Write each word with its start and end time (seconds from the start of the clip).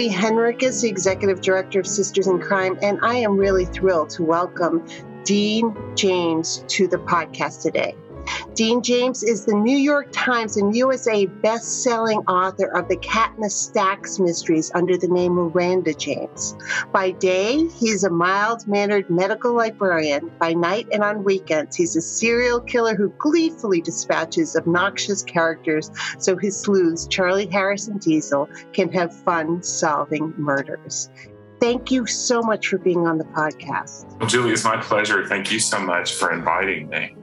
This 0.00 0.62
is 0.62 0.80
the 0.80 0.88
Executive 0.88 1.42
Director 1.42 1.78
of 1.78 1.86
Sisters 1.86 2.26
in 2.26 2.40
Crime, 2.40 2.78
and 2.80 2.98
I 3.02 3.16
am 3.16 3.36
really 3.36 3.66
thrilled 3.66 4.08
to 4.10 4.22
welcome 4.22 4.82
Dean 5.24 5.76
James 5.94 6.64
to 6.68 6.88
the 6.88 6.96
podcast 6.96 7.60
today. 7.60 7.94
Dean 8.60 8.82
James 8.82 9.22
is 9.22 9.46
the 9.46 9.54
New 9.54 9.78
York 9.78 10.08
Times 10.12 10.58
and 10.58 10.76
USA 10.76 11.24
best-selling 11.24 12.18
author 12.28 12.66
of 12.66 12.88
the 12.88 12.96
Cat 12.98 13.32
in 13.34 13.40
the 13.40 13.48
Stacks 13.48 14.18
mysteries 14.18 14.70
under 14.74 14.98
the 14.98 15.08
name 15.08 15.32
Miranda 15.32 15.94
James. 15.94 16.54
By 16.92 17.12
day, 17.12 17.66
he's 17.68 18.04
a 18.04 18.10
mild-mannered 18.10 19.08
medical 19.08 19.54
librarian. 19.54 20.30
By 20.38 20.52
night 20.52 20.86
and 20.92 21.02
on 21.02 21.24
weekends, 21.24 21.74
he's 21.74 21.96
a 21.96 22.02
serial 22.02 22.60
killer 22.60 22.94
who 22.94 23.08
gleefully 23.16 23.80
dispatches 23.80 24.54
obnoxious 24.54 25.22
characters 25.22 25.90
so 26.18 26.36
his 26.36 26.54
sleuths, 26.60 27.06
Charlie 27.06 27.46
Harris 27.46 27.88
and 27.88 27.98
Diesel, 27.98 28.46
can 28.74 28.92
have 28.92 29.16
fun 29.22 29.62
solving 29.62 30.34
murders. 30.36 31.08
Thank 31.60 31.90
you 31.90 32.04
so 32.04 32.42
much 32.42 32.68
for 32.68 32.76
being 32.76 33.06
on 33.06 33.16
the 33.16 33.24
podcast. 33.24 34.18
Well, 34.18 34.28
Julie, 34.28 34.52
it's 34.52 34.64
my 34.64 34.76
pleasure. 34.82 35.24
Thank 35.24 35.50
you 35.50 35.60
so 35.60 35.78
much 35.78 36.12
for 36.12 36.30
inviting 36.30 36.90
me. 36.90 37.16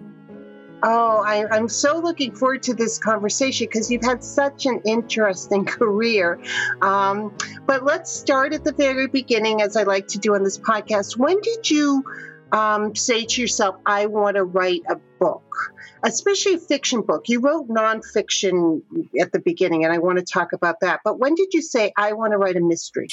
Oh, 0.83 1.23
I, 1.25 1.57
am 1.57 1.67
so 1.67 1.97
looking 1.99 2.35
forward 2.35 2.61
to 2.63 2.73
this 2.73 2.99
conversation 2.99 3.65
because 3.65 3.89
you've 3.89 4.03
had 4.03 4.23
such 4.23 4.67
an 4.67 4.81
interesting 4.85 5.65
career. 5.65 6.39
Um, 6.81 7.35
but 7.65 7.83
let's 7.83 8.11
start 8.11 8.53
at 8.53 8.63
the 8.63 8.73
very 8.73 9.07
beginning, 9.07 9.61
as 9.61 9.75
I 9.75 9.83
like 9.83 10.07
to 10.09 10.19
do 10.19 10.35
on 10.35 10.43
this 10.43 10.59
podcast. 10.59 11.17
When 11.17 11.41
did 11.41 11.69
you 11.69 12.03
um, 12.51 12.95
say 12.95 13.25
to 13.25 13.41
yourself, 13.41 13.77
I 13.85 14.05
want 14.05 14.35
to 14.35 14.43
write 14.43 14.83
a 14.87 14.97
book, 15.19 15.73
especially 16.03 16.53
a 16.55 16.59
fiction 16.59 17.01
book? 17.01 17.27
You 17.27 17.39
wrote 17.39 17.67
nonfiction 17.69 18.83
at 19.19 19.31
the 19.31 19.39
beginning, 19.39 19.83
and 19.83 19.91
I 19.91 19.97
want 19.97 20.19
to 20.19 20.25
talk 20.25 20.53
about 20.53 20.81
that. 20.81 20.99
But 21.03 21.19
when 21.19 21.33
did 21.33 21.53
you 21.53 21.63
say, 21.63 21.91
I 21.97 22.13
want 22.13 22.33
to 22.33 22.37
write 22.37 22.55
a 22.55 22.61
mystery? 22.61 23.07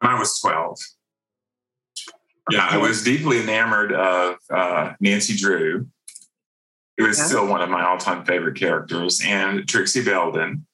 When 0.00 0.12
I 0.12 0.18
was 0.18 0.38
12. 0.40 0.78
Yeah, 2.50 2.66
I 2.70 2.76
was 2.76 3.02
deeply 3.02 3.40
enamored 3.40 3.92
of 3.92 4.36
uh, 4.50 4.92
Nancy 5.00 5.36
Drew 5.36 5.86
it 6.98 7.02
was 7.02 7.18
yeah. 7.18 7.24
still 7.26 7.46
one 7.46 7.62
of 7.62 7.70
my 7.70 7.84
all-time 7.84 8.24
favorite 8.24 8.56
characters. 8.56 9.22
And 9.24 9.66
Trixie 9.68 10.04
Belden, 10.04 10.66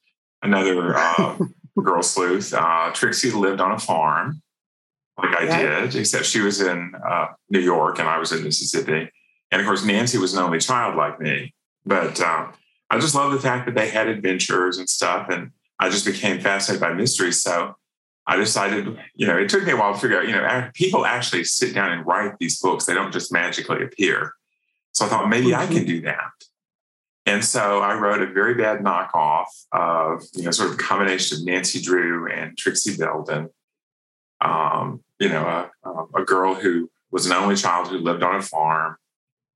another 0.42 0.97
uh, 0.97 1.39
girl 1.83 2.03
sleuth. 2.03 2.55
Uh, 2.55 2.91
Trixie 2.94 3.30
lived 3.30 3.61
on 3.61 3.72
a 3.72 3.78
farm, 3.78 4.42
like 5.22 5.36
I 5.36 5.45
yeah. 5.45 5.80
did, 5.80 5.95
except 5.95 6.25
she 6.25 6.41
was 6.41 6.62
in 6.62 6.95
uh, 7.06 7.27
New 7.50 7.61
York 7.61 7.98
and 7.98 8.08
I 8.08 8.19
was 8.19 8.33
in 8.33 8.42
Mississippi. 8.42 9.11
And 9.50 9.61
of 9.61 9.67
course, 9.67 9.84
Nancy 9.84 10.17
was 10.17 10.33
an 10.34 10.42
only 10.42 10.58
child 10.58 10.97
like 10.97 11.20
me. 11.20 11.55
But 11.84 12.19
uh, 12.20 12.48
I 12.89 12.98
just 12.98 13.14
love 13.14 13.33
the 13.33 13.39
fact 13.39 13.67
that 13.67 13.75
they 13.75 13.91
had 13.91 14.08
adventures 14.08 14.78
and 14.78 14.89
stuff. 14.89 15.28
And 15.28 15.50
I 15.78 15.91
just 15.91 16.06
became 16.06 16.41
fascinated 16.41 16.80
by 16.80 16.95
mysteries. 16.95 17.42
So 17.42 17.75
I 18.27 18.36
decided, 18.36 18.98
you 19.14 19.27
know, 19.27 19.36
it 19.36 19.50
took 19.50 19.64
me 19.64 19.72
a 19.72 19.77
while 19.77 19.92
to 19.92 20.01
figure 20.01 20.18
out, 20.18 20.27
you 20.27 20.33
know, 20.33 20.70
people 20.73 21.05
actually 21.05 21.45
sit 21.45 21.74
down 21.74 21.92
and 21.92 22.06
write 22.06 22.33
these 22.41 22.58
books. 22.58 22.86
They 22.86 22.95
don't 22.95 23.12
just 23.12 23.30
magically 23.30 23.85
appear. 23.85 24.33
So 24.94 25.05
I 25.05 25.08
thought 25.08 25.28
maybe 25.28 25.55
I 25.55 25.66
can 25.66 25.78
mm-hmm. 25.78 25.86
do 25.86 26.00
that. 26.02 26.30
And 27.27 27.44
so 27.44 27.80
I 27.80 27.94
wrote 27.94 28.22
a 28.22 28.32
very 28.32 28.55
bad 28.55 28.80
knockoff 28.80 29.46
of, 29.72 30.22
you 30.34 30.44
know, 30.44 30.50
sort 30.50 30.70
of 30.70 30.74
a 30.74 30.78
combination 30.78 31.38
of 31.38 31.44
Nancy 31.44 31.80
Drew 31.80 32.30
and 32.30 32.56
Trixie 32.56 32.96
Belden. 32.96 33.48
Um, 34.40 35.02
you 35.18 35.30
know, 35.30 35.70
a, 35.84 36.20
a, 36.20 36.24
girl 36.24 36.55
who 36.55 36.90
was 37.10 37.24
an 37.24 37.32
only 37.32 37.56
child 37.56 37.88
who 37.88 37.96
lived 37.96 38.22
on 38.22 38.36
a 38.36 38.42
farm, 38.42 38.96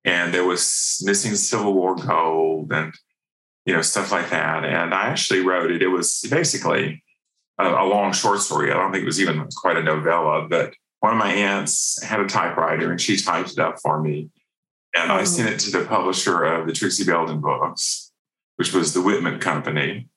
and 0.05 0.33
there 0.33 0.45
was 0.45 1.03
missing 1.05 1.35
Civil 1.35 1.75
War 1.75 1.95
gold 1.95 2.73
and, 2.73 2.95
you 3.67 3.75
know, 3.75 3.83
stuff 3.83 4.13
like 4.13 4.31
that. 4.31 4.65
And 4.65 4.95
I 4.95 5.09
actually 5.09 5.41
wrote 5.41 5.71
it. 5.71 5.83
It 5.83 5.89
was 5.89 6.25
basically 6.31 7.03
a, 7.59 7.69
a 7.69 7.85
long 7.85 8.13
short 8.13 8.41
story. 8.41 8.71
I 8.71 8.75
don't 8.75 8.93
think 8.93 9.03
it 9.03 9.07
was 9.07 9.21
even 9.21 9.47
quite 9.57 9.77
a 9.77 9.83
novella, 9.83 10.49
but 10.49 10.73
one 11.01 11.13
of 11.13 11.19
my 11.19 11.33
aunts 11.33 12.03
had 12.03 12.21
a 12.21 12.27
typewriter 12.27 12.91
and 12.91 13.01
she 13.01 13.19
typed 13.19 13.53
it 13.53 13.59
up 13.59 13.77
for 13.83 14.01
me 14.01 14.31
and 15.03 15.13
I 15.13 15.25
sent 15.25 15.49
it 15.49 15.61
to 15.61 15.71
the 15.71 15.85
publisher 15.85 16.45
of 16.45 16.67
the 16.67 16.73
Trixie 16.73 17.05
Belden 17.05 17.41
books, 17.41 18.13
which 18.57 18.73
was 18.73 18.95
the 18.95 19.01
Whitman 19.01 19.39
Company. 19.39 20.09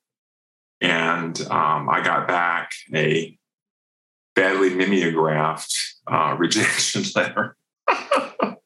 And 0.80 1.40
um, 1.50 1.90
I 1.90 2.02
got 2.04 2.28
back 2.28 2.72
a 2.94 3.38
badly 4.36 4.74
mimeographed 4.74 5.96
uh, 6.08 6.36
rejection 6.40 7.04
letter, 7.16 7.56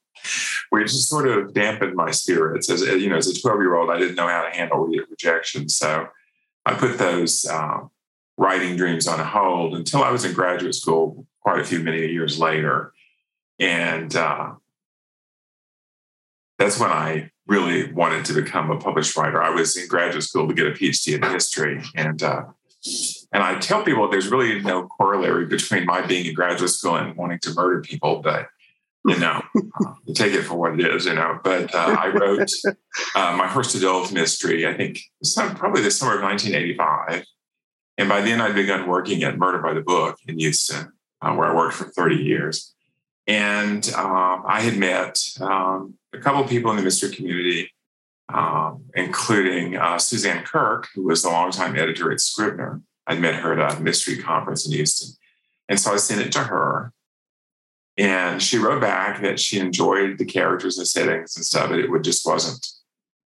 which 0.70 0.92
sort 0.92 1.28
of 1.28 1.53
dampened 1.53 1.96
my 1.96 2.12
spirits. 2.12 2.70
As 2.70 2.82
you 2.82 3.09
know, 3.09 3.18
as 3.18 3.28
a 3.28 3.40
12 3.40 3.59
year 3.59 3.76
old, 3.76 3.90
I 3.90 4.00
didn't 4.00 4.16
know 4.16 4.28
how 4.28 4.44
to 4.44 4.56
handle 4.56 4.88
rejection. 4.88 5.68
So 5.68 6.08
I 6.66 6.74
put 6.74 6.97
those 6.97 7.46
uh, 7.46 7.82
writing 8.38 8.78
dreams 8.78 9.08
on 9.08 9.20
hold 9.20 9.76
until 9.76 10.03
I 10.03 10.12
was 10.12 10.26
in 10.26 10.34
graduate 10.34 10.76
school 10.76 11.26
quite 11.42 11.59
a 11.59 11.66
few 11.66 11.80
many 11.80 12.08
years 12.08 12.40
later. 12.40 12.94
And 13.59 14.16
uh, 14.16 14.53
that's 16.57 16.79
when 16.79 16.91
I 16.91 17.31
really 17.47 17.91
wanted 17.91 18.25
to 18.25 18.33
become 18.33 18.71
a 18.71 18.77
published 18.77 19.16
writer. 19.16 19.41
I 19.41 19.49
was 19.49 19.77
in 19.77 19.88
graduate 19.88 20.23
school 20.23 20.47
to 20.47 20.53
get 20.53 20.67
a 20.67 20.71
PhD 20.71 21.16
in 21.16 21.31
history, 21.31 21.81
and 21.95 22.21
uh, 22.23 22.43
and 23.31 23.43
I 23.43 23.59
tell 23.59 23.83
people 23.83 24.09
there's 24.09 24.29
really 24.29 24.61
no 24.61 24.88
corollary 24.88 25.45
between 25.45 25.85
my 25.85 26.05
being 26.05 26.25
in 26.25 26.33
graduate 26.33 26.71
school 26.71 26.95
and 26.95 27.16
wanting 27.16 27.39
to 27.39 27.53
murder 27.53 27.81
people, 27.81 28.21
but 28.21 28.47
you 29.07 29.19
know, 29.19 29.43
uh, 29.55 29.93
take 30.13 30.33
it 30.33 30.43
for 30.43 30.55
what 30.55 30.79
it 30.79 30.85
is, 30.85 31.05
you 31.05 31.13
know. 31.13 31.39
But 31.43 31.73
uh, 31.75 31.95
I 31.99 32.07
wrote 32.07 32.49
uh, 33.16 33.35
my 33.37 33.47
first 33.53 33.75
adult 33.75 34.11
mystery, 34.11 34.66
I 34.66 34.75
think, 34.75 34.99
probably 35.55 35.83
the 35.83 35.91
summer 35.91 36.16
of 36.16 36.23
1985. 36.23 37.23
And 37.97 38.09
by 38.09 38.22
then, 38.22 38.41
I'd 38.41 38.55
begun 38.55 38.87
working 38.87 39.23
at 39.23 39.37
Murder 39.37 39.59
by 39.59 39.73
the 39.73 39.81
Book 39.81 40.17
in 40.27 40.39
Houston, 40.39 40.91
uh, 41.22 41.33
where 41.33 41.47
I 41.47 41.55
worked 41.55 41.75
for 41.75 41.85
30 41.85 42.16
years. 42.16 42.75
And 43.28 43.88
um, 43.96 44.44
I 44.46 44.62
had 44.62 44.78
met 44.78 45.19
um, 45.41 45.96
a 46.13 46.19
couple 46.19 46.44
of 46.44 46.50
people 46.50 46.72
in 46.72 46.78
the 46.78 46.84
mystery 46.84 47.16
community, 47.16 47.72
um, 48.30 48.86
including 48.94 49.78
uh, 49.78 49.97
Suzanne 49.97 50.44
Kirk, 50.44 50.90
who 50.94 51.03
was 51.03 51.24
the 51.24 51.30
longtime 51.30 51.75
editor 51.75 52.12
at 52.12 52.19
Scribner. 52.19 52.81
I'd 53.08 53.19
met 53.19 53.35
her 53.35 53.59
at 53.59 53.78
a 53.78 53.80
mystery 53.81 54.18
conference 54.18 54.66
in 54.66 54.74
Houston. 54.74 55.16
And 55.69 55.80
so 55.80 55.94
I 55.94 55.97
sent 55.97 56.22
it 56.22 56.31
to 56.34 56.40
her. 56.40 56.91
And 57.97 58.41
she 58.41 58.58
wrote 58.58 58.81
back 58.81 59.22
that 59.22 59.40
she 59.40 59.59
enjoyed 59.59 60.18
the 60.18 60.25
characters 60.25 60.78
and 60.78 60.88
settings 60.88 61.35
and 61.35 61.46
stuff, 61.46 61.69
but 61.69 61.80
it 61.80 62.03
just 62.03 62.25
wasn't 62.25 62.68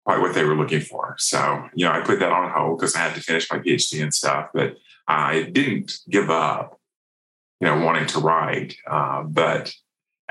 quite 0.06 0.20
what 0.20 0.34
they 0.34 0.44
were 0.44 0.56
looking 0.56 0.80
for. 0.80 1.14
So, 1.18 1.68
you 1.74 1.84
know, 1.84 1.92
I 1.92 2.00
put 2.00 2.20
that 2.20 2.32
on 2.32 2.50
hold 2.50 2.78
because 2.78 2.96
I 2.96 3.00
had 3.00 3.14
to 3.16 3.20
finish 3.20 3.50
my 3.50 3.58
PhD 3.58 4.02
and 4.02 4.14
stuff, 4.14 4.48
but 4.54 4.76
I 5.06 5.42
didn't 5.42 5.98
give 6.08 6.30
up, 6.30 6.75
you 7.60 7.66
know, 7.66 7.84
wanting 7.84 8.06
to 8.06 8.18
write. 8.18 8.76
Uh, 8.86 9.22
but 9.22 9.72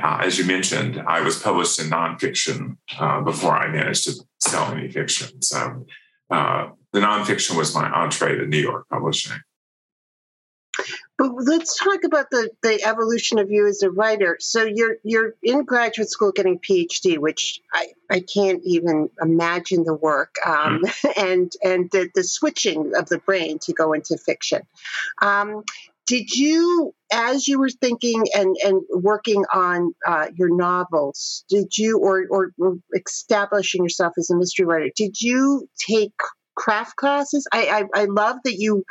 uh, 0.02 0.20
as 0.22 0.38
you 0.38 0.46
mentioned, 0.46 1.02
I 1.08 1.22
was 1.22 1.42
published 1.42 1.80
in 1.80 1.88
nonfiction 1.88 2.78
uh, 3.00 3.22
before 3.22 3.56
I 3.56 3.68
managed 3.68 4.06
to 4.06 4.14
sell 4.40 4.72
any 4.72 4.90
fiction. 4.90 5.42
So 5.42 5.86
uh, 6.30 6.70
the 6.92 7.00
nonfiction 7.00 7.58
was 7.58 7.74
my 7.74 7.90
entree 7.90 8.38
to 8.38 8.46
New 8.46 8.60
York 8.60 8.88
publishing. 8.90 9.38
But 11.18 11.32
let's 11.36 11.80
talk 11.82 12.04
about 12.04 12.30
the, 12.30 12.50
the 12.62 12.84
evolution 12.84 13.40
of 13.40 13.50
you 13.50 13.68
as 13.68 13.82
a 13.82 13.90
writer. 13.90 14.36
So 14.42 14.66
you're 14.66 14.98
you're 15.04 15.34
in 15.42 15.64
graduate 15.64 16.10
school 16.10 16.34
getting 16.34 16.60
PhD, 16.60 17.18
which 17.18 17.62
I, 17.74 17.94
I 18.10 18.20
can't 18.20 18.62
even 18.66 19.10
imagine 19.22 19.86
the 19.86 19.94
work 19.94 20.36
um, 20.46 20.82
mm. 20.84 21.14
and 21.18 21.54
and 21.64 21.90
the, 21.92 22.10
the 22.14 22.24
switching 22.24 22.94
of 22.96 23.08
the 23.08 23.20
brain 23.20 23.60
to 23.60 23.72
go 23.72 23.94
into 23.94 24.18
fiction. 24.18 24.64
Um, 25.22 25.64
did 26.08 26.36
you 26.36 26.94
as 27.12 27.48
you 27.48 27.60
were 27.60 27.70
thinking 27.70 28.26
and, 28.36 28.56
and 28.64 28.82
working 28.92 29.44
on 29.54 29.94
uh, 30.08 30.28
your 30.36 30.56
novels 30.56 31.46
did 31.50 31.78
you 31.78 32.00
or, 32.00 32.26
or, 32.30 32.52
or, 32.60 32.78
establishing 32.96 33.84
yourself 33.84 34.14
as 34.18 34.30
a 34.30 34.36
mystery 34.36 34.66
writer 34.66 34.90
did 34.96 35.20
you 35.22 35.68
take 35.78 36.14
craft 36.56 36.96
classes? 36.96 37.46
I, 37.52 37.84
I, 37.96 38.02
I 38.02 38.06
love 38.06 38.38
that 38.46 38.56
you 38.56 38.86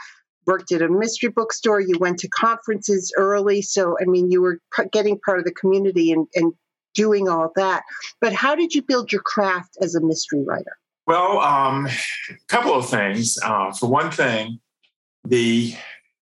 worked 0.47 0.71
at 0.73 0.83
a 0.83 0.89
mystery 0.89 1.31
bookstore 1.31 1.81
you 1.81 1.99
went 1.99 2.19
to 2.19 2.29
conferences 2.29 3.13
early 3.17 3.63
so 3.63 3.97
i 4.01 4.05
mean 4.05 4.31
you 4.31 4.43
were 4.43 4.59
getting 4.93 5.19
part 5.25 5.39
of 5.39 5.45
the 5.45 5.53
community 5.53 6.13
and, 6.13 6.27
and 6.35 6.53
doing 6.95 7.29
all 7.29 7.51
that. 7.57 7.83
But 8.21 8.33
how 8.33 8.55
did 8.55 8.75
you 8.75 8.83
build 8.83 9.13
your 9.13 9.23
craft 9.23 9.77
as 9.83 9.95
a 9.95 10.01
mystery 10.01 10.43
writer? 10.47 10.77
Well 11.07 11.41
um, 11.41 11.87
a 11.87 12.35
couple 12.49 12.75
of 12.75 12.89
things. 12.89 13.39
Uh, 13.43 13.73
for 13.73 13.91
one 13.91 14.11
thing 14.11 14.61
the 15.25 15.75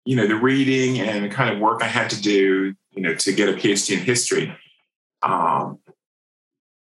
you 0.09 0.15
know 0.15 0.25
the 0.25 0.35
reading 0.35 0.99
and 0.99 1.23
the 1.23 1.29
kind 1.29 1.53
of 1.53 1.59
work 1.59 1.83
I 1.83 1.87
had 1.87 2.09
to 2.09 2.19
do, 2.19 2.73
you 2.93 3.01
know, 3.03 3.13
to 3.13 3.31
get 3.31 3.47
a 3.47 3.53
PhD 3.53 3.95
in 3.95 4.03
history, 4.03 4.51
um, 5.21 5.77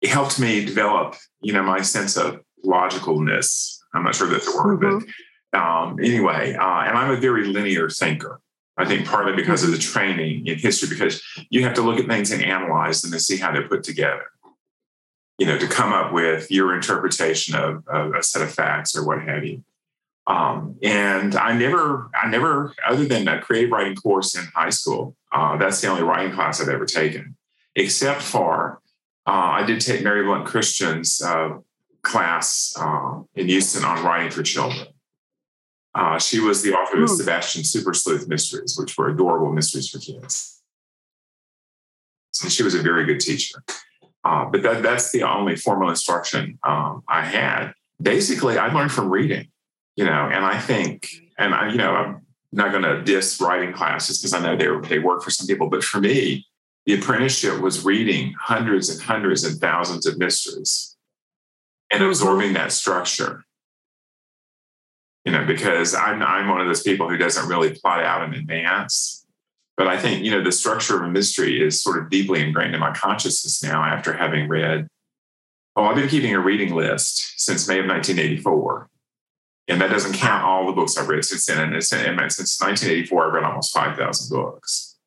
it 0.01 0.09
helped 0.09 0.39
me 0.39 0.65
develop, 0.65 1.13
you 1.39 1.53
know, 1.53 1.61
my 1.61 1.83
sense 1.83 2.17
of 2.17 2.41
logicalness. 2.65 3.77
I'm 3.93 4.05
not 4.05 4.15
sure 4.15 4.27
that's 4.27 4.47
a 4.47 4.57
word, 4.57 4.79
mm-hmm. 4.79 5.05
but 5.51 5.59
um, 5.59 5.99
anyway, 5.99 6.55
uh, 6.55 6.81
and 6.81 6.97
I'm 6.97 7.11
a 7.11 7.15
very 7.15 7.45
linear 7.45 7.91
thinker. 7.91 8.41
I 8.75 8.85
think 8.85 9.05
partly 9.05 9.33
because 9.35 9.63
of 9.63 9.69
the 9.69 9.77
training 9.77 10.47
in 10.47 10.57
history, 10.57 10.89
because 10.89 11.21
you 11.51 11.63
have 11.63 11.75
to 11.75 11.83
look 11.83 11.99
at 11.99 12.07
things 12.07 12.31
and 12.31 12.43
analyze 12.43 13.03
them 13.03 13.13
and 13.13 13.21
see 13.21 13.37
how 13.37 13.51
they're 13.51 13.67
put 13.67 13.83
together. 13.83 14.25
You 15.37 15.45
know, 15.45 15.59
to 15.59 15.67
come 15.67 15.93
up 15.93 16.11
with 16.11 16.49
your 16.49 16.73
interpretation 16.73 17.53
of, 17.53 17.87
of 17.87 18.15
a 18.15 18.23
set 18.23 18.41
of 18.41 18.51
facts 18.51 18.95
or 18.95 19.05
what 19.05 19.21
have 19.21 19.45
you. 19.45 19.63
Um, 20.27 20.77
and 20.83 21.35
I 21.35 21.53
never, 21.53 22.09
I 22.15 22.27
never, 22.29 22.73
other 22.87 23.05
than 23.05 23.27
a 23.27 23.41
creative 23.41 23.71
writing 23.71 23.95
course 23.95 24.35
in 24.35 24.45
high 24.55 24.69
school, 24.69 25.15
uh, 25.31 25.57
that's 25.57 25.81
the 25.81 25.87
only 25.87 26.03
writing 26.03 26.33
class 26.33 26.61
I've 26.61 26.69
ever 26.69 26.85
taken, 26.85 27.35
except 27.75 28.21
for 28.21 28.81
uh, 29.27 29.31
I 29.31 29.63
did 29.63 29.81
take 29.81 30.03
Mary 30.03 30.23
Blount 30.23 30.45
Christian's 30.45 31.21
uh, 31.21 31.57
class 32.03 32.75
uh, 32.79 33.21
in 33.35 33.47
Houston 33.47 33.83
on 33.83 34.03
writing 34.03 34.31
for 34.31 34.43
children. 34.43 34.87
Uh, 35.93 36.17
she 36.17 36.39
was 36.39 36.61
the 36.63 36.73
author 36.73 37.01
of 37.01 37.09
the 37.09 37.13
hmm. 37.13 37.19
Sebastian 37.19 37.63
Super 37.63 37.93
Sleuth 37.93 38.27
Mysteries, 38.27 38.77
which 38.79 38.97
were 38.97 39.09
adorable 39.09 39.51
mysteries 39.51 39.89
for 39.89 39.99
kids. 39.99 40.61
And 42.41 42.51
she 42.51 42.63
was 42.63 42.73
a 42.73 42.81
very 42.81 43.05
good 43.05 43.19
teacher. 43.19 43.63
Uh, 44.23 44.45
but 44.45 44.63
that, 44.63 44.83
that's 44.83 45.11
the 45.11 45.23
only 45.23 45.55
formal 45.55 45.89
instruction 45.89 46.57
um, 46.63 47.03
I 47.07 47.25
had. 47.25 47.73
Basically, 48.01 48.57
I 48.57 48.71
learned 48.73 48.91
from 48.91 49.09
reading 49.09 49.50
you 49.95 50.05
know, 50.05 50.29
and 50.31 50.45
I 50.45 50.59
think, 50.59 51.07
and 51.37 51.53
I, 51.53 51.69
you 51.69 51.77
know, 51.77 51.91
I'm 51.91 52.21
not 52.51 52.71
going 52.71 52.83
to 52.83 53.03
diss 53.03 53.39
writing 53.41 53.73
classes 53.73 54.19
because 54.19 54.33
I 54.33 54.39
know 54.39 54.55
they 54.55 54.89
they 54.89 54.99
work 54.99 55.23
for 55.23 55.31
some 55.31 55.47
people, 55.47 55.69
but 55.69 55.83
for 55.83 55.99
me, 55.99 56.45
the 56.85 56.95
apprenticeship 56.95 57.59
was 57.59 57.85
reading 57.85 58.33
hundreds 58.39 58.89
and 58.89 59.01
hundreds 59.01 59.43
and 59.43 59.59
thousands 59.59 60.05
of 60.05 60.17
mysteries 60.17 60.95
and 61.91 62.03
absorbing 62.03 62.53
that 62.53 62.71
structure. 62.71 63.43
You 65.25 65.33
know, 65.33 65.45
because 65.45 65.93
I'm 65.93 66.21
I'm 66.23 66.47
one 66.47 66.61
of 66.61 66.67
those 66.67 66.83
people 66.83 67.09
who 67.09 67.17
doesn't 67.17 67.47
really 67.47 67.75
plot 67.75 68.03
out 68.03 68.23
in 68.23 68.33
advance. 68.33 69.25
But 69.77 69.87
I 69.87 69.97
think, 69.97 70.23
you 70.23 70.31
know, 70.31 70.43
the 70.43 70.51
structure 70.51 70.97
of 70.97 71.03
a 71.03 71.09
mystery 71.09 71.61
is 71.65 71.81
sort 71.81 71.97
of 71.97 72.09
deeply 72.09 72.41
ingrained 72.41 72.75
in 72.75 72.79
my 72.79 72.91
consciousness 72.91 73.63
now 73.63 73.83
after 73.83 74.13
having 74.13 74.47
read. 74.47 74.87
Oh, 75.75 75.85
I've 75.85 75.95
been 75.95 76.09
keeping 76.09 76.35
a 76.35 76.39
reading 76.39 76.75
list 76.75 77.39
since 77.39 77.67
May 77.67 77.79
of 77.79 77.87
1984 77.87 78.90
and 79.71 79.79
that 79.79 79.89
doesn't 79.89 80.13
count 80.13 80.43
all 80.43 80.67
the 80.67 80.73
books 80.73 80.97
I've 80.97 81.07
read 81.07 81.23
since 81.23 81.45
then. 81.45 81.59
And 81.59 81.81
since 81.81 82.59
1984, 82.59 83.27
I've 83.27 83.33
read 83.33 83.43
almost 83.45 83.73
5,000 83.73 84.35
books. 84.35 84.97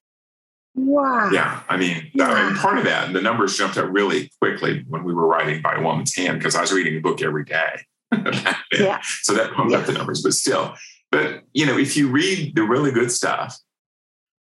Wow. 0.75 1.29
Yeah. 1.31 1.61
I 1.69 1.77
mean, 1.77 2.11
yeah. 2.15 2.57
part 2.57 2.79
of 2.79 2.85
that, 2.85 3.13
the 3.13 3.21
numbers 3.21 3.59
jumped 3.59 3.77
up 3.77 3.91
really 3.91 4.31
quickly 4.41 4.83
when 4.89 5.05
we 5.05 5.13
were 5.13 5.27
writing 5.27 5.61
by 5.61 5.75
a 5.75 5.83
woman's 5.83 6.17
hand 6.17 6.39
because 6.39 6.57
I 6.57 6.63
was 6.63 6.73
reading 6.73 6.97
a 6.97 7.01
book 7.01 7.21
every 7.21 7.45
day. 7.45 7.83
yeah. 8.73 9.01
So 9.21 9.35
that 9.35 9.53
pumped 9.53 9.73
yeah. 9.73 9.79
up 9.81 9.87
the 9.87 9.93
numbers, 9.93 10.23
but 10.23 10.33
still. 10.33 10.75
But, 11.13 11.43
you 11.53 11.67
know, 11.67 11.77
if 11.77 11.95
you 11.95 12.09
read 12.09 12.57
the 12.57 12.63
really 12.63 12.91
good 12.91 13.13
stuff 13.13 13.59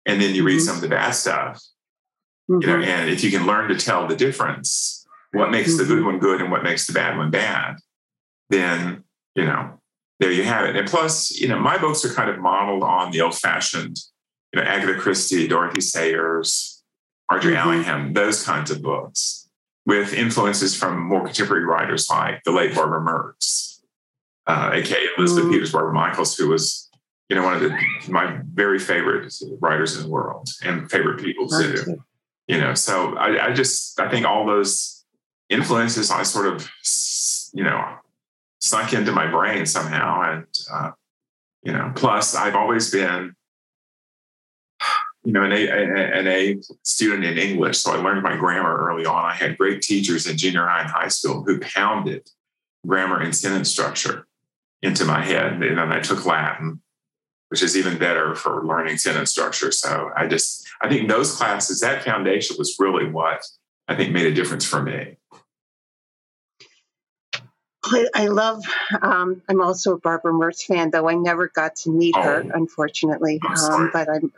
and 0.06 0.22
then 0.22 0.36
you 0.36 0.44
read 0.44 0.58
mm-hmm. 0.58 0.68
some 0.68 0.76
of 0.76 0.82
the 0.82 0.90
bad 0.90 1.12
stuff, 1.12 1.60
mm-hmm. 2.48 2.62
you 2.62 2.68
know, 2.68 2.76
mm-hmm. 2.76 2.90
and 2.90 3.10
if 3.10 3.24
you 3.24 3.32
can 3.32 3.48
learn 3.48 3.70
to 3.70 3.76
tell 3.76 4.08
the 4.08 4.16
difference, 4.16 5.04
what 5.32 5.50
makes 5.50 5.70
mm-hmm. 5.70 5.78
the 5.80 5.86
good 5.86 5.98
mm-hmm. 5.98 6.06
one 6.06 6.20
good 6.20 6.42
and 6.42 6.52
what 6.52 6.64
makes 6.64 6.86
the 6.86 6.94
bad 6.94 7.18
one 7.18 7.32
bad, 7.32 7.78
then, 8.52 9.04
you 9.36 9.46
know, 9.46 9.81
there 10.22 10.32
you 10.32 10.44
have 10.44 10.66
it. 10.66 10.76
And 10.76 10.88
plus, 10.88 11.32
you 11.32 11.48
know, 11.48 11.60
my 11.60 11.80
books 11.80 12.06
are 12.06 12.14
kind 12.14 12.30
of 12.30 12.40
modeled 12.40 12.84
on 12.84 13.12
the 13.12 13.22
old 13.22 13.36
fashioned, 13.36 13.98
you 14.54 14.62
know, 14.62 14.68
Agatha 14.68 14.94
Christie, 14.94 15.48
Dorothy 15.48 15.82
Sayers, 15.82 16.84
Margery 17.30 17.56
mm-hmm. 17.56 17.68
Allingham, 17.68 18.14
those 18.14 18.44
kinds 18.44 18.70
of 18.70 18.84
books 18.84 19.50
with 19.88 20.14
influences 20.14 20.76
from 20.76 21.02
more 21.02 21.26
contemporary 21.26 21.66
writers 21.66 22.08
like 22.08 22.44
the 22.46 22.52
late 22.52 22.76
Barbara 22.76 23.02
Mertz, 23.02 23.80
uh, 24.46 24.70
aka 24.74 24.96
Elizabeth 25.18 25.46
mm-hmm. 25.46 25.54
Peters 25.54 25.72
Barbara 25.72 25.94
Michaels, 25.94 26.38
who 26.38 26.50
was, 26.50 26.88
you 27.28 27.36
know, 27.36 27.44
one 27.44 27.56
of 27.56 27.62
the, 27.62 27.76
my 28.08 28.42
very 28.54 28.78
favorite 28.78 29.34
writers 29.60 29.98
in 29.98 30.04
the 30.04 30.10
world 30.10 30.50
and 30.64 30.90
favorite 30.92 31.20
people 31.20 31.48
too. 31.48 32.04
You 32.48 32.60
know, 32.60 32.76
so 32.76 33.18
I, 33.18 33.48
I 33.48 33.54
just 33.54 34.00
I 34.00 34.08
think 34.08 34.28
all 34.28 34.46
those 34.46 35.04
influences 35.50 36.12
I 36.12 36.22
sort 36.22 36.46
of, 36.46 36.70
you 37.54 37.64
know, 37.64 37.98
sunk 38.62 38.94
into 38.94 39.12
my 39.12 39.28
brain 39.28 39.66
somehow. 39.66 40.32
And, 40.32 40.46
uh, 40.72 40.92
you 41.64 41.74
know, 41.74 41.92
plus 41.96 42.36
I've 42.36 42.56
always 42.56 42.92
been, 42.92 43.36
you 45.24 45.34
know, 45.34 45.44
an 45.44 45.52
A, 45.52 45.68
an 45.70 46.28
A 46.28 46.58
student 46.84 47.24
in 47.24 47.38
English. 47.38 47.80
So 47.80 47.92
I 47.92 47.98
learned 47.98 48.24
my 48.24 48.38
grammar 48.38 48.88
early 48.88 49.06
on. 49.06 49.26
I 49.26 49.36
had 49.36 49.58
great 49.58 49.82
teachers 49.82 50.28
in 50.28 50.38
junior 50.38 50.66
high 50.66 50.82
and 50.82 50.90
high 50.90 51.10
school 51.10 51.44
who 51.44 51.60
pounded 51.60 52.30
grammar 52.88 53.20
and 53.20 53.36
sentence 53.36 53.70
structure 53.70 54.28
into 54.82 55.06
my 55.06 55.24
head. 55.24 55.54
And 55.54 55.78
then 55.78 55.92
I 55.92 56.00
took 56.00 56.26
Latin, 56.26 56.82
which 57.50 57.62
is 57.62 57.78
even 57.78 58.00
better 58.00 58.34
for 58.34 58.66
learning 58.66 58.98
sentence 58.98 59.30
structure. 59.30 59.72
So 59.72 60.10
I 60.18 60.26
just, 60.28 60.68
I 60.82 60.90
think 60.90 61.08
those 61.08 61.36
classes, 61.36 61.82
that 61.82 62.04
foundation 62.04 62.56
was 62.58 62.78
really 62.80 63.06
what 63.06 63.44
I 63.88 63.96
think 63.96 64.12
made 64.12 64.26
a 64.26 64.34
difference 64.34 64.66
for 64.66 64.82
me. 64.82 65.18
I 67.84 68.28
love. 68.28 68.64
Um, 69.02 69.42
I'm 69.50 69.62
also 69.62 69.94
a 69.94 70.00
Barbara 70.00 70.34
Mertz 70.34 70.64
fan, 70.64 70.92
though 70.92 71.10
I 71.10 71.16
never 71.16 71.48
got 71.48 71.76
to 71.78 71.92
meet 71.92 72.16
oh, 72.18 72.22
her, 72.22 72.46
unfortunately. 72.54 73.40
Um, 73.64 73.90
but 73.92 74.08
I'm, 74.10 74.32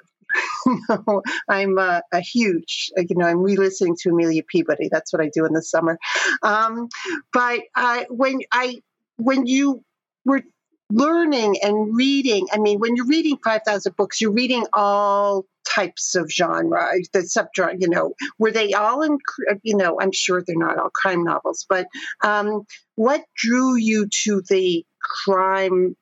no, 0.90 1.22
I'm 1.50 1.78
a, 1.78 2.04
a, 2.12 2.22
huge. 2.22 2.92
You 2.98 3.16
know, 3.16 3.26
I'm 3.26 3.42
re-listening 3.42 3.98
to 4.02 4.10
Amelia 4.10 4.44
Peabody. 4.44 4.90
That's 4.90 5.12
what 5.12 5.22
I 5.22 5.30
do 5.34 5.46
in 5.46 5.54
the 5.54 5.62
summer. 5.62 6.00
Um, 6.42 6.88
but 7.32 7.62
I, 7.76 8.08
when 8.10 8.40
I 8.52 8.82
when 9.18 9.46
you 9.46 9.84
were 10.26 10.44
learning 10.90 11.58
and 11.62 11.96
reading, 11.96 12.48
I 12.52 12.58
mean, 12.58 12.80
when 12.80 12.96
you're 12.96 13.08
reading 13.08 13.38
five 13.44 13.62
thousand 13.66 13.96
books, 13.96 14.22
you're 14.22 14.32
reading 14.32 14.66
all 14.74 15.46
types 15.74 16.16
of 16.16 16.30
genre, 16.32 16.90
the 17.14 17.20
subgenre, 17.20 17.76
you 17.80 17.90
know, 17.90 18.14
were 18.38 18.52
they 18.52 18.74
all 18.74 19.02
in, 19.02 19.18
you 19.64 19.76
know, 19.76 20.00
I'm 20.00 20.12
sure 20.12 20.44
they're 20.46 20.56
not 20.58 20.78
all 20.78 20.90
crime 20.90 21.24
novels, 21.24 21.66
but 21.68 21.88
um, 22.24 22.64
what 22.96 23.24
drew 23.36 23.76
you 23.76 24.08
to 24.24 24.42
the 24.50 24.86
crime 25.02 25.96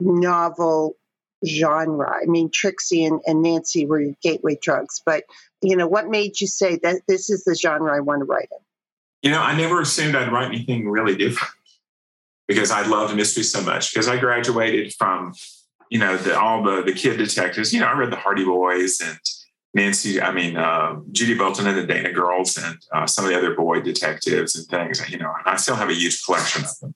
novel 0.00 0.96
genre? 1.46 2.16
I 2.20 2.26
mean, 2.26 2.50
Trixie 2.50 3.04
and, 3.04 3.20
and 3.26 3.42
Nancy 3.42 3.86
were 3.86 4.00
your 4.00 4.14
gateway 4.22 4.58
drugs, 4.60 5.02
but, 5.04 5.24
you 5.62 5.76
know, 5.76 5.86
what 5.86 6.08
made 6.08 6.40
you 6.40 6.46
say 6.46 6.78
that 6.82 7.02
this 7.06 7.30
is 7.30 7.44
the 7.44 7.54
genre 7.54 7.94
I 7.94 8.00
want 8.00 8.20
to 8.20 8.24
write 8.24 8.48
in? 8.50 8.58
You 9.22 9.30
know, 9.30 9.40
I 9.40 9.56
never 9.56 9.80
assumed 9.80 10.14
I'd 10.14 10.32
write 10.32 10.48
anything 10.48 10.88
really 10.88 11.16
different 11.16 11.52
because 12.46 12.70
I 12.70 12.86
loved 12.86 13.16
mystery 13.16 13.42
so 13.42 13.60
much 13.62 13.92
because 13.92 14.08
I 14.08 14.18
graduated 14.18 14.94
from 14.94 15.32
you 15.90 15.98
know, 15.98 16.16
the, 16.16 16.38
all 16.38 16.62
the 16.62 16.82
the 16.82 16.92
kid 16.92 17.16
detectives. 17.16 17.72
You 17.72 17.80
know, 17.80 17.86
I 17.86 17.96
read 17.96 18.10
the 18.10 18.16
Hardy 18.16 18.44
Boys 18.44 19.00
and 19.00 19.18
Nancy. 19.74 20.20
I 20.20 20.32
mean, 20.32 20.56
uh, 20.56 20.96
Judy 21.12 21.36
Bolton 21.36 21.66
and 21.66 21.78
the 21.78 21.86
Dana 21.86 22.12
Girls, 22.12 22.56
and 22.56 22.78
uh, 22.92 23.06
some 23.06 23.24
of 23.24 23.30
the 23.30 23.36
other 23.36 23.54
boy 23.54 23.80
detectives 23.80 24.56
and 24.56 24.66
things. 24.66 25.08
You 25.10 25.18
know, 25.18 25.32
and 25.32 25.46
I 25.46 25.56
still 25.56 25.76
have 25.76 25.88
a 25.88 25.94
huge 25.94 26.24
collection 26.24 26.64
of 26.64 26.78
them. 26.80 26.94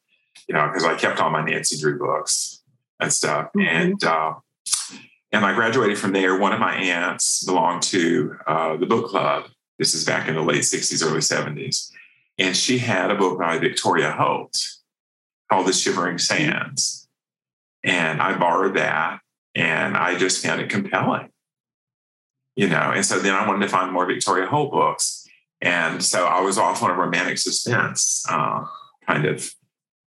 You 0.48 0.54
know, 0.54 0.66
because 0.66 0.84
I 0.84 0.96
kept 0.96 1.20
all 1.20 1.30
my 1.30 1.44
Nancy 1.44 1.78
Drew 1.78 1.98
books 1.98 2.62
and 2.98 3.12
stuff. 3.12 3.50
Mm-hmm. 3.56 3.60
And 3.60 4.04
uh, 4.04 4.34
and 5.32 5.44
I 5.44 5.54
graduated 5.54 5.98
from 5.98 6.12
there. 6.12 6.38
One 6.38 6.52
of 6.52 6.60
my 6.60 6.74
aunts 6.74 7.44
belonged 7.44 7.82
to 7.84 8.36
uh, 8.46 8.76
the 8.76 8.86
book 8.86 9.08
club. 9.08 9.44
This 9.78 9.94
is 9.94 10.04
back 10.04 10.28
in 10.28 10.34
the 10.34 10.42
late 10.42 10.62
'60s, 10.62 11.04
early 11.04 11.20
'70s, 11.20 11.90
and 12.38 12.56
she 12.56 12.78
had 12.78 13.10
a 13.10 13.14
book 13.14 13.38
by 13.38 13.58
Victoria 13.58 14.12
Holt 14.12 14.58
called 15.50 15.66
The 15.66 15.72
Shivering 15.72 16.18
Sands 16.18 16.99
and 17.84 18.20
I 18.20 18.36
borrowed 18.36 18.76
that 18.76 19.20
and 19.54 19.96
I 19.96 20.16
just 20.16 20.44
found 20.44 20.60
it 20.60 20.70
compelling. 20.70 21.30
You 22.56 22.68
know, 22.68 22.92
and 22.94 23.04
so 23.04 23.18
then 23.18 23.34
I 23.34 23.46
wanted 23.46 23.62
to 23.66 23.68
find 23.68 23.92
more 23.92 24.06
Victoria 24.06 24.46
Holt 24.46 24.72
books. 24.72 25.26
And 25.62 26.02
so 26.02 26.26
I 26.26 26.40
was 26.40 26.58
off 26.58 26.82
on 26.82 26.90
a 26.90 26.94
romantic 26.94 27.38
suspense 27.38 28.24
uh, 28.28 28.64
kind 29.06 29.24
of 29.24 29.50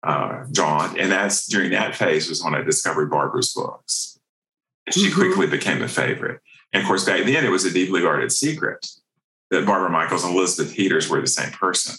uh, 0.03 0.45
drawn. 0.51 0.99
And 0.99 1.11
that's 1.11 1.45
during 1.47 1.71
that 1.71 1.95
phase 1.95 2.27
was 2.29 2.43
when 2.43 2.55
I 2.55 2.61
discovered 2.61 3.09
Barbara's 3.09 3.53
books. 3.53 4.19
She 4.89 5.07
mm-hmm. 5.07 5.19
quickly 5.19 5.47
became 5.47 5.81
a 5.81 5.87
favorite. 5.87 6.41
And 6.73 6.81
of 6.81 6.87
course, 6.87 7.05
back 7.05 7.25
then 7.25 7.45
it 7.45 7.49
was 7.51 7.65
a 7.65 7.71
deeply 7.71 8.01
guarded 8.01 8.31
secret 8.31 8.85
that 9.51 9.65
Barbara 9.65 9.89
Michaels 9.89 10.23
and 10.23 10.35
Elizabeth 10.35 10.73
Peters 10.73 11.09
were 11.09 11.21
the 11.21 11.27
same 11.27 11.51
person. 11.51 11.95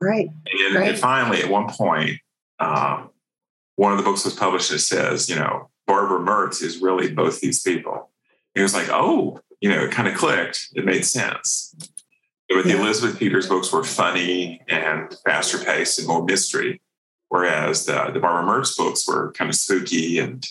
Right. 0.00 0.28
And, 0.28 0.74
right. 0.74 0.90
and 0.90 0.98
finally, 0.98 1.42
at 1.42 1.50
one 1.50 1.68
point, 1.68 2.18
um, 2.58 3.10
one 3.80 3.92
of 3.92 3.98
the 3.98 4.04
books 4.04 4.26
was 4.26 4.34
published 4.34 4.70
that 4.70 4.80
says, 4.80 5.30
you 5.30 5.36
know, 5.36 5.70
Barbara 5.86 6.18
Mertz 6.18 6.62
is 6.62 6.82
really 6.82 7.10
both 7.10 7.40
these 7.40 7.62
people. 7.62 8.10
It 8.54 8.60
was 8.60 8.74
like, 8.74 8.90
oh, 8.90 9.40
you 9.62 9.70
know, 9.70 9.82
it 9.84 9.90
kind 9.90 10.06
of 10.06 10.14
clicked. 10.14 10.68
It 10.74 10.84
made 10.84 11.02
sense. 11.02 11.74
But 12.50 12.66
yeah. 12.66 12.74
the 12.74 12.82
Elizabeth 12.82 13.18
Peters 13.18 13.48
books 13.48 13.72
were 13.72 13.82
funny 13.82 14.60
and 14.68 15.16
faster 15.24 15.56
paced 15.56 15.98
and 15.98 16.06
more 16.06 16.22
mystery, 16.22 16.82
whereas 17.30 17.86
the, 17.86 18.10
the 18.12 18.20
Barbara 18.20 18.52
Mertz 18.52 18.76
books 18.76 19.08
were 19.08 19.32
kind 19.32 19.48
of 19.48 19.56
spooky 19.56 20.18
and 20.18 20.46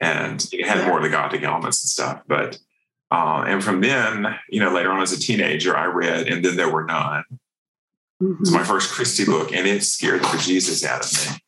and 0.00 0.48
it 0.50 0.66
had 0.66 0.86
more 0.88 0.96
of 0.96 1.02
the 1.02 1.10
gothic 1.10 1.42
elements 1.42 1.82
and 1.82 1.90
stuff. 1.90 2.22
But 2.26 2.58
uh, 3.10 3.44
and 3.46 3.62
from 3.62 3.82
then, 3.82 4.34
you 4.48 4.60
know, 4.60 4.72
later 4.72 4.90
on 4.90 5.02
as 5.02 5.12
a 5.12 5.20
teenager, 5.20 5.76
I 5.76 5.84
read 5.84 6.26
"And 6.26 6.42
Then 6.42 6.56
There 6.56 6.70
Were 6.70 6.84
None." 6.84 7.24
Mm-hmm. 8.22 8.40
It's 8.40 8.50
my 8.50 8.64
first 8.64 8.90
Christie 8.92 9.26
book, 9.26 9.52
and 9.52 9.66
it 9.66 9.84
scared 9.84 10.22
the 10.22 10.40
Jesus 10.42 10.86
out 10.86 11.04
of 11.04 11.30
me. 11.30 11.42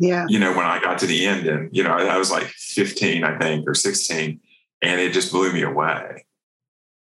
Yeah. 0.00 0.26
You 0.28 0.38
know, 0.38 0.56
when 0.56 0.66
I 0.66 0.80
got 0.80 0.98
to 1.00 1.06
the 1.06 1.26
end, 1.26 1.46
and 1.46 1.74
you 1.76 1.84
know, 1.84 1.90
I 1.90 2.16
was 2.16 2.30
like 2.30 2.46
15, 2.46 3.22
I 3.22 3.38
think, 3.38 3.68
or 3.68 3.74
16, 3.74 4.40
and 4.82 5.00
it 5.00 5.12
just 5.12 5.30
blew 5.30 5.52
me 5.52 5.62
away. 5.62 6.24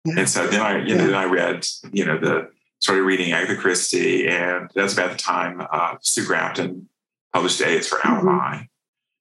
Yeah. 0.03 0.15
And 0.19 0.29
so 0.29 0.47
then 0.47 0.61
I, 0.61 0.79
you 0.79 0.95
know, 0.95 1.03
yeah. 1.03 1.05
then 1.05 1.15
I 1.15 1.25
read, 1.25 1.65
you 1.91 2.05
know, 2.05 2.17
the 2.17 2.49
started 2.79 3.03
reading 3.03 3.31
Agatha 3.31 3.55
Christie, 3.55 4.27
and 4.27 4.69
that's 4.75 4.93
about 4.93 5.11
the 5.11 5.17
time 5.17 5.65
uh, 5.71 5.95
Sue 6.01 6.25
Grafton 6.25 6.89
published 7.33 7.61
A 7.61 7.69
is 7.69 7.87
for 7.87 7.97
mm-hmm. 7.99 8.27
Alibi. 8.27 8.63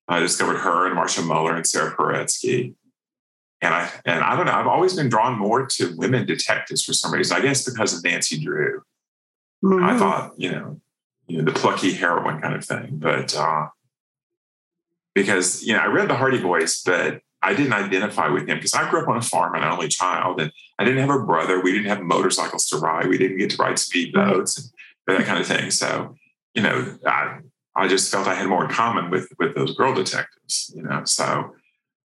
I 0.09 0.21
discovered 0.21 0.59
her 0.59 0.87
and 0.87 0.95
Marcia 0.95 1.23
Muller 1.23 1.55
and 1.55 1.67
Sara 1.67 1.95
Paretsky. 1.95 2.75
And 3.63 3.75
I 3.75 3.91
and 4.05 4.23
I 4.23 4.37
don't 4.37 4.47
know, 4.47 4.53
I've 4.53 4.67
always 4.67 4.95
been 4.95 5.09
drawn 5.09 5.39
more 5.39 5.67
to 5.67 5.97
women 5.97 6.27
detectives 6.27 6.85
for 6.85 6.93
some 6.93 7.13
reason. 7.13 7.37
I 7.37 7.41
guess 7.41 7.69
because 7.69 7.97
of 7.97 8.05
Nancy 8.05 8.39
Drew. 8.39 8.83
Mm-hmm. 9.65 9.85
I 9.85 9.99
thought, 9.99 10.33
you 10.37 10.53
know, 10.53 10.81
you 11.27 11.39
know, 11.39 11.45
the 11.45 11.59
plucky 11.59 11.93
heroine 11.93 12.41
kind 12.41 12.55
of 12.55 12.65
thing. 12.65 12.89
But 12.93 13.37
uh, 13.37 13.69
because, 15.15 15.63
you 15.63 15.75
know, 15.75 15.81
I 15.81 15.87
read 15.87 16.09
the 16.09 16.15
Hardy 16.15 16.41
Boys, 16.41 16.83
but 16.85 17.21
I 17.43 17.55
didn't 17.55 17.73
identify 17.73 18.29
with 18.29 18.49
him 18.49 18.59
because 18.59 18.75
I 18.75 18.89
grew 18.91 19.03
up 19.03 19.09
on 19.09 19.17
a 19.17 19.23
farm, 19.23 19.55
and 19.55 19.65
an 19.65 19.71
only 19.71 19.89
child, 19.89 20.41
and 20.41 20.51
I 20.79 20.85
didn't 20.85 21.01
have 21.07 21.15
a 21.15 21.25
brother. 21.25 21.61
We 21.61 21.73
didn't 21.73 21.89
have 21.89 22.03
motorcycles 22.03 22.67
to 22.69 22.79
ride. 22.79 23.09
We 23.09 23.19
didn't 23.19 23.39
get 23.39 23.51
to 23.51 23.57
ride 23.57 23.77
speedboats 23.77 24.59
and 24.59 24.71
that 25.07 25.27
kind 25.27 25.39
of 25.41 25.47
thing. 25.47 25.71
So, 25.71 26.17
you 26.55 26.63
know, 26.63 26.99
I, 27.07 27.39
I 27.77 27.89
just 27.89 28.11
felt 28.11 28.27
I 28.27 28.35
had 28.35 28.49
more 28.49 28.65
in 28.65 28.71
common 28.71 29.11
with 29.11 29.29
with 29.39 29.55
those 29.55 29.77
girl 29.77 29.95
detectives, 29.95 30.73
you 30.75 30.83
know. 30.83 31.05
So, 31.05 31.55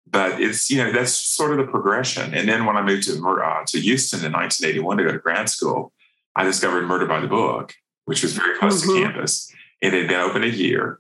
but 0.08 0.40
it's 0.40 0.70
you 0.70 0.78
know 0.78 0.92
that's 0.92 1.12
sort 1.12 1.52
of 1.52 1.58
the 1.58 1.72
progression. 1.72 2.34
And 2.34 2.48
then 2.48 2.66
when 2.66 2.78
I 2.78 2.84
moved 2.84 3.04
to 3.04 3.14
uh, 3.14 3.66
to 3.66 3.80
Houston 3.80 4.24
in 4.24 4.32
1981 4.32 4.98
to 4.98 5.04
go 5.04 5.12
to 5.12 5.20
grad 5.20 5.50
school, 5.50 5.92
I 6.36 6.44
discovered 6.44 6.88
Murder 6.88 7.08
by 7.08 7.20
the 7.20 7.28
Book, 7.28 7.74
which 8.06 8.24
was 8.24 8.34
very 8.34 8.58
close 8.58 8.82
mm-hmm. 8.82 8.96
to 8.96 9.04
campus. 9.04 9.52
It 9.82 9.94
had 9.94 10.08
been 10.08 10.20
open 10.20 10.44
a 10.44 10.48
year, 10.48 11.00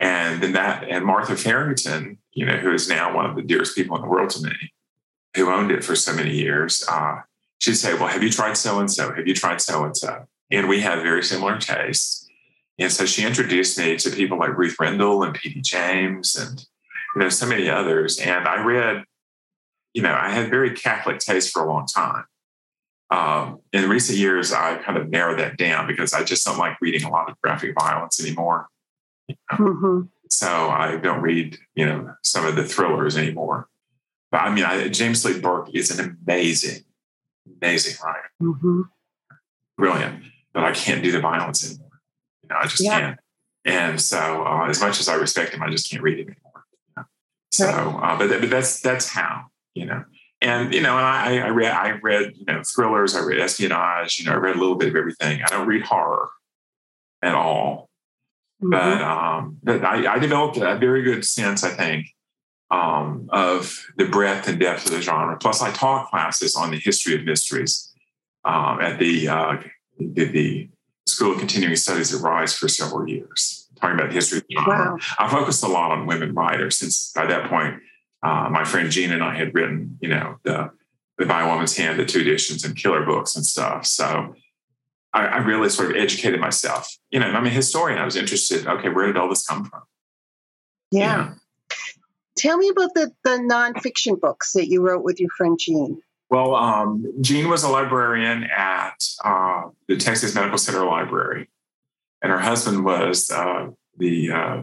and 0.00 0.42
then 0.42 0.52
that 0.52 0.84
and 0.84 1.04
Martha 1.04 1.36
Farrington, 1.36 2.18
you 2.32 2.44
know, 2.44 2.56
who 2.56 2.72
is 2.72 2.88
now 2.88 3.14
one 3.14 3.26
of 3.26 3.36
the 3.36 3.42
dearest 3.42 3.76
people 3.76 3.96
in 3.96 4.02
the 4.02 4.08
world 4.08 4.30
to 4.30 4.42
me, 4.42 4.72
who 5.36 5.50
owned 5.50 5.70
it 5.70 5.84
for 5.84 5.94
so 5.94 6.12
many 6.12 6.34
years, 6.34 6.84
uh, 6.90 7.20
she'd 7.60 7.76
say, 7.76 7.94
"Well, 7.94 8.08
have 8.08 8.22
you 8.22 8.30
tried 8.30 8.56
so 8.56 8.80
and 8.80 8.90
so? 8.90 9.14
Have 9.14 9.26
you 9.26 9.34
tried 9.34 9.60
so 9.60 9.84
and 9.84 9.96
so?" 9.96 10.26
And 10.50 10.68
we 10.68 10.80
have 10.80 11.02
very 11.02 11.22
similar 11.22 11.58
tastes. 11.58 12.26
And 12.78 12.92
so 12.92 13.06
she 13.06 13.24
introduced 13.24 13.78
me 13.78 13.96
to 13.96 14.10
people 14.10 14.38
like 14.38 14.56
Ruth 14.56 14.76
Rendell 14.78 15.22
and 15.22 15.34
P.D. 15.34 15.62
James 15.62 16.36
and 16.36 16.64
you 17.14 17.22
know 17.22 17.28
so 17.28 17.46
many 17.46 17.70
others. 17.70 18.18
And 18.18 18.46
I 18.46 18.62
read, 18.62 19.04
you 19.94 20.02
know, 20.02 20.12
I 20.12 20.30
had 20.30 20.50
very 20.50 20.72
Catholic 20.72 21.18
taste 21.18 21.52
for 21.52 21.64
a 21.64 21.72
long 21.72 21.86
time. 21.86 22.24
Um, 23.10 23.60
in 23.72 23.88
recent 23.88 24.18
years, 24.18 24.52
I've 24.52 24.82
kind 24.82 24.98
of 24.98 25.08
narrowed 25.08 25.38
that 25.38 25.56
down 25.56 25.86
because 25.86 26.12
I 26.12 26.24
just 26.24 26.44
don't 26.44 26.58
like 26.58 26.80
reading 26.80 27.04
a 27.04 27.10
lot 27.10 27.30
of 27.30 27.40
graphic 27.40 27.74
violence 27.78 28.20
anymore. 28.20 28.68
You 29.28 29.36
know? 29.50 29.58
mm-hmm. 29.58 30.00
So 30.28 30.48
I 30.48 30.96
don't 30.96 31.20
read, 31.20 31.58
you 31.74 31.86
know, 31.86 32.14
some 32.22 32.44
of 32.44 32.56
the 32.56 32.64
thrillers 32.64 33.16
anymore. 33.16 33.68
But 34.32 34.38
I 34.38 34.54
mean, 34.54 34.64
I, 34.64 34.88
James 34.88 35.24
Lee 35.24 35.38
Burke 35.38 35.70
is 35.72 35.96
an 35.96 36.18
amazing, 36.26 36.84
amazing 37.60 37.94
writer. 38.04 38.30
Mm-hmm. 38.42 38.82
Brilliant. 39.78 40.24
But 40.52 40.64
I 40.64 40.72
can't 40.72 41.02
do 41.02 41.12
the 41.12 41.20
violence 41.20 41.68
anymore. 41.68 42.00
You 42.42 42.48
know, 42.48 42.56
I 42.60 42.66
just 42.66 42.82
yeah. 42.82 43.00
can't. 43.00 43.20
And 43.64 44.00
so, 44.00 44.44
uh, 44.44 44.66
as 44.68 44.80
much 44.80 45.00
as 45.00 45.08
I 45.08 45.14
respect 45.14 45.52
him, 45.52 45.62
I 45.62 45.70
just 45.70 45.90
can't 45.90 46.02
read 46.02 46.18
him 46.18 46.28
anymore. 46.28 46.64
You 46.88 46.94
know? 46.96 47.04
So, 47.52 47.66
uh, 48.02 48.18
but, 48.18 48.40
but 48.40 48.50
that's 48.50 48.80
that's 48.80 49.08
how 49.08 49.46
you 49.74 49.86
know. 49.86 50.04
And 50.42 50.74
you 50.74 50.82
know, 50.82 50.96
and 50.96 51.06
I, 51.06 51.38
I 51.38 51.48
read 51.48 51.72
I 51.72 51.90
read 52.02 52.32
you 52.36 52.44
know 52.46 52.62
thrillers, 52.62 53.16
I 53.16 53.24
read 53.24 53.40
espionage, 53.40 54.18
you 54.18 54.26
know, 54.26 54.32
I 54.32 54.36
read 54.36 54.56
a 54.56 54.58
little 54.58 54.76
bit 54.76 54.88
of 54.88 54.96
everything. 54.96 55.42
I 55.42 55.48
don't 55.48 55.66
read 55.66 55.82
horror 55.82 56.28
at 57.22 57.34
all, 57.34 57.88
mm-hmm. 58.62 58.70
but 58.70 59.00
um, 59.02 59.58
but 59.62 59.84
I, 59.84 60.14
I 60.14 60.18
developed 60.18 60.58
a 60.58 60.76
very 60.76 61.02
good 61.02 61.24
sense, 61.24 61.64
I 61.64 61.70
think, 61.70 62.08
um, 62.70 63.28
of 63.30 63.86
the 63.96 64.06
breadth 64.06 64.48
and 64.48 64.58
depth 64.58 64.86
of 64.86 64.92
the 64.92 65.02
genre. 65.02 65.36
Plus, 65.38 65.62
I 65.62 65.70
taught 65.72 66.10
classes 66.10 66.56
on 66.56 66.70
the 66.70 66.78
history 66.78 67.14
of 67.14 67.24
mysteries 67.24 67.92
um, 68.44 68.80
at 68.80 68.98
the, 68.98 69.28
uh, 69.28 69.56
the, 69.98 70.70
School 71.08 71.34
of 71.34 71.38
Continuing 71.38 71.76
Studies 71.76 72.12
at 72.12 72.20
Rice 72.20 72.56
for 72.56 72.66
several 72.66 73.08
years, 73.08 73.68
talking 73.80 73.94
about 73.94 74.08
the 74.08 74.14
history 74.14 74.38
of 74.38 74.44
the 74.48 74.56
genre. 74.56 74.94
Wow. 74.94 74.98
I 75.20 75.30
focused 75.30 75.62
a 75.62 75.68
lot 75.68 75.92
on 75.92 76.04
women 76.04 76.34
writers 76.34 76.78
since 76.78 77.12
by 77.14 77.26
that 77.26 77.48
point, 77.48 77.80
uh, 78.22 78.48
my 78.50 78.64
friend 78.64 78.90
Jean 78.90 79.12
and 79.12 79.22
I 79.22 79.34
had 79.34 79.54
written, 79.54 79.98
you 80.00 80.08
know, 80.08 80.38
the, 80.42 80.70
the 81.18 81.26
By 81.26 81.42
a 81.42 81.48
Woman's 81.48 81.76
Hand, 81.76 81.98
the 81.98 82.04
two 82.04 82.20
editions, 82.20 82.64
and 82.64 82.76
killer 82.76 83.04
books 83.04 83.36
and 83.36 83.44
stuff. 83.44 83.86
So 83.86 84.34
I, 85.12 85.26
I 85.26 85.36
really 85.38 85.68
sort 85.68 85.90
of 85.90 85.96
educated 85.96 86.40
myself. 86.40 86.96
You 87.10 87.20
know, 87.20 87.26
I'm 87.26 87.46
a 87.46 87.50
historian. 87.50 87.98
I 87.98 88.04
was 88.04 88.16
interested. 88.16 88.66
Okay, 88.66 88.88
where 88.88 89.06
did 89.06 89.16
all 89.16 89.28
this 89.28 89.46
come 89.46 89.64
from? 89.64 89.82
Yeah. 90.90 91.16
You 91.16 91.30
know? 91.30 91.34
Tell 92.36 92.58
me 92.58 92.68
about 92.68 92.92
the 92.94 93.12
the 93.24 93.38
nonfiction 93.38 94.20
books 94.20 94.52
that 94.52 94.68
you 94.68 94.82
wrote 94.82 95.02
with 95.02 95.18
your 95.18 95.30
friend 95.30 95.58
Jean. 95.58 96.02
Well, 96.28 96.54
um, 96.54 97.06
Jean 97.22 97.48
was 97.48 97.62
a 97.62 97.68
librarian 97.68 98.44
at 98.44 99.02
uh, 99.24 99.68
the 99.88 99.96
Texas 99.96 100.34
Medical 100.34 100.58
Center 100.58 100.84
Library, 100.84 101.48
and 102.20 102.30
her 102.30 102.38
husband 102.38 102.84
was 102.84 103.30
uh, 103.30 103.68
the 103.96 104.30
uh, 104.30 104.62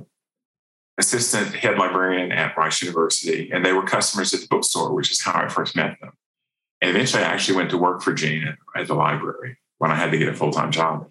assistant 0.97 1.55
head 1.55 1.77
librarian 1.77 2.31
at 2.31 2.57
Rice 2.57 2.81
University, 2.81 3.49
and 3.51 3.65
they 3.65 3.73
were 3.73 3.83
customers 3.83 4.33
at 4.33 4.41
the 4.41 4.47
bookstore, 4.47 4.93
which 4.93 5.11
is 5.11 5.21
how 5.21 5.33
I 5.33 5.47
first 5.47 5.75
met 5.75 5.99
them. 5.99 6.13
And 6.81 6.89
eventually, 6.91 7.23
I 7.23 7.27
actually 7.27 7.57
went 7.57 7.69
to 7.71 7.77
work 7.77 8.01
for 8.01 8.13
Jean 8.13 8.47
at, 8.47 8.57
at 8.75 8.87
the 8.87 8.93
library 8.93 9.57
when 9.77 9.91
I 9.91 9.95
had 9.95 10.11
to 10.11 10.17
get 10.17 10.29
a 10.29 10.33
full 10.33 10.51
time 10.51 10.71
job. 10.71 11.09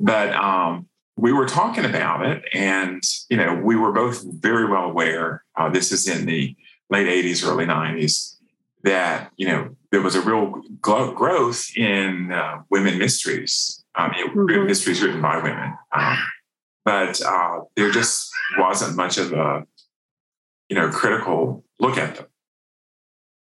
But 0.00 0.34
um, 0.34 0.88
we 1.16 1.32
were 1.32 1.46
talking 1.46 1.84
about 1.84 2.24
it, 2.24 2.44
and 2.52 3.02
you 3.28 3.36
know, 3.36 3.54
we 3.54 3.76
were 3.76 3.92
both 3.92 4.24
very 4.24 4.66
well 4.66 4.84
aware. 4.84 5.44
Uh, 5.56 5.68
this 5.68 5.92
is 5.92 6.06
in 6.08 6.26
the 6.26 6.56
late 6.88 7.06
'80s, 7.06 7.46
early 7.46 7.66
'90s 7.66 8.36
that 8.84 9.32
you 9.36 9.46
know 9.46 9.76
there 9.90 10.00
was 10.00 10.14
a 10.14 10.20
real 10.20 10.62
growth 10.80 11.66
in 11.76 12.32
uh, 12.32 12.62
women 12.70 12.98
mysteries, 12.98 13.84
um, 13.96 14.10
mm-hmm. 14.10 14.66
mysteries 14.66 15.02
written 15.02 15.20
by 15.20 15.36
women, 15.36 15.74
um, 15.92 16.18
but 16.88 17.20
uh, 17.20 17.60
there 17.76 17.90
just 17.90 18.30
wasn't 18.56 18.96
much 18.96 19.18
of 19.18 19.34
a 19.34 19.66
you 20.70 20.76
know 20.76 20.88
critical 20.88 21.62
look 21.78 21.98
at 21.98 22.16
them. 22.16 22.26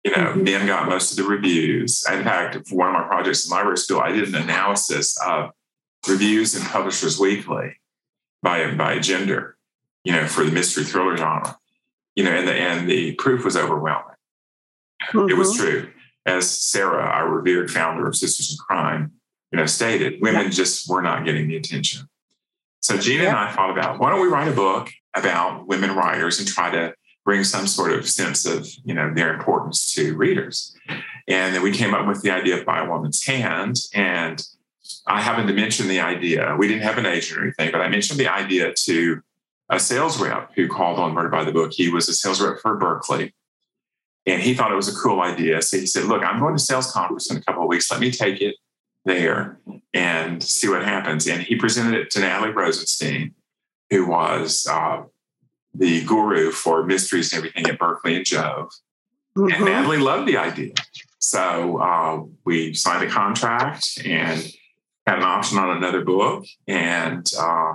You 0.02 0.10
know, 0.10 0.32
mm-hmm. 0.32 0.42
men 0.42 0.66
got 0.66 0.88
most 0.88 1.12
of 1.12 1.18
the 1.18 1.30
reviews. 1.30 2.04
In 2.10 2.24
fact, 2.24 2.66
for 2.66 2.74
one 2.74 2.88
of 2.88 2.94
my 2.94 3.04
projects 3.04 3.46
in 3.46 3.52
library 3.52 3.76
school, 3.76 4.00
I 4.00 4.10
did 4.10 4.26
an 4.26 4.34
analysis 4.34 5.16
of 5.24 5.50
reviews 6.08 6.56
in 6.56 6.62
Publishers 6.62 7.20
Weekly 7.20 7.76
by 8.42 8.74
by 8.74 8.98
gender. 8.98 9.56
You 10.02 10.12
know, 10.12 10.26
for 10.26 10.42
the 10.42 10.50
mystery 10.50 10.82
thriller 10.82 11.16
genre. 11.16 11.56
You 12.16 12.24
know, 12.24 12.32
and 12.32 12.48
the 12.48 12.54
and 12.54 12.90
the 12.90 13.12
proof 13.12 13.44
was 13.44 13.56
overwhelming. 13.56 14.16
Mm-hmm. 15.12 15.30
It 15.30 15.36
was 15.36 15.56
mm-hmm. 15.56 15.62
true. 15.62 15.92
As 16.26 16.50
Sara, 16.50 17.04
our 17.04 17.28
revered 17.30 17.70
founder 17.70 18.08
of 18.08 18.16
Sisters 18.16 18.50
in 18.50 18.56
Crime, 18.58 19.12
you 19.52 19.58
know, 19.58 19.66
stated, 19.66 20.20
women 20.20 20.46
yeah. 20.46 20.50
just 20.50 20.90
were 20.90 21.00
not 21.00 21.24
getting 21.24 21.46
the 21.46 21.56
attention. 21.56 22.08
So 22.80 22.96
Gina 22.96 23.24
yeah. 23.24 23.28
and 23.30 23.38
I 23.38 23.52
thought 23.52 23.70
about 23.70 23.98
why 23.98 24.10
don't 24.10 24.20
we 24.20 24.28
write 24.28 24.48
a 24.48 24.52
book 24.52 24.90
about 25.14 25.66
women 25.66 25.94
writers 25.94 26.38
and 26.38 26.48
try 26.48 26.70
to 26.70 26.94
bring 27.24 27.44
some 27.44 27.66
sort 27.66 27.92
of 27.92 28.08
sense 28.08 28.46
of 28.46 28.66
you 28.84 28.94
know 28.94 29.12
their 29.14 29.34
importance 29.34 29.92
to 29.94 30.16
readers. 30.16 30.74
And 31.26 31.54
then 31.54 31.62
we 31.62 31.72
came 31.72 31.92
up 31.92 32.06
with 32.06 32.22
the 32.22 32.30
idea 32.30 32.58
of 32.58 32.64
by 32.64 32.82
a 32.82 32.88
woman's 32.88 33.24
hand. 33.26 33.80
And 33.92 34.42
I 35.06 35.20
happened 35.20 35.48
to 35.48 35.54
mention 35.54 35.88
the 35.88 36.00
idea. 36.00 36.56
We 36.58 36.68
didn't 36.68 36.84
have 36.84 36.96
an 36.96 37.04
agent 37.04 37.38
or 37.38 37.42
anything, 37.42 37.70
but 37.70 37.82
I 37.82 37.88
mentioned 37.88 38.18
the 38.18 38.28
idea 38.28 38.72
to 38.84 39.20
a 39.68 39.78
sales 39.78 40.18
rep 40.18 40.52
who 40.54 40.68
called 40.68 40.98
on 40.98 41.12
Murder 41.12 41.28
by 41.28 41.44
the 41.44 41.52
Book. 41.52 41.72
He 41.72 41.90
was 41.90 42.08
a 42.08 42.14
sales 42.14 42.40
rep 42.40 42.60
for 42.60 42.76
Berkley. 42.76 43.34
And 44.24 44.40
he 44.40 44.54
thought 44.54 44.72
it 44.72 44.76
was 44.76 44.88
a 44.88 44.98
cool 44.98 45.20
idea. 45.20 45.60
So 45.60 45.78
he 45.78 45.86
said, 45.86 46.04
Look, 46.04 46.22
I'm 46.22 46.40
going 46.40 46.56
to 46.56 46.62
sales 46.62 46.90
conference 46.90 47.30
in 47.30 47.36
a 47.36 47.42
couple 47.42 47.62
of 47.62 47.68
weeks. 47.68 47.90
Let 47.90 48.00
me 48.00 48.10
take 48.10 48.40
it 48.40 48.56
there 49.04 49.58
and 49.94 50.42
see 50.42 50.68
what 50.68 50.84
happens. 50.84 51.26
And 51.26 51.42
he 51.42 51.56
presented 51.56 51.98
it 51.98 52.10
to 52.12 52.20
Natalie 52.20 52.52
Rosenstein, 52.52 53.34
who 53.90 54.06
was 54.06 54.66
uh, 54.70 55.04
the 55.74 56.04
guru 56.04 56.50
for 56.50 56.84
mysteries 56.84 57.32
and 57.32 57.38
everything 57.38 57.66
at 57.66 57.78
Berkley 57.78 58.16
and 58.16 58.24
Jove. 58.24 58.70
Mm-hmm. 59.36 59.54
And 59.54 59.64
Natalie 59.64 59.98
loved 59.98 60.28
the 60.28 60.36
idea. 60.36 60.74
So 61.20 61.78
uh, 61.78 62.22
we 62.44 62.74
signed 62.74 63.06
a 63.06 63.10
contract 63.10 63.98
and 64.04 64.40
had 65.06 65.18
an 65.18 65.24
option 65.24 65.58
on 65.58 65.76
another 65.76 66.04
book. 66.04 66.44
And 66.66 67.30
uh, 67.38 67.74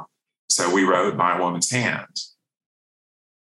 so 0.50 0.74
we 0.74 0.84
wrote 0.84 1.18
By 1.18 1.38
a 1.38 1.42
Woman's 1.42 1.72
Hand. 1.72 2.08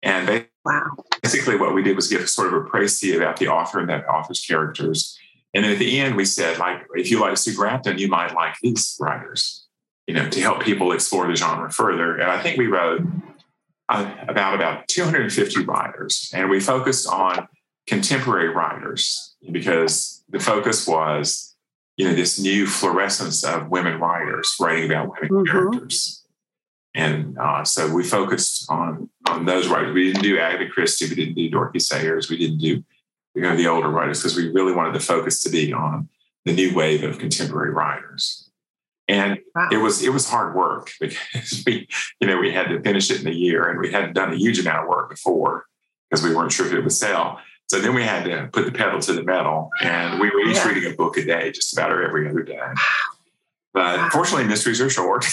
And 0.02 0.28
they 0.28 0.46
Wow. 0.66 0.96
Basically, 1.23 1.56
what 1.56 1.75
we 1.75 1.82
did 1.85 1.94
was 1.94 2.08
give 2.08 2.28
sort 2.28 2.52
of 2.52 2.54
a 2.54 2.68
précis 2.68 3.16
about 3.16 3.37
the 3.37 3.46
author 3.46 3.78
and 3.78 3.88
that 3.88 4.04
author's 4.08 4.44
characters. 4.44 5.16
And 5.56 5.64
at 5.64 5.78
the 5.78 5.98
end, 6.00 6.16
we 6.16 6.26
said, 6.26 6.58
like, 6.58 6.86
if 6.94 7.10
you 7.10 7.18
like 7.18 7.38
Sue 7.38 7.54
Grafton, 7.54 7.96
you 7.96 8.08
might 8.08 8.34
like 8.34 8.56
these 8.62 8.94
writers, 9.00 9.66
you 10.06 10.12
know, 10.12 10.28
to 10.28 10.40
help 10.42 10.62
people 10.62 10.92
explore 10.92 11.26
the 11.26 11.34
genre 11.34 11.72
further. 11.72 12.14
And 12.18 12.30
I 12.30 12.42
think 12.42 12.58
we 12.58 12.66
wrote 12.66 13.00
uh, 13.88 14.14
about 14.28 14.54
about 14.54 14.86
250 14.88 15.64
writers, 15.64 16.30
and 16.34 16.50
we 16.50 16.60
focused 16.60 17.08
on 17.08 17.48
contemporary 17.86 18.50
writers 18.50 19.34
because 19.50 20.22
the 20.28 20.40
focus 20.40 20.86
was, 20.86 21.56
you 21.96 22.06
know, 22.06 22.14
this 22.14 22.38
new 22.38 22.66
fluorescence 22.66 23.42
of 23.42 23.70
women 23.70 23.98
writers 23.98 24.54
writing 24.60 24.84
about 24.84 25.08
women 25.08 25.30
mm-hmm. 25.30 25.50
characters. 25.50 26.22
And 26.94 27.38
uh, 27.38 27.64
so 27.64 27.94
we 27.94 28.02
focused 28.02 28.70
on 28.70 29.08
on 29.26 29.46
those 29.46 29.68
writers. 29.68 29.94
We 29.94 30.12
didn't 30.12 30.22
do 30.22 30.38
Agatha 30.38 30.68
Christie, 30.68 31.08
we 31.08 31.14
didn't 31.14 31.34
do 31.34 31.48
Dorothy 31.48 31.78
Sayers, 31.78 32.28
we 32.28 32.36
didn't 32.36 32.58
do 32.58 32.84
you 33.36 33.42
know 33.42 33.54
the 33.54 33.68
older 33.68 33.88
writers 33.88 34.20
because 34.20 34.36
we 34.36 34.48
really 34.48 34.72
wanted 34.72 34.94
the 34.94 35.00
focus 35.00 35.42
to 35.42 35.50
be 35.50 35.72
on 35.72 36.08
the 36.46 36.52
new 36.52 36.74
wave 36.74 37.04
of 37.04 37.18
contemporary 37.18 37.70
writers. 37.70 38.50
And 39.08 39.38
wow. 39.54 39.68
it 39.70 39.76
was 39.76 40.02
it 40.02 40.12
was 40.12 40.28
hard 40.28 40.56
work 40.56 40.90
because 41.00 41.62
we, 41.66 41.86
you 42.20 42.26
know, 42.26 42.38
we 42.38 42.50
had 42.50 42.68
to 42.68 42.80
finish 42.80 43.10
it 43.10 43.20
in 43.20 43.28
a 43.28 43.34
year 43.34 43.68
and 43.68 43.78
we 43.78 43.92
hadn't 43.92 44.14
done 44.14 44.32
a 44.32 44.36
huge 44.36 44.58
amount 44.58 44.84
of 44.84 44.88
work 44.88 45.10
before 45.10 45.66
because 46.08 46.24
we 46.24 46.34
weren't 46.34 46.50
sure 46.50 46.66
if 46.66 46.72
it 46.72 46.80
would 46.80 46.92
sell. 46.92 47.38
So 47.68 47.80
then 47.80 47.94
we 47.94 48.04
had 48.04 48.24
to 48.24 48.48
put 48.52 48.64
the 48.64 48.72
pedal 48.72 49.00
to 49.00 49.12
the 49.12 49.22
metal 49.22 49.70
and 49.82 50.20
we 50.20 50.30
were 50.30 50.40
each 50.40 50.56
yeah. 50.56 50.68
reading 50.68 50.90
a 50.90 50.94
book 50.94 51.16
a 51.18 51.24
day, 51.24 51.52
just 51.52 51.72
about 51.72 51.90
every 51.90 52.28
other 52.28 52.42
day. 52.42 52.60
But 53.74 53.98
wow. 53.98 54.08
fortunately, 54.10 54.46
mysteries 54.46 54.80
are 54.80 54.88
short, 54.88 55.26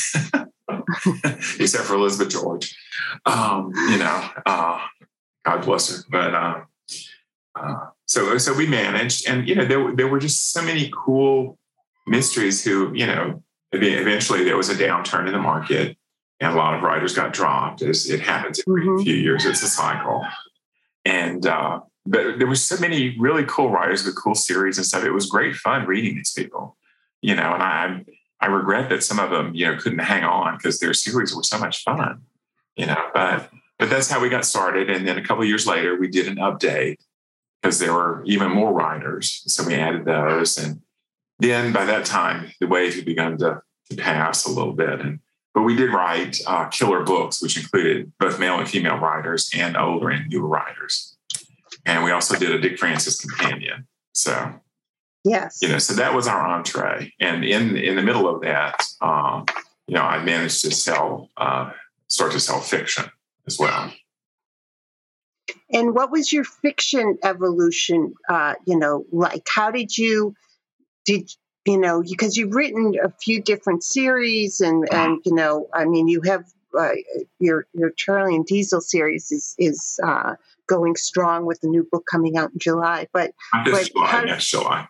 except 1.60 1.86
for 1.86 1.94
Elizabeth 1.94 2.34
George. 2.34 2.76
Um, 3.26 3.72
you 3.90 4.00
know, 4.00 4.30
uh, 4.46 4.80
God 5.46 5.64
bless 5.64 5.96
her. 5.96 6.04
But 6.10 6.36
uh, 6.36 6.62
uh, 7.56 7.86
so 8.06 8.38
so 8.38 8.54
we 8.54 8.68
managed, 8.68 9.28
and 9.28 9.48
you 9.48 9.56
know, 9.56 9.66
there 9.66 9.96
there 9.96 10.08
were 10.08 10.20
just 10.20 10.52
so 10.52 10.62
many 10.62 10.92
cool 10.94 11.58
mysteries 12.06 12.64
who 12.64 12.94
you 12.94 13.06
know 13.06 13.42
eventually 13.72 14.44
there 14.44 14.58
was 14.58 14.70
a 14.70 14.76
downturn 14.76 15.26
in 15.26 15.34
the 15.34 15.40
market 15.40 15.98
and 16.40 16.54
a 16.54 16.56
lot 16.56 16.74
of 16.74 16.84
writers 16.84 17.16
got 17.16 17.34
dropped 17.34 17.82
as 17.82 18.10
it 18.10 18.20
happens 18.20 18.62
every 18.68 18.86
mm-hmm. 18.86 19.04
few 19.04 19.16
years 19.16 19.46
it's 19.46 19.64
a 19.64 19.68
cycle 19.68 20.26
and 21.06 21.46
uh, 21.46 21.80
but 22.06 22.38
there 22.38 22.48
were 22.48 22.56
so 22.56 22.78
many 22.78 23.18
really 23.18 23.44
cool 23.46 23.70
writers 23.70 24.06
with 24.06 24.16
cool 24.16 24.36
series 24.36 24.78
and 24.78 24.86
stuff 24.86 25.04
it 25.04 25.12
was 25.12 25.28
great 25.28 25.56
fun 25.56 25.86
reading 25.86 26.16
these 26.16 26.34
people 26.34 26.78
you 27.22 27.36
know 27.36 27.54
and 27.54 27.64
i 27.64 28.04
i 28.42 28.48
regret 28.48 28.90
that 28.90 29.04
some 29.04 29.20
of 29.20 29.32
them 29.32 29.56
you 29.56 29.66
know 29.66 29.78
couldn't 29.78 30.00
hang 30.00 30.24
on 30.24 30.58
because 30.58 30.80
their 30.80 30.94
series 30.94 31.34
were 31.36 31.44
so 31.44 31.58
much 31.58 31.84
fun 31.84 32.22
you 32.76 32.86
know 32.86 33.02
but 33.14 33.50
but 33.80 33.90
that's 33.90 34.10
how 34.10 34.20
we 34.20 34.30
got 34.30 34.46
started 34.46 34.90
and 34.90 35.08
then 35.08 35.18
a 35.18 35.24
couple 35.24 35.44
years 35.46 35.66
later 35.66 35.98
we 35.98 36.08
did 36.08 36.28
an 36.28 36.36
update 36.36 36.98
because 37.64 37.80
there 37.80 37.94
were 37.94 38.22
even 38.26 38.52
more 38.52 38.74
writers 38.74 39.42
so 39.48 39.66
we 39.66 39.74
added 39.74 40.06
those 40.06 40.58
and 40.58 40.84
then 41.40 41.74
by 41.74 41.86
that 41.86 42.06
time, 42.06 42.52
the 42.60 42.68
wave 42.68 42.96
had 42.96 43.06
begun 43.06 43.38
to, 43.40 43.62
to 43.90 43.96
pass 43.98 44.46
a 44.46 44.52
little 44.52 44.74
bit. 44.74 45.02
And 45.02 45.20
but 45.54 45.64
we 45.64 45.76
did 45.76 45.94
write 45.94 46.40
uh, 46.48 46.66
killer 46.70 47.04
books, 47.04 47.42
which 47.42 47.58
included 47.58 48.12
both 48.20 48.40
male 48.40 48.58
and 48.58 48.68
female 48.68 48.98
writers 48.98 49.52
and 49.54 49.78
older 49.78 50.10
and 50.10 50.28
newer 50.30 50.48
writers. 50.48 51.16
And 51.86 52.04
we 52.04 52.12
also 52.12 52.38
did 52.38 52.52
a 52.52 52.60
Dick 52.60 52.80
Francis 52.80 53.20
companion. 53.20 53.88
So 54.14 54.54
yes, 55.24 55.60
you 55.62 55.68
know, 55.68 55.78
so 55.78 55.94
that 55.94 56.14
was 56.14 56.28
our 56.28 56.42
entree. 56.48 57.14
And 57.20 57.44
in 57.44 57.78
in 57.78 57.96
the 57.96 58.02
middle 58.02 58.28
of 58.28 58.42
that, 58.42 58.82
um, 59.02 59.46
you 59.88 59.96
know, 59.96 60.02
I 60.02 60.24
managed 60.24 60.62
to 60.62 60.72
sell, 60.72 61.30
uh, 61.38 61.72
start 62.08 62.32
to 62.32 62.40
sell 62.40 62.62
fiction 62.62 63.06
as 63.46 63.60
well. 63.60 63.92
And 65.74 65.96
what 65.96 66.12
was 66.12 66.32
your 66.32 66.44
fiction 66.44 67.18
evolution? 67.24 68.14
Uh, 68.30 68.54
you 68.66 68.78
know, 68.78 69.06
like 69.12 69.48
how 69.54 69.72
did 69.72 69.98
you? 69.98 70.36
did 71.06 71.30
you 71.66 71.78
know 71.78 72.02
because 72.02 72.38
you've 72.38 72.54
written 72.54 72.94
a 73.02 73.10
few 73.10 73.42
different 73.42 73.84
series 73.84 74.62
and 74.62 74.88
and 74.92 75.20
you 75.26 75.34
know 75.34 75.68
i 75.74 75.86
mean 75.86 76.08
you 76.08 76.22
have 76.22 76.46
uh, 76.78 76.90
your 77.40 77.68
your 77.74 77.92
charlie 77.92 78.36
and 78.36 78.46
diesel 78.46 78.82
series 78.82 79.32
is 79.32 79.56
is 79.60 80.00
uh, 80.04 80.36
going 80.68 80.96
strong 80.96 81.46
with 81.46 81.62
the 81.62 81.68
new 81.68 81.88
book 81.92 82.04
coming 82.10 82.36
out 82.38 82.52
in 82.52 82.60
july 82.60 83.08
but, 83.14 83.34
but 83.66 83.86
july, 83.86 84.08
how, 84.08 84.22
next 84.24 84.50
july 84.50 84.88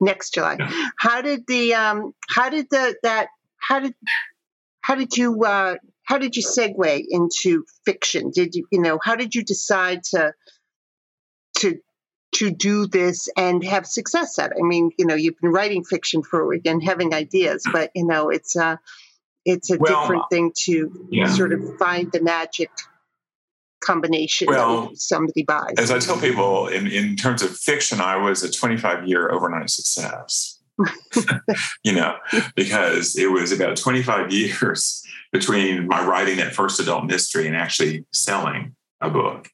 next 0.00 0.34
july 0.34 0.56
yeah. 0.58 0.70
how 0.98 1.22
did 1.22 1.46
the 1.46 1.74
um 1.74 2.14
how 2.28 2.48
did 2.48 2.68
the 2.70 2.94
that 3.02 3.28
how 3.56 3.80
did 3.80 3.94
how 4.82 4.94
did 4.94 5.16
you 5.16 5.44
uh 5.44 5.76
how 6.04 6.18
did 6.18 6.36
you 6.36 6.42
segue 6.42 7.04
into 7.08 7.64
fiction 7.84 8.30
did 8.30 8.54
you 8.54 8.66
you 8.70 8.80
know 8.80 8.98
how 9.02 9.14
did 9.14 9.34
you 9.34 9.42
decide 9.42 10.02
to 10.02 10.32
to 11.56 11.78
to 12.32 12.50
do 12.50 12.86
this 12.86 13.28
and 13.36 13.62
have 13.62 13.86
success 13.86 14.38
at 14.38 14.52
it. 14.52 14.56
I 14.58 14.62
mean, 14.62 14.90
you 14.98 15.06
know, 15.06 15.14
you've 15.14 15.38
been 15.38 15.52
writing 15.52 15.84
fiction 15.84 16.22
for 16.22 16.52
and 16.64 16.82
having 16.82 17.14
ideas, 17.14 17.62
but 17.70 17.90
you 17.94 18.06
know, 18.06 18.30
it's 18.30 18.56
a 18.56 18.80
it's 19.44 19.70
a 19.70 19.76
well, 19.78 20.02
different 20.02 20.24
thing 20.30 20.52
to 20.64 21.08
yeah. 21.10 21.26
sort 21.26 21.52
of 21.52 21.60
find 21.78 22.10
the 22.12 22.22
magic 22.22 22.70
combination 23.80 24.46
well, 24.48 24.88
that 24.88 24.98
somebody 24.98 25.42
buys. 25.42 25.74
As 25.76 25.90
I 25.90 25.98
tell 25.98 26.18
people, 26.18 26.68
in, 26.68 26.86
in 26.86 27.16
terms 27.16 27.42
of 27.42 27.50
fiction, 27.50 28.00
I 28.00 28.16
was 28.16 28.42
a 28.42 28.50
25 28.50 29.06
year 29.06 29.30
overnight 29.30 29.68
success. 29.70 30.58
you 31.84 31.92
know, 31.92 32.16
because 32.54 33.16
it 33.16 33.30
was 33.30 33.52
about 33.52 33.76
25 33.76 34.32
years 34.32 35.02
between 35.32 35.86
my 35.86 36.04
writing 36.04 36.36
that 36.38 36.54
first 36.54 36.80
adult 36.80 37.04
mystery 37.04 37.46
and 37.46 37.56
actually 37.56 38.04
selling 38.12 38.74
a 39.00 39.10
book. 39.10 39.48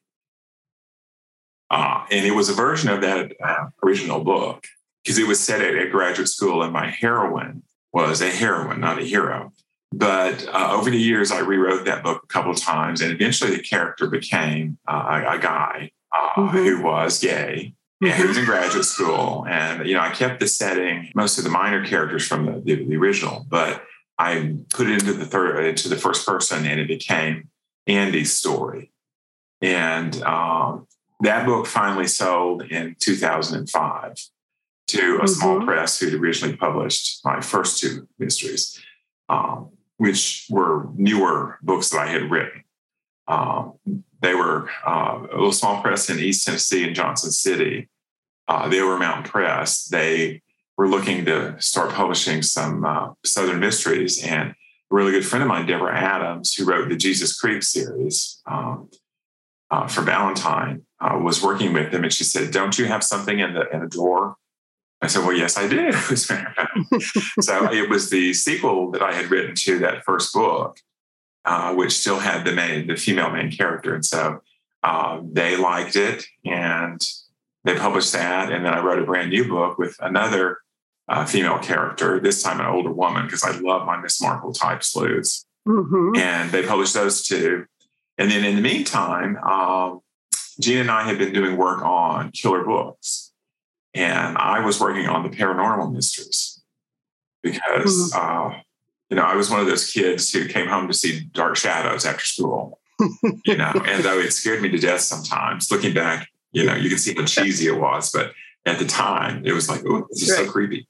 Uh, 1.71 2.05
and 2.11 2.27
it 2.27 2.33
was 2.33 2.49
a 2.49 2.55
version 2.55 2.89
of 2.89 3.01
that 3.03 3.33
uh, 3.43 3.67
original 3.85 4.25
book 4.25 4.65
because 5.05 5.19
it 5.19 5.27
was 5.27 5.41
set 5.41 5.61
at 5.61 5.75
a 5.75 5.89
graduate 5.89 6.29
school, 6.29 6.63
and 6.63 6.73
my 6.73 6.91
heroine 6.91 7.63
was 7.93 8.21
a 8.21 8.31
heroine, 8.31 8.81
not 8.81 8.99
a 8.99 9.05
hero. 9.05 9.53
But 9.93 10.47
uh, 10.49 10.73
over 10.73 10.91
the 10.91 10.99
years, 10.99 11.31
I 11.31 11.41
rewrote 11.41 11.87
that 11.87 12.03
book 12.03 12.23
a 12.25 12.27
couple 12.27 12.51
of 12.51 12.59
times, 12.59 13.01
and 13.01 13.11
eventually 13.11 13.57
the 13.57 13.63
character 13.63 14.07
became 14.07 14.79
uh, 14.87 15.23
a, 15.27 15.37
a, 15.37 15.39
guy 15.39 15.91
uh, 16.15 16.41
mm-hmm. 16.41 16.57
who 16.57 16.83
was 16.83 17.21
gay. 17.21 17.75
And 18.01 18.13
he 18.13 18.27
was 18.27 18.39
in 18.39 18.45
graduate 18.45 18.85
school, 18.85 19.45
and 19.49 19.85
you 19.87 19.95
know 19.95 20.01
I 20.01 20.11
kept 20.11 20.39
the 20.39 20.47
setting, 20.47 21.11
most 21.15 21.37
of 21.37 21.45
the 21.45 21.51
minor 21.51 21.85
characters 21.85 22.27
from 22.27 22.47
the, 22.47 22.61
the, 22.61 22.85
the 22.85 22.97
original, 22.97 23.45
but 23.49 23.83
I 24.19 24.57
put 24.71 24.89
it 24.89 24.95
into 24.95 25.13
the 25.13 25.25
third, 25.25 25.65
into 25.65 25.89
the 25.89 25.97
first 25.97 26.27
person, 26.27 26.65
and 26.65 26.79
it 26.79 26.87
became 26.87 27.49
Andy's 27.89 28.33
story. 28.33 28.93
And 29.61 30.23
um, 30.23 30.87
that 31.21 31.47
book 31.47 31.67
finally 31.67 32.07
sold 32.07 32.63
in 32.63 32.97
2005 33.01 34.15
to 34.89 34.99
a 34.99 35.03
mm-hmm. 35.03 35.27
small 35.27 35.61
press 35.63 35.99
who'd 35.99 36.15
originally 36.15 36.57
published 36.57 37.25
my 37.25 37.41
first 37.41 37.81
two 37.81 38.09
mysteries, 38.19 38.81
um, 39.29 39.71
which 39.97 40.47
were 40.49 40.89
newer 40.95 41.59
books 41.63 41.91
that 41.91 42.01
I 42.01 42.07
had 42.07 42.31
written. 42.31 42.65
Um, 43.27 43.75
they 44.21 44.35
were 44.35 44.69
uh, 44.87 45.21
a 45.31 45.35
little 45.35 45.53
small 45.53 45.81
press 45.81 46.11
in 46.11 46.19
East 46.19 46.47
Tennessee 46.47 46.87
in 46.87 46.95
Johnson 46.95 47.31
City. 47.31 47.89
Uh, 48.47 48.69
they 48.69 48.83
were 48.83 48.99
Mountain 48.99 49.31
Press. 49.31 49.85
They 49.85 50.43
were 50.77 50.89
looking 50.89 51.25
to 51.27 51.61
start 51.61 51.91
publishing 51.91 52.43
some 52.43 52.85
uh, 52.85 53.11
Southern 53.25 53.61
mysteries. 53.61 54.23
And 54.25 54.55
a 54.91 54.95
really 54.95 55.13
good 55.13 55.27
friend 55.27 55.43
of 55.43 55.49
mine, 55.49 55.67
Deborah 55.67 55.97
Adams, 55.97 56.55
who 56.55 56.65
wrote 56.65 56.89
the 56.89 56.97
Jesus 56.97 57.39
Creek 57.39 57.63
series 57.63 58.41
um, 58.47 58.89
uh, 59.71 59.87
for 59.87 60.03
Ballantine, 60.03 60.87
uh, 61.01 61.19
was 61.23 61.43
working 61.43 61.73
with 61.73 61.93
them, 61.93 62.05
and 62.05 62.13
she 62.13 62.25
said, 62.25 62.51
"Don't 62.51 62.79
you 62.79 62.87
have 62.87 63.05
something 63.05 63.39
in 63.39 63.55
the 63.55 63.69
in 63.71 63.83
a 63.83 63.89
drawer?" 63.89 64.37
I 65.03 65.07
said, 65.07 65.25
"Well, 65.25 65.37
yes, 65.37 65.57
I 65.57 65.69
did." 65.69 65.95
so 67.41 67.73
it 67.73 67.89
was 67.89 68.11
the 68.11 68.33
sequel 68.33 68.91
that 68.93 69.03
I 69.03 69.13
had 69.13 69.31
written 69.31 69.55
to 69.55 69.79
that 69.81 70.05
first 70.05 70.33
book, 70.33 70.79
uh, 71.45 71.75
which 71.75 71.93
still 71.93 72.19
had 72.19 72.45
the 72.45 72.53
main, 72.53 72.87
the 72.87 72.97
female 72.97 73.31
main 73.31 73.51
character, 73.51 73.95
and 73.95 74.05
so 74.05 74.41
uh, 74.83 75.21
they 75.23 75.57
liked 75.57 75.97
it, 75.97 76.27
and 76.45 77.01
they 77.65 77.77
published 77.77 78.13
that, 78.13 78.53
and 78.53 78.65
then 78.65 78.75
I 78.75 78.83
wrote 78.83 79.03
a 79.03 79.07
brand 79.07 79.31
new 79.31 79.49
book 79.49 79.79
with 79.79 79.97
another 80.01 80.59
uh, 81.09 81.25
female 81.25 81.59
character, 81.59 82.21
this 82.21 82.43
time 82.43 82.61
an 82.61 82.67
older 82.67 82.93
woman, 82.93 83.25
because 83.25 83.43
I 83.43 83.59
love 83.59 83.87
my 83.87 84.01
Miss 84.01 84.21
Marple 84.21 84.53
type 84.53 84.83
sleuths, 84.83 85.47
mm-hmm. 85.67 86.17
and 86.17 86.51
they 86.51 86.67
published 86.67 86.95
those 86.95 87.23
two, 87.23 87.67
and 88.17 88.31
then 88.31 88.45
in 88.45 88.57
the 88.57 88.63
meantime. 88.63 89.37
Um, 89.39 90.01
Gina 90.61 90.81
and 90.81 90.91
I 90.91 91.05
had 91.05 91.19
been 91.19 91.33
doing 91.33 91.57
work 91.57 91.83
on 91.83 92.33
killer 92.33 92.65
books, 92.65 93.33
and 93.95 94.37
I 94.37 94.65
was 94.65 94.81
working 94.81 95.07
on 95.07 95.23
the 95.23 95.29
paranormal 95.29 95.93
mysteries 95.93 96.63
because, 97.43 98.13
mm-hmm. 98.13 98.57
uh, 98.57 98.61
you 99.11 99.17
know, 99.17 99.23
I 99.23 99.35
was 99.35 99.51
one 99.51 99.61
of 99.61 99.67
those 99.67 99.91
kids 99.91 100.31
who 100.33 100.47
came 100.47 100.67
home 100.67 100.87
to 100.89 100.95
see 100.95 101.21
Dark 101.33 101.57
Shadows 101.57 102.05
after 102.05 102.25
school, 102.25 102.81
you 103.45 103.57
know, 103.57 103.73
and 103.87 104.05
though 104.05 104.19
it 104.19 104.33
scared 104.33 104.63
me 104.63 104.69
to 104.69 104.79
death 104.79 105.01
sometimes, 105.01 105.71
looking 105.71 105.95
back, 105.95 106.29
you 106.53 106.65
know, 106.65 106.75
you 106.75 106.89
can 106.89 106.99
see 106.99 107.15
how 107.15 107.25
cheesy 107.25 107.67
it 107.67 107.79
was, 107.79 108.11
but 108.11 108.33
at 108.67 108.79
the 108.79 108.85
time 108.85 109.45
it 109.45 109.53
was 109.53 109.69
like, 109.69 109.83
oh, 109.87 110.07
this 110.11 110.23
is 110.23 110.31
right. 110.31 110.47
so 110.47 110.51
creepy. 110.51 110.87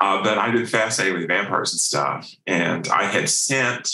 Uh, 0.00 0.22
but 0.22 0.38
I've 0.38 0.52
been 0.52 0.66
fascinated 0.66 1.18
with 1.18 1.28
vampires 1.28 1.72
and 1.72 1.80
stuff, 1.80 2.30
and 2.46 2.86
I 2.88 3.04
had 3.04 3.28
sent 3.28 3.90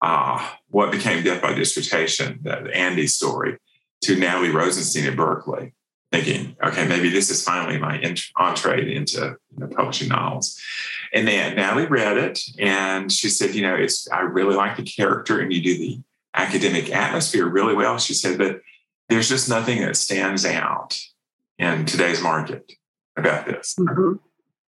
uh, 0.00 0.48
what 0.68 0.92
became 0.92 1.24
Death 1.24 1.42
by 1.42 1.54
Dissertation, 1.54 2.38
the 2.42 2.70
Andy 2.74 3.06
story, 3.06 3.58
to 4.02 4.16
Natalie 4.16 4.50
Rosenstein 4.50 5.06
at 5.06 5.16
Berkley, 5.16 5.72
thinking, 6.10 6.56
okay, 6.64 6.86
maybe 6.88 7.10
this 7.10 7.30
is 7.30 7.44
finally 7.44 7.78
my 7.78 8.02
entree 8.36 8.94
into 8.94 9.36
you 9.52 9.58
know, 9.58 9.66
publishing 9.68 10.08
novels. 10.08 10.58
And 11.12 11.28
then 11.28 11.56
Natalie 11.56 11.86
read 11.86 12.16
it 12.16 12.40
and 12.58 13.12
she 13.12 13.28
said, 13.28 13.54
you 13.54 13.62
know, 13.62 13.74
it's 13.74 14.10
I 14.10 14.20
really 14.20 14.54
like 14.54 14.76
the 14.76 14.82
character 14.82 15.40
and 15.40 15.52
you 15.52 15.62
do 15.62 15.76
the 15.76 16.00
academic 16.34 16.94
atmosphere 16.94 17.46
really 17.46 17.74
well. 17.74 17.98
She 17.98 18.14
said, 18.14 18.38
but 18.38 18.60
there's 19.08 19.28
just 19.28 19.48
nothing 19.48 19.82
that 19.82 19.96
stands 19.96 20.44
out 20.44 20.98
in 21.58 21.84
today's 21.84 22.22
market 22.22 22.72
about 23.16 23.46
this. 23.46 23.74
Mm-hmm. 23.78 24.14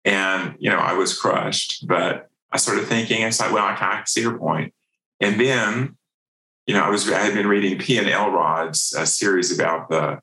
And, 0.05 0.55
you 0.59 0.71
know, 0.71 0.79
I 0.79 0.95
was 0.95 1.19
crushed, 1.19 1.87
but 1.87 2.31
I 2.51 2.57
started 2.57 2.87
thinking, 2.87 3.25
I 3.25 3.31
said, 3.31 3.53
well, 3.53 3.67
I 3.67 3.75
can 3.75 4.07
see 4.07 4.23
her 4.23 4.39
point. 4.39 4.73
And 5.21 5.39
then, 5.39 5.97
you 6.67 6.75
know, 6.75 6.83
I 6.83 6.89
was, 6.89 7.11
I 7.11 7.19
had 7.19 7.35
been 7.35 7.49
reading 7.49 7.79
P.N. 7.79 8.09
Elrod's 8.09 8.95
a 8.97 9.05
series 9.05 9.53
about 9.57 9.91
the 9.91 10.21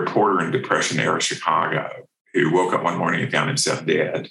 reporter 0.00 0.44
in 0.44 0.50
Depression 0.50 1.00
era 1.00 1.20
Chicago 1.20 2.08
who 2.34 2.52
woke 2.52 2.74
up 2.74 2.82
one 2.82 2.98
morning 2.98 3.22
and 3.22 3.32
found 3.32 3.48
himself 3.48 3.84
dead 3.86 4.28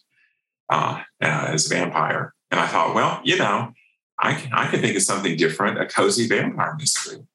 uh, 0.69 1.01
uh, 1.21 1.47
as 1.49 1.69
a 1.69 1.75
vampire. 1.75 2.33
And 2.51 2.59
I 2.59 2.67
thought, 2.67 2.93
well, 2.93 3.19
you 3.23 3.37
know, 3.37 3.73
I 4.19 4.33
can, 4.33 4.53
I 4.53 4.67
can 4.67 4.81
think 4.81 4.95
of 4.95 5.01
something 5.01 5.35
different, 5.35 5.79
a 5.79 5.85
cozy 5.85 6.27
vampire 6.27 6.75
mystery. 6.77 7.25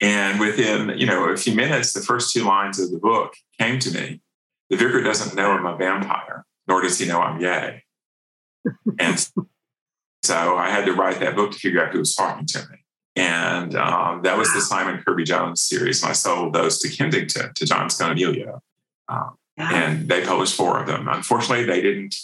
And 0.00 0.40
within, 0.40 0.98
you 0.98 1.06
know, 1.06 1.28
a 1.28 1.36
few 1.36 1.54
minutes, 1.54 1.92
the 1.92 2.00
first 2.00 2.32
two 2.32 2.44
lines 2.44 2.80
of 2.80 2.90
the 2.90 2.98
book 2.98 3.34
came 3.60 3.78
to 3.80 3.90
me. 3.92 4.20
The 4.68 4.76
vicar 4.76 5.02
doesn't 5.02 5.36
know 5.36 5.52
I'm 5.52 5.66
a 5.66 5.76
vampire, 5.76 6.44
nor 6.66 6.82
does 6.82 6.98
he 6.98 7.06
know 7.06 7.20
I'm 7.20 7.38
gay. 7.38 7.84
and 8.98 9.28
so 10.22 10.56
I 10.56 10.70
had 10.70 10.86
to 10.86 10.92
write 10.92 11.20
that 11.20 11.36
book 11.36 11.52
to 11.52 11.58
figure 11.58 11.84
out 11.84 11.92
who 11.92 12.00
was 12.00 12.14
talking 12.14 12.46
to 12.46 12.58
me. 12.70 12.81
And 13.14 13.74
um, 13.74 14.22
that 14.22 14.38
was 14.38 14.52
the 14.54 14.60
Simon 14.60 15.02
Kirby 15.02 15.24
Jones 15.24 15.60
series. 15.60 16.02
And 16.02 16.10
I 16.10 16.12
sold 16.14 16.54
those 16.54 16.78
to 16.78 16.88
Kensington, 16.88 17.52
to 17.54 17.66
John 17.66 17.88
Scognamiglio. 17.88 18.60
Um, 19.08 19.36
and 19.58 20.08
they 20.08 20.24
published 20.24 20.54
four 20.54 20.80
of 20.80 20.86
them. 20.86 21.08
Unfortunately, 21.08 21.64
they 21.64 21.82
didn't. 21.82 22.16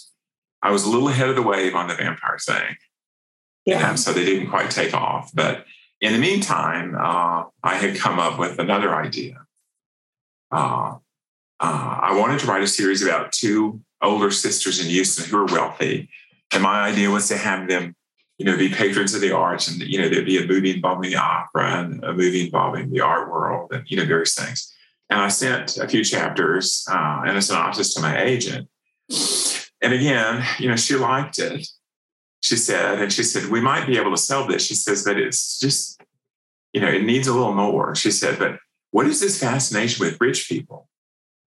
I 0.62 0.70
was 0.70 0.84
a 0.84 0.90
little 0.90 1.08
ahead 1.08 1.28
of 1.28 1.36
the 1.36 1.42
wave 1.42 1.74
on 1.74 1.88
the 1.88 1.94
vampire 1.94 2.38
thing. 2.38 2.76
Yeah. 3.66 3.90
And 3.90 4.00
so 4.00 4.12
they 4.12 4.24
didn't 4.24 4.48
quite 4.48 4.70
take 4.70 4.94
off. 4.94 5.30
But 5.34 5.66
in 6.00 6.12
the 6.14 6.18
meantime, 6.18 6.96
uh, 6.98 7.44
I 7.62 7.74
had 7.74 7.96
come 7.96 8.18
up 8.18 8.38
with 8.38 8.58
another 8.58 8.94
idea. 8.94 9.44
Uh, 10.50 10.96
uh, 11.60 11.98
I 12.00 12.16
wanted 12.18 12.40
to 12.40 12.46
write 12.46 12.62
a 12.62 12.66
series 12.66 13.02
about 13.02 13.32
two 13.32 13.82
older 14.00 14.30
sisters 14.30 14.80
in 14.80 14.86
Houston 14.86 15.28
who 15.28 15.36
are 15.36 15.46
wealthy. 15.46 16.08
And 16.52 16.62
my 16.62 16.80
idea 16.80 17.10
was 17.10 17.28
to 17.28 17.36
have 17.36 17.68
them, 17.68 17.94
you 18.38 18.44
know, 18.44 18.56
be 18.56 18.68
patrons 18.68 19.14
of 19.14 19.20
the 19.20 19.32
arts 19.32 19.68
and, 19.68 19.82
you 19.82 20.00
know, 20.00 20.08
there'd 20.08 20.24
be 20.24 20.42
a 20.42 20.46
movie 20.46 20.70
involving 20.70 21.10
the 21.10 21.16
opera 21.16 21.80
and 21.82 22.02
a 22.04 22.12
movie 22.12 22.46
involving 22.46 22.88
the 22.90 23.00
art 23.00 23.28
world 23.28 23.72
and, 23.72 23.82
you 23.90 23.96
know, 23.96 24.06
various 24.06 24.34
things. 24.34 24.72
And 25.10 25.20
I 25.20 25.28
sent 25.28 25.76
a 25.76 25.88
few 25.88 26.04
chapters 26.04 26.86
uh, 26.90 27.22
and 27.26 27.36
a 27.36 27.42
synopsis 27.42 27.94
to 27.94 28.00
my 28.00 28.22
agent. 28.22 28.68
And 29.82 29.92
again, 29.92 30.44
you 30.58 30.68
know, 30.68 30.76
she 30.76 30.94
liked 30.94 31.38
it. 31.38 31.66
She 32.40 32.56
said, 32.56 33.00
and 33.00 33.12
she 33.12 33.24
said, 33.24 33.50
we 33.50 33.60
might 33.60 33.86
be 33.86 33.98
able 33.98 34.12
to 34.12 34.16
sell 34.16 34.46
this. 34.46 34.64
She 34.64 34.74
says, 34.74 35.02
but 35.02 35.18
it's 35.18 35.58
just, 35.58 36.00
you 36.72 36.80
know, 36.80 36.88
it 36.88 37.02
needs 37.02 37.26
a 37.26 37.34
little 37.34 37.54
more. 37.54 37.96
She 37.96 38.12
said, 38.12 38.38
but 38.38 38.58
what 38.92 39.06
is 39.06 39.20
this 39.20 39.40
fascination 39.40 40.04
with 40.04 40.20
rich 40.20 40.48
people 40.48 40.88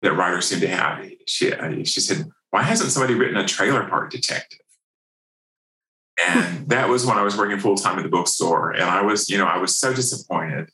that 0.01 0.15
writers 0.15 0.47
seem 0.47 0.61
to 0.61 0.69
have? 0.69 1.05
She, 1.27 1.53
uh, 1.53 1.85
she 1.85 2.01
said, 2.01 2.25
why 2.51 2.63
hasn't 2.63 2.91
somebody 2.91 3.15
written 3.15 3.37
a 3.37 3.47
trailer 3.47 3.87
park 3.87 4.11
detective? 4.11 4.61
And 6.27 6.69
that 6.69 6.89
was 6.89 7.07
when 7.07 7.17
I 7.17 7.23
was 7.23 7.37
working 7.37 7.59
full 7.59 7.77
time 7.77 7.99
at 7.99 8.03
the 8.03 8.09
bookstore. 8.09 8.73
And 8.73 8.85
I 8.85 9.03
was, 9.03 9.31
you 9.31 9.39
know, 9.39 9.47
I 9.47 9.59
was 9.59 9.77
so 9.77 9.95
disappointed 9.95 10.71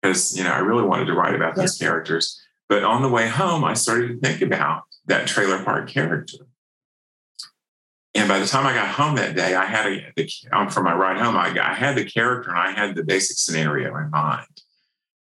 because, 0.00 0.36
you 0.36 0.44
know, 0.44 0.50
I 0.50 0.58
really 0.58 0.84
wanted 0.84 1.06
to 1.06 1.14
write 1.14 1.34
about 1.34 1.56
yeah. 1.56 1.62
those 1.62 1.76
characters. 1.76 2.40
But 2.68 2.84
on 2.84 3.02
the 3.02 3.08
way 3.08 3.28
home, 3.28 3.64
I 3.64 3.74
started 3.74 4.08
to 4.08 4.18
think 4.20 4.42
about 4.42 4.84
that 5.06 5.26
trailer 5.26 5.62
park 5.62 5.88
character. 5.88 6.46
And 8.14 8.28
by 8.28 8.38
the 8.38 8.46
time 8.46 8.66
I 8.66 8.74
got 8.74 8.88
home 8.88 9.16
that 9.16 9.36
day, 9.36 9.54
I 9.54 9.66
had 9.66 9.86
a, 9.86 10.12
the, 10.16 10.30
um, 10.52 10.68
for 10.68 10.82
my 10.82 10.94
ride 10.94 11.18
home, 11.18 11.36
I, 11.36 11.56
I 11.60 11.74
had 11.74 11.96
the 11.96 12.04
character 12.04 12.50
and 12.50 12.58
I 12.58 12.72
had 12.72 12.96
the 12.96 13.04
basic 13.04 13.38
scenario 13.38 13.96
in 13.96 14.10
mind. 14.10 14.46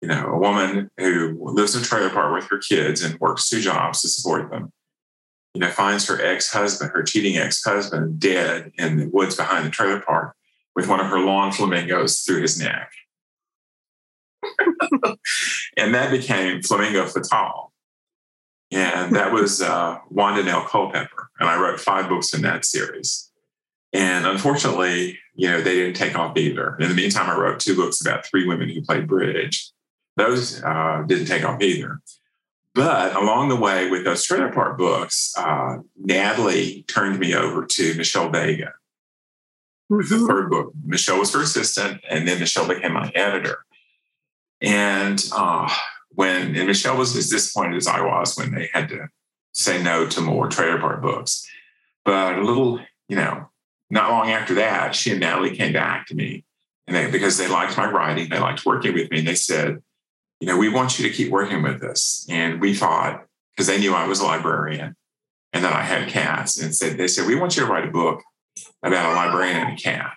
You 0.01 0.07
know, 0.07 0.27
a 0.27 0.37
woman 0.37 0.89
who 0.97 1.37
lives 1.39 1.75
in 1.75 1.81
a 1.81 1.85
trailer 1.85 2.09
park 2.09 2.33
with 2.33 2.49
her 2.49 2.57
kids 2.57 3.03
and 3.03 3.19
works 3.19 3.49
two 3.49 3.59
jobs 3.59 4.01
to 4.01 4.07
support 4.07 4.49
them. 4.49 4.71
You 5.53 5.61
know, 5.61 5.71
finds 5.71 6.07
her 6.07 6.21
ex-husband, 6.21 6.91
her 6.91 7.03
cheating 7.03 7.37
ex-husband, 7.37 8.19
dead 8.19 8.71
in 8.77 8.97
the 8.97 9.09
woods 9.09 9.35
behind 9.35 9.65
the 9.65 9.71
trailer 9.71 9.99
park 9.99 10.35
with 10.75 10.87
one 10.87 10.99
of 10.99 11.07
her 11.07 11.19
lawn 11.19 11.51
flamingos 11.51 12.21
through 12.21 12.41
his 12.41 12.59
neck. 12.59 12.91
and 15.77 15.93
that 15.93 16.11
became 16.11 16.61
Flamingo 16.61 17.05
Fatale. 17.05 17.71
And 18.71 19.15
that 19.15 19.33
was 19.33 19.61
uh, 19.61 19.97
Wanda 20.09 20.43
Nell 20.43 20.61
Culpepper. 20.61 21.29
And 21.39 21.49
I 21.49 21.59
wrote 21.59 21.79
five 21.79 22.07
books 22.07 22.33
in 22.33 22.43
that 22.43 22.65
series. 22.65 23.31
And 23.91 24.27
unfortunately, 24.27 25.17
you 25.33 25.49
know, 25.49 25.61
they 25.61 25.75
didn't 25.75 25.95
take 25.95 26.17
off 26.17 26.37
either. 26.37 26.77
In 26.79 26.89
the 26.89 26.95
meantime, 26.95 27.29
I 27.29 27.35
wrote 27.35 27.59
two 27.59 27.75
books 27.75 28.01
about 28.01 28.25
three 28.25 28.47
women 28.47 28.69
who 28.69 28.81
played 28.81 29.07
bridge. 29.07 29.71
Those 30.15 30.61
uh, 30.63 31.03
didn't 31.07 31.25
take 31.25 31.43
off 31.43 31.61
either. 31.61 31.99
But 32.75 33.15
along 33.15 33.49
the 33.49 33.55
way 33.55 33.89
with 33.89 34.05
those 34.05 34.23
trailer 34.23 34.51
park 34.51 34.77
books, 34.77 35.33
uh, 35.37 35.77
Natalie 35.97 36.85
turned 36.87 37.19
me 37.19 37.33
over 37.33 37.65
to 37.65 37.93
Michelle 37.95 38.29
Vega. 38.29 38.73
Mm-hmm. 39.91 40.19
The 40.19 40.27
third 40.27 40.49
book, 40.49 40.71
Michelle 40.85 41.19
was 41.19 41.33
her 41.33 41.41
assistant, 41.41 42.01
and 42.09 42.27
then 42.27 42.39
Michelle 42.39 42.67
became 42.67 42.93
my 42.93 43.11
editor. 43.15 43.65
And 44.61 45.23
uh, 45.35 45.73
when 46.09 46.55
and 46.55 46.67
Michelle 46.67 46.97
was 46.97 47.15
as 47.15 47.29
disappointed 47.29 47.77
as 47.77 47.87
I 47.87 48.01
was 48.01 48.37
when 48.37 48.53
they 48.53 48.69
had 48.73 48.89
to 48.89 49.07
say 49.53 49.81
no 49.81 50.07
to 50.07 50.21
more 50.21 50.47
trailer 50.47 50.79
park 50.79 51.01
books. 51.01 51.47
But 52.05 52.37
a 52.37 52.43
little, 52.43 52.79
you 53.07 53.15
know, 53.15 53.49
not 53.89 54.11
long 54.11 54.29
after 54.29 54.53
that, 54.55 54.95
she 54.95 55.11
and 55.11 55.19
Natalie 55.19 55.55
came 55.55 55.73
back 55.73 56.07
to 56.07 56.15
me, 56.15 56.45
and 56.87 56.95
they 56.95 57.09
because 57.09 57.37
they 57.37 57.47
liked 57.47 57.77
my 57.77 57.89
writing, 57.89 58.29
they 58.29 58.39
liked 58.39 58.65
working 58.65 58.93
with 58.93 59.09
me, 59.09 59.19
and 59.19 59.27
they 59.27 59.35
said, 59.35 59.81
you 60.39 60.47
know, 60.47 60.57
we 60.57 60.69
want 60.69 60.99
you 60.99 61.07
to 61.07 61.13
keep 61.13 61.31
working 61.31 61.61
with 61.63 61.83
us. 61.83 62.25
And 62.29 62.61
we 62.61 62.73
thought 62.73 63.25
because 63.55 63.67
they 63.67 63.79
knew 63.79 63.93
I 63.93 64.07
was 64.07 64.19
a 64.19 64.25
librarian 64.25 64.95
and 65.51 65.63
that 65.63 65.73
I 65.73 65.81
had 65.81 66.09
cats, 66.09 66.61
and 66.61 66.75
said 66.75 66.97
they 66.97 67.07
said 67.07 67.27
we 67.27 67.35
want 67.35 67.57
you 67.57 67.65
to 67.65 67.71
write 67.71 67.87
a 67.87 67.91
book 67.91 68.21
about 68.83 69.11
a 69.11 69.15
librarian 69.15 69.57
and 69.57 69.77
a 69.77 69.81
cat 69.81 70.13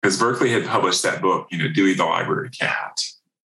because 0.00 0.18
Berkley 0.18 0.50
had 0.50 0.66
published 0.66 1.02
that 1.02 1.22
book, 1.22 1.48
you 1.50 1.58
know, 1.58 1.68
Dewey 1.68 1.94
the 1.94 2.04
Library 2.04 2.50
Cat 2.50 3.00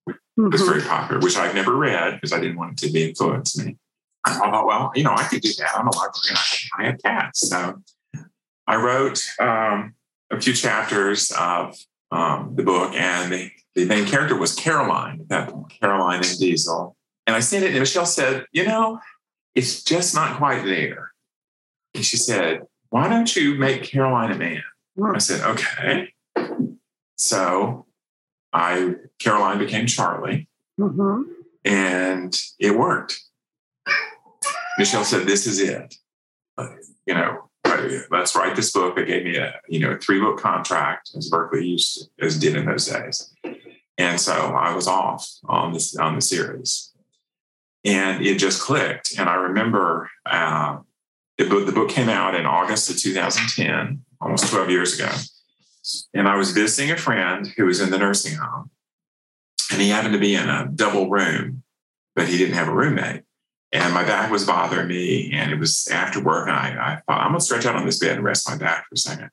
mm-hmm. 0.09 0.51
was 0.51 0.63
very 0.63 0.81
popular, 0.81 1.21
which 1.21 1.37
I've 1.37 1.55
never 1.55 1.75
read 1.75 2.15
because 2.15 2.33
I 2.33 2.41
didn't 2.41 2.57
want 2.57 2.73
it 2.73 2.87
to 2.87 2.93
be 2.93 3.11
influence 3.11 3.59
me. 3.59 3.77
I 4.25 4.35
thought, 4.35 4.67
well, 4.67 4.91
you 4.95 5.05
know, 5.05 5.15
I 5.15 5.25
could 5.25 5.43
do 5.43 5.53
that. 5.59 5.71
I'm 5.77 5.87
a 5.87 5.95
librarian. 5.95 6.37
I, 6.37 6.83
I 6.83 6.87
have 6.87 7.03
cats. 7.03 7.49
So 7.49 7.83
I 8.67 8.77
wrote 8.77 9.23
um, 9.39 9.95
a 10.31 10.41
few 10.41 10.53
chapters 10.53 11.31
of 11.39 11.77
um, 12.11 12.55
the 12.57 12.63
book, 12.63 12.95
and 12.95 13.33
the, 13.33 13.51
the 13.75 13.85
main 13.85 14.07
character 14.07 14.37
was 14.37 14.55
Caroline 14.55 15.21
at 15.21 15.29
that 15.29 15.49
point, 15.51 15.73
Caroline 15.81 16.25
and 16.25 16.39
Diesel. 16.39 16.97
And 17.27 17.35
I 17.35 17.41
sent 17.41 17.65
it, 17.65 17.71
and 17.71 17.81
Michelle 17.81 18.07
said, 18.07 18.47
you 18.53 18.65
know, 18.65 19.01
it's 19.55 19.83
just 19.83 20.15
not 20.15 20.37
quite 20.37 20.65
there. 20.65 21.13
And 21.95 22.05
she 22.05 22.17
said, 22.17 22.61
why 22.91 23.09
don't 23.09 23.35
you 23.35 23.57
make 23.57 23.83
Caroline 23.83 24.31
a 24.31 24.37
man? 24.37 24.63
I 25.03 25.19
said, 25.19 25.43
okay. 25.43 26.13
So 27.17 27.87
I 28.53 28.95
Caroline 29.19 29.59
became 29.59 29.87
Charlie, 29.87 30.49
mm-hmm. 30.79 31.23
and 31.65 32.41
it 32.59 32.77
worked. 32.77 33.21
Michelle 34.79 35.05
said, 35.05 35.27
"This 35.27 35.47
is 35.47 35.61
it." 35.61 35.95
You 37.07 37.15
know, 37.15 37.46
let's 38.11 38.35
write 38.35 38.57
this 38.57 38.73
book. 38.73 38.97
They 38.97 39.05
gave 39.05 39.25
me 39.25 39.37
a 39.37 39.61
you 39.69 39.81
know 39.81 39.99
three 40.01 40.21
book 40.21 40.39
contract 40.39 41.11
as 41.17 41.29
Berkley 41.29 41.67
used 41.67 42.11
to, 42.19 42.25
as 42.25 42.39
did 42.39 42.57
in 42.57 42.67
those 42.67 42.87
days, 42.87 43.35
and 43.99 44.21
so 44.21 44.33
I 44.33 44.75
was 44.75 44.87
off 44.87 45.29
on 45.45 45.73
this 45.73 45.97
on 45.97 46.15
the 46.15 46.21
series, 46.21 46.93
and 47.85 48.25
it 48.25 48.39
just 48.39 48.61
clicked. 48.61 49.19
And 49.19 49.29
I 49.29 49.35
remember 49.35 50.11
uh, 50.25 50.79
the 51.39 51.49
book 51.49 51.67
the 51.67 51.73
book 51.73 51.89
came 51.89 52.09
out 52.09 52.35
in 52.35 52.47
August 52.47 52.91
of 52.91 52.99
2010, 52.99 54.05
almost 54.21 54.51
12 54.51 54.71
years 54.71 54.99
ago 54.99 55.11
and 56.15 56.29
I 56.29 56.37
was 56.37 56.53
visiting 56.53 56.91
a 56.91 56.97
friend 56.97 57.47
who 57.57 57.67
was 57.67 57.81
in 57.81 57.91
the 57.91 57.99
nursing 57.99 58.37
home. 58.37 58.71
And 59.71 59.81
he 59.81 59.91
happened 59.91 60.15
to 60.15 60.21
be 60.21 60.35
in 60.35 60.49
a 60.49 60.69
double 60.73 61.11
room, 61.11 61.63
but 62.15 62.29
he 62.29 62.39
didn't 62.39 62.55
have 62.55 62.69
a 62.69 62.75
roommate. 62.75 63.23
And 63.73 63.93
my 63.93 64.05
back 64.05 64.31
was 64.31 64.47
bothering 64.47 64.89
me. 64.89 65.33
And 65.33 65.51
it 65.51 65.59
was 65.59 65.89
after 65.89 66.23
work. 66.23 66.49
And 66.49 66.57
I, 66.57 66.69
I 66.69 66.97
thought, 67.07 67.21
I'm 67.21 67.31
going 67.31 67.41
to 67.41 67.45
stretch 67.45 67.67
out 67.67 67.77
on 67.77 67.85
this 67.85 67.99
bed 67.99 68.17
and 68.17 68.25
rest 68.25 68.49
my 68.49 68.57
back 68.57 68.87
for 68.89 68.95
a 68.95 68.99
second. 68.99 69.31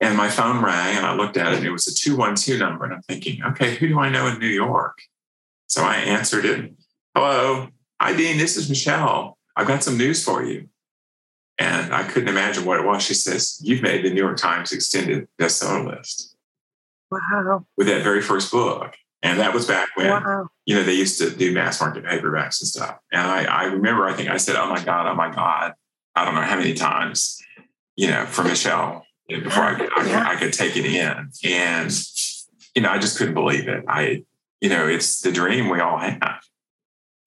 And 0.00 0.16
my 0.16 0.28
phone 0.28 0.62
rang 0.62 0.96
and 0.96 1.06
I 1.06 1.14
looked 1.14 1.36
at 1.36 1.52
it 1.52 1.58
and 1.58 1.66
it 1.66 1.70
was 1.70 1.86
a 1.86 1.94
212 1.94 2.58
number. 2.58 2.84
And 2.84 2.94
I'm 2.94 3.02
thinking, 3.02 3.42
okay, 3.42 3.76
who 3.76 3.88
do 3.88 3.98
I 4.00 4.10
know 4.10 4.26
in 4.26 4.38
New 4.38 4.46
York? 4.46 4.98
So 5.68 5.82
I 5.82 5.96
answered 5.96 6.44
it. 6.44 6.72
Hello. 7.14 7.68
Hi, 8.00 8.14
Dean. 8.14 8.38
This 8.38 8.56
is 8.56 8.68
Michelle. 8.68 9.38
I've 9.56 9.68
got 9.68 9.84
some 9.84 9.96
news 9.96 10.22
for 10.22 10.44
you. 10.44 10.68
And 11.58 11.94
I 11.94 12.02
couldn't 12.02 12.28
imagine 12.28 12.64
what 12.64 12.80
it 12.80 12.86
was. 12.86 13.02
She 13.02 13.14
says, 13.14 13.60
You've 13.62 13.82
made 13.82 14.04
the 14.04 14.10
New 14.10 14.22
York 14.22 14.36
Times 14.36 14.72
extended 14.72 15.28
bestseller 15.40 15.96
list. 15.96 16.36
Wow. 17.10 17.64
With 17.76 17.86
that 17.86 18.02
very 18.02 18.20
first 18.20 18.50
book. 18.50 18.96
And 19.24 19.40
that 19.40 19.54
was 19.54 19.66
back 19.66 19.88
when, 19.96 20.08
wow. 20.08 20.48
you 20.66 20.74
know, 20.74 20.82
they 20.82 20.92
used 20.92 21.18
to 21.18 21.30
do 21.30 21.52
mass 21.52 21.80
market 21.80 22.04
paperbacks 22.04 22.60
and 22.60 22.68
stuff. 22.68 22.98
And 23.10 23.22
I, 23.22 23.44
I 23.44 23.64
remember, 23.64 24.06
I 24.06 24.12
think 24.12 24.28
I 24.28 24.36
said, 24.36 24.54
Oh 24.54 24.68
my 24.68 24.84
God, 24.84 25.06
oh 25.06 25.14
my 25.14 25.34
God. 25.34 25.72
I 26.14 26.24
don't 26.24 26.34
know 26.34 26.42
how 26.42 26.56
many 26.56 26.74
times, 26.74 27.42
you 27.96 28.08
know, 28.08 28.26
for 28.26 28.44
Michelle 28.44 29.04
before 29.28 29.64
I, 29.64 29.88
I, 29.96 30.32
I 30.32 30.36
could 30.36 30.52
take 30.52 30.76
it 30.76 30.84
in. 30.84 31.30
And 31.42 31.90
you 32.74 32.82
know, 32.82 32.90
I 32.90 32.98
just 32.98 33.16
couldn't 33.16 33.34
believe 33.34 33.66
it. 33.66 33.84
I, 33.88 34.24
you 34.60 34.68
know, 34.68 34.86
it's 34.86 35.22
the 35.22 35.32
dream 35.32 35.70
we 35.70 35.80
all 35.80 35.98
have. 35.98 36.40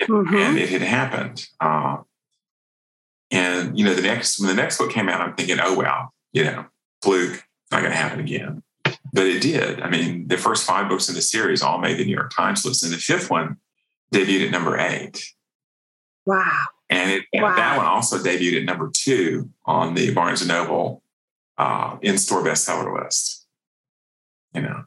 Mhm. 0.02 0.40
And 0.40 0.58
it 0.58 0.70
had 0.70 0.82
happened. 0.82 1.48
Uh, 1.60 1.98
and, 3.32 3.78
you 3.78 3.84
know, 3.84 3.94
the 3.94 4.02
next, 4.02 4.40
when 4.40 4.48
the 4.48 4.54
next 4.54 4.78
book 4.78 4.92
came 4.92 5.10
out, 5.10 5.22
I'm 5.22 5.36
thinking, 5.36 5.58
oh, 5.62 5.76
well, 5.76 6.14
you 6.32 6.44
know, 6.44 6.66
fluke, 7.02 7.44
not 7.72 7.82
going 7.82 7.92
to 7.92 7.98
happen 7.98 8.20
again. 8.20 8.62
But 9.14 9.28
it 9.28 9.42
did. 9.42 9.82
I 9.82 9.90
mean, 9.90 10.28
the 10.28 10.38
first 10.38 10.66
five 10.66 10.90
books 10.90 11.10
in 11.10 11.16
the 11.16 11.22
series 11.22 11.62
all 11.62 11.78
made 11.80 11.98
the 11.98 12.06
New 12.06 12.16
York 12.16 12.34
Times 12.36 12.66
list. 12.66 12.84
And 12.84 12.92
the 12.94 12.98
fifth 12.98 13.30
one 13.30 13.58
debuted 14.14 14.46
at 14.48 14.52
number 14.52 14.78
eight. 14.78 15.24
Wow. 16.26 16.44
And, 16.90 17.12
it, 17.12 17.26
and 17.34 17.44
Wow. 17.44 17.56
that 17.56 17.78
one 17.78 17.86
also 17.86 18.18
debuted 18.18 18.60
at 18.60 18.66
number 18.66 18.90
two 18.94 19.50
on 19.66 19.94
the 19.94 20.14
Barnes 20.14 20.42
and 20.42 20.50
Noble 20.50 21.04
uh, 21.58 21.98
in-store 22.02 22.44
bestseller 22.44 23.04
list. 23.04 23.46
You 24.54 24.62
know, 24.62 24.84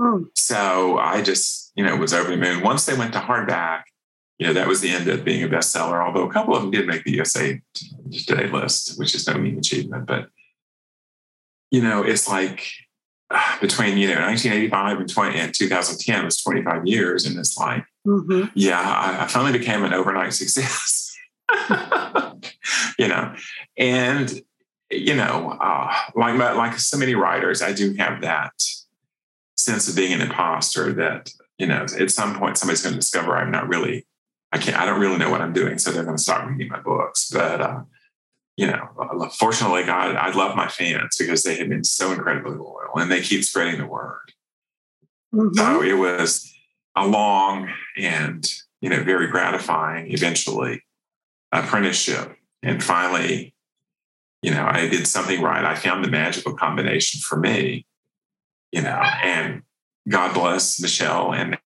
Mm. 0.00 0.26
so 0.36 0.96
I 0.98 1.22
just 1.22 1.72
you 1.74 1.84
know 1.84 1.96
was 1.96 2.12
over 2.14 2.30
the 2.30 2.36
moon. 2.36 2.62
Once 2.62 2.86
they 2.86 2.96
went 2.96 3.12
to 3.14 3.18
hardback, 3.18 3.82
you 4.38 4.46
know 4.46 4.52
that 4.52 4.68
was 4.68 4.80
the 4.80 4.90
end 4.90 5.08
of 5.08 5.24
being 5.24 5.42
a 5.42 5.48
bestseller. 5.48 6.00
Although 6.06 6.28
a 6.28 6.32
couple 6.32 6.54
of 6.54 6.62
them 6.62 6.70
did 6.70 6.86
make 6.86 7.02
the 7.02 7.12
USA 7.16 7.60
Today 8.12 8.48
list, 8.48 8.96
which 8.96 9.16
is 9.16 9.26
no 9.26 9.34
mean 9.34 9.58
achievement. 9.58 10.06
But 10.06 10.28
you 11.72 11.82
know, 11.82 12.02
it's 12.04 12.28
like 12.28 12.64
between 13.60 13.98
you 13.98 14.08
know 14.08 14.20
1985 14.20 14.98
and 15.00 15.08
20 15.08 15.38
and 15.38 15.54
2010 15.54 16.24
was 16.24 16.40
25 16.42 16.86
years, 16.86 17.26
and 17.26 17.38
it's 17.38 17.56
like 17.58 17.84
hmm 18.04 18.44
yeah, 18.54 18.80
I, 18.80 19.24
I 19.24 19.26
finally 19.26 19.58
became 19.58 19.84
an 19.84 19.92
overnight 19.92 20.32
success. 20.42 21.16
you 22.98 23.08
know, 23.08 23.34
and 23.76 24.42
you 24.90 25.14
know, 25.14 25.50
uh, 25.60 25.94
like 26.14 26.36
my- 26.36 26.52
like 26.52 26.78
so 26.78 26.96
many 26.96 27.14
writers, 27.14 27.60
I 27.62 27.72
do 27.72 27.94
have 27.94 28.22
that 28.22 28.52
sense 29.56 29.88
of 29.88 29.96
being 29.96 30.12
an 30.12 30.20
imposter. 30.20 30.92
That 30.92 31.30
you 31.58 31.66
know, 31.66 31.84
at 31.98 32.10
some 32.10 32.38
point, 32.38 32.56
somebody's 32.58 32.82
going 32.82 32.94
to 32.94 33.00
discover 33.00 33.36
I'm 33.36 33.50
not 33.50 33.68
really, 33.68 34.06
I 34.52 34.58
can't, 34.58 34.76
I 34.76 34.86
don't 34.86 35.00
really 35.00 35.18
know 35.18 35.30
what 35.30 35.40
I'm 35.40 35.52
doing, 35.52 35.78
so 35.78 35.90
they're 35.90 36.04
going 36.04 36.16
to 36.16 36.22
stop 36.22 36.48
reading 36.48 36.68
my 36.68 36.80
books. 36.80 37.30
But 37.30 37.60
uh, 37.60 37.80
you 38.58 38.66
know, 38.66 38.88
uh, 38.98 39.28
fortunately, 39.28 39.84
God, 39.84 40.16
I 40.16 40.32
love 40.32 40.56
my 40.56 40.66
fans 40.66 41.16
because 41.16 41.44
they 41.44 41.54
have 41.58 41.68
been 41.68 41.84
so 41.84 42.10
incredibly 42.10 42.56
loyal, 42.56 42.90
and 42.96 43.08
they 43.08 43.20
keep 43.20 43.44
spreading 43.44 43.78
the 43.78 43.86
word. 43.86 44.32
hmm 45.32 45.50
So 45.54 45.80
it 45.80 45.92
was 45.92 46.52
a 46.96 47.06
long 47.06 47.70
and 47.96 48.44
you 48.80 48.90
know 48.90 49.04
very 49.04 49.28
gratifying 49.28 50.12
eventually 50.12 50.82
apprenticeship. 51.52 52.36
And 52.64 52.82
finally, 52.82 53.54
you 54.42 54.50
know, 54.50 54.66
I 54.68 54.88
did 54.88 55.06
something 55.06 55.40
right. 55.40 55.64
I 55.64 55.76
found 55.76 56.04
the 56.04 56.10
magical 56.10 56.54
combination 56.56 57.20
for 57.20 57.38
me, 57.38 57.86
you 58.72 58.82
know, 58.82 59.00
and 59.22 59.62
God 60.08 60.34
bless 60.34 60.80
Michelle 60.80 61.32
and 61.32 61.58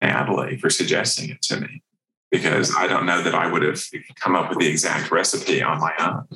Natalie 0.00 0.56
for 0.56 0.70
suggesting 0.70 1.30
it 1.30 1.42
to 1.42 1.60
me 1.60 1.82
because 2.30 2.74
I 2.76 2.86
don't 2.86 3.06
know 3.06 3.22
that 3.22 3.34
I 3.34 3.50
would 3.50 3.62
have 3.62 3.80
come 4.16 4.34
up 4.34 4.50
with 4.50 4.58
the 4.58 4.66
exact 4.68 5.10
recipe 5.10 5.62
on 5.62 5.80
my 5.80 5.92
own. 5.98 6.26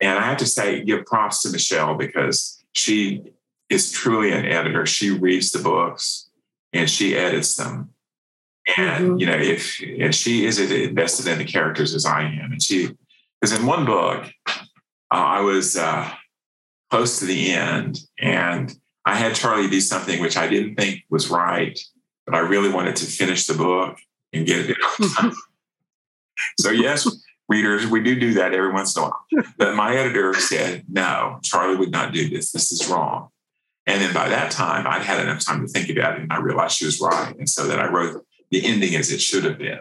And 0.00 0.18
I 0.18 0.22
have 0.22 0.38
to 0.38 0.46
say, 0.46 0.82
give 0.84 1.04
props 1.06 1.42
to 1.42 1.50
Michelle 1.50 1.94
because 1.94 2.64
she 2.74 3.22
is 3.68 3.90
truly 3.92 4.32
an 4.32 4.44
editor. 4.46 4.86
She 4.86 5.10
reads 5.10 5.50
the 5.52 5.58
books 5.58 6.30
and 6.72 6.88
she 6.88 7.16
edits 7.16 7.56
them. 7.56 7.90
And 8.76 9.12
Mhm. 9.12 9.20
you 9.20 9.26
know, 9.26 9.36
if 9.36 9.80
and 9.80 10.14
she 10.14 10.44
is 10.44 10.58
invested 10.58 11.26
in 11.26 11.38
the 11.38 11.44
characters 11.44 11.94
as 11.94 12.04
I 12.04 12.22
am, 12.22 12.52
and 12.52 12.62
she 12.62 12.90
because 13.40 13.58
in 13.58 13.64
one 13.66 13.86
book, 13.86 14.26
uh, 14.46 14.54
I 15.10 15.40
was 15.40 15.76
uh, 15.76 16.10
close 16.90 17.18
to 17.20 17.24
the 17.24 17.52
end, 17.52 18.00
and 18.18 18.74
I 19.06 19.14
had 19.16 19.34
Charlie 19.34 19.70
do 19.70 19.80
something 19.80 20.20
which 20.20 20.36
I 20.36 20.48
didn't 20.48 20.74
think 20.74 21.04
was 21.08 21.30
right, 21.30 21.78
but 22.26 22.34
I 22.34 22.40
really 22.40 22.68
wanted 22.68 22.96
to 22.96 23.06
finish 23.06 23.46
the 23.46 23.54
book 23.54 23.98
and 24.32 24.46
get 24.46 24.70
it. 24.70 24.76
Mm-hmm. 24.98 25.28
so 26.60 26.70
yes, 26.70 27.08
readers, 27.48 27.86
we 27.86 28.02
do 28.02 28.18
do 28.18 28.34
that 28.34 28.54
every 28.54 28.72
once 28.72 28.96
in 28.96 29.02
a 29.02 29.06
while. 29.06 29.44
But 29.56 29.74
my 29.74 29.94
editor 29.96 30.34
said, 30.34 30.84
no, 30.88 31.38
Charlie 31.42 31.76
would 31.76 31.90
not 31.90 32.12
do 32.12 32.28
this. 32.28 32.52
This 32.52 32.70
is 32.72 32.88
wrong. 32.88 33.28
And 33.86 34.02
then 34.02 34.12
by 34.12 34.28
that 34.28 34.50
time, 34.50 34.86
I'd 34.86 35.02
had 35.02 35.20
enough 35.20 35.44
time 35.44 35.62
to 35.66 35.68
think 35.72 35.88
about 35.88 36.16
it, 36.16 36.22
and 36.22 36.32
I 36.32 36.40
realized 36.40 36.76
she 36.76 36.84
was 36.84 37.00
right. 37.00 37.34
And 37.38 37.48
so 37.48 37.66
that 37.68 37.78
I 37.80 37.88
wrote 37.90 38.22
the 38.50 38.64
ending 38.66 38.94
as 38.94 39.10
it 39.10 39.20
should 39.20 39.44
have 39.44 39.56
been, 39.56 39.80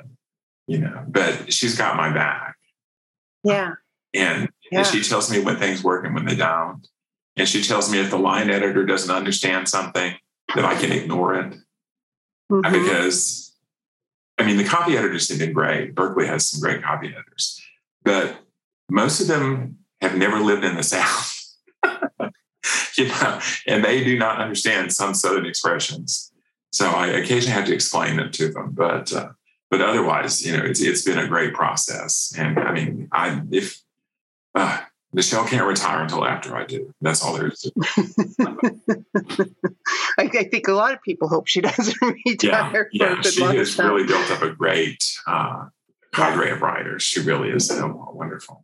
you 0.65 0.77
know. 0.79 1.03
But 1.07 1.51
she's 1.51 1.77
got 1.77 1.97
my 1.97 2.09
back, 2.13 2.55
Yeah. 3.43 3.73
and, 4.13 4.49
Yeah. 4.71 4.79
and 4.79 4.87
she 4.87 5.01
tells 5.03 5.29
me 5.29 5.39
when 5.39 5.57
things 5.57 5.83
work 5.83 6.05
and 6.05 6.15
when 6.15 6.25
they 6.25 6.35
don't. 6.37 6.87
And 7.35 7.47
she 7.49 7.61
tells 7.61 7.91
me 7.91 7.99
if 7.99 8.09
the 8.09 8.17
line 8.17 8.49
editor 8.49 8.85
doesn't 8.85 9.13
understand 9.13 9.67
something, 9.67 10.15
that 10.55 10.63
I 10.63 10.75
can 10.75 10.93
ignore 10.93 11.35
it 11.35 11.57
Mhm. 12.49 12.61
because 12.71 13.46
I 14.37 14.45
mean 14.45 14.57
the 14.57 14.63
copy 14.63 14.97
editors 14.97 15.29
have 15.29 15.39
been 15.39 15.53
great. 15.53 15.95
Berkley 15.95 16.27
has 16.27 16.47
some 16.47 16.61
great 16.61 16.83
copy 16.83 17.07
editors, 17.07 17.61
but 18.03 18.39
most 18.89 19.19
of 19.19 19.27
them 19.27 19.79
have 20.01 20.15
never 20.15 20.39
lived 20.39 20.63
in 20.63 20.75
the 20.75 20.83
South. 20.83 21.33
you 22.97 23.07
know, 23.07 23.39
and 23.65 23.83
they 23.83 24.03
do 24.03 24.17
not 24.17 24.39
understand 24.39 24.93
some 24.93 25.13
Southern 25.13 25.45
expressions. 25.45 26.31
So 26.71 26.89
I 26.89 27.07
occasionally 27.07 27.53
have 27.53 27.65
to 27.65 27.73
explain 27.73 28.17
them 28.17 28.31
to 28.31 28.49
them, 28.51 28.71
but 28.71 29.11
uh, 29.13 29.29
but 29.69 29.81
otherwise, 29.81 30.45
you 30.45 30.55
know, 30.55 30.63
it's 30.63 30.81
it's 30.81 31.03
been 31.03 31.17
a 31.17 31.27
great 31.27 31.53
process. 31.53 32.33
And 32.37 32.59
I 32.59 32.71
mean, 32.71 33.07
I 33.11 33.41
if 33.51 33.81
uh, 34.53 34.81
Michelle 35.17 35.47
can't 35.47 35.65
retire 35.65 36.03
until 36.03 36.23
after 36.23 36.55
I 36.55 36.63
do. 36.65 36.93
That's 37.01 37.23
all 37.23 37.33
there 37.33 37.47
is. 37.47 37.61
To 37.61 37.71
it. 37.75 39.03
I, 40.19 40.29
I 40.31 40.43
think 40.43 40.67
a 40.67 40.73
lot 40.73 40.93
of 40.93 41.01
people 41.01 41.27
hope 41.27 41.47
she 41.47 41.59
doesn't 41.59 41.97
retire. 42.27 42.87
yeah. 42.93 43.15
good 43.15 43.25
She 43.25 43.41
has 43.41 43.75
time. 43.75 43.87
really 43.87 44.05
built 44.05 44.29
up 44.29 44.43
a 44.43 44.51
great 44.51 45.03
uh, 45.25 45.69
cadre 46.13 46.51
of 46.51 46.61
writers. 46.61 47.01
She 47.01 47.21
really 47.21 47.49
is 47.49 47.71
wonderful. 47.73 48.63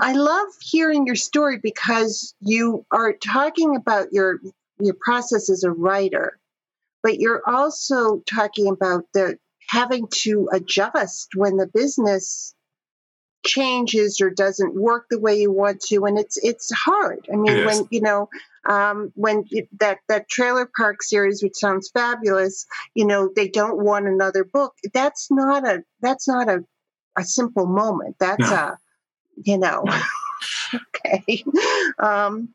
I 0.00 0.14
love 0.14 0.46
hearing 0.62 1.04
your 1.06 1.14
story 1.14 1.58
because 1.62 2.34
you 2.40 2.86
are 2.90 3.12
talking 3.12 3.76
about 3.76 4.14
your 4.14 4.38
your 4.80 4.96
process 4.98 5.50
as 5.50 5.62
a 5.62 5.70
writer, 5.70 6.38
but 7.02 7.18
you're 7.18 7.42
also 7.46 8.22
talking 8.26 8.68
about 8.68 9.04
the 9.12 9.38
having 9.68 10.06
to 10.22 10.48
adjust 10.54 11.28
when 11.34 11.58
the 11.58 11.66
business 11.66 12.54
changes 13.46 14.20
or 14.20 14.30
doesn't 14.30 14.74
work 14.74 15.06
the 15.10 15.18
way 15.18 15.34
you 15.40 15.50
want 15.52 15.80
to 15.80 16.04
and 16.04 16.18
it's 16.18 16.36
it's 16.38 16.70
hard 16.72 17.24
i 17.32 17.36
mean 17.36 17.52
It 17.52 17.58
is. 17.58 17.64
when 17.66 17.88
you 17.90 18.00
know 18.00 18.28
um, 18.68 19.12
when 19.14 19.44
you, 19.48 19.68
that 19.78 19.98
that 20.08 20.28
trailer 20.28 20.68
park 20.76 21.00
series 21.02 21.42
which 21.42 21.54
sounds 21.54 21.88
fabulous 21.88 22.66
you 22.94 23.06
know 23.06 23.30
they 23.34 23.48
don't 23.48 23.78
want 23.78 24.06
another 24.08 24.44
book 24.44 24.74
that's 24.92 25.28
not 25.30 25.66
a 25.66 25.84
that's 26.00 26.26
not 26.28 26.48
a 26.48 26.64
a 27.16 27.22
simple 27.24 27.66
moment 27.66 28.16
that's 28.18 28.50
No. 28.50 28.56
a 28.56 28.78
you 29.44 29.58
know 29.58 29.84
okay 30.74 31.44
um 31.98 32.48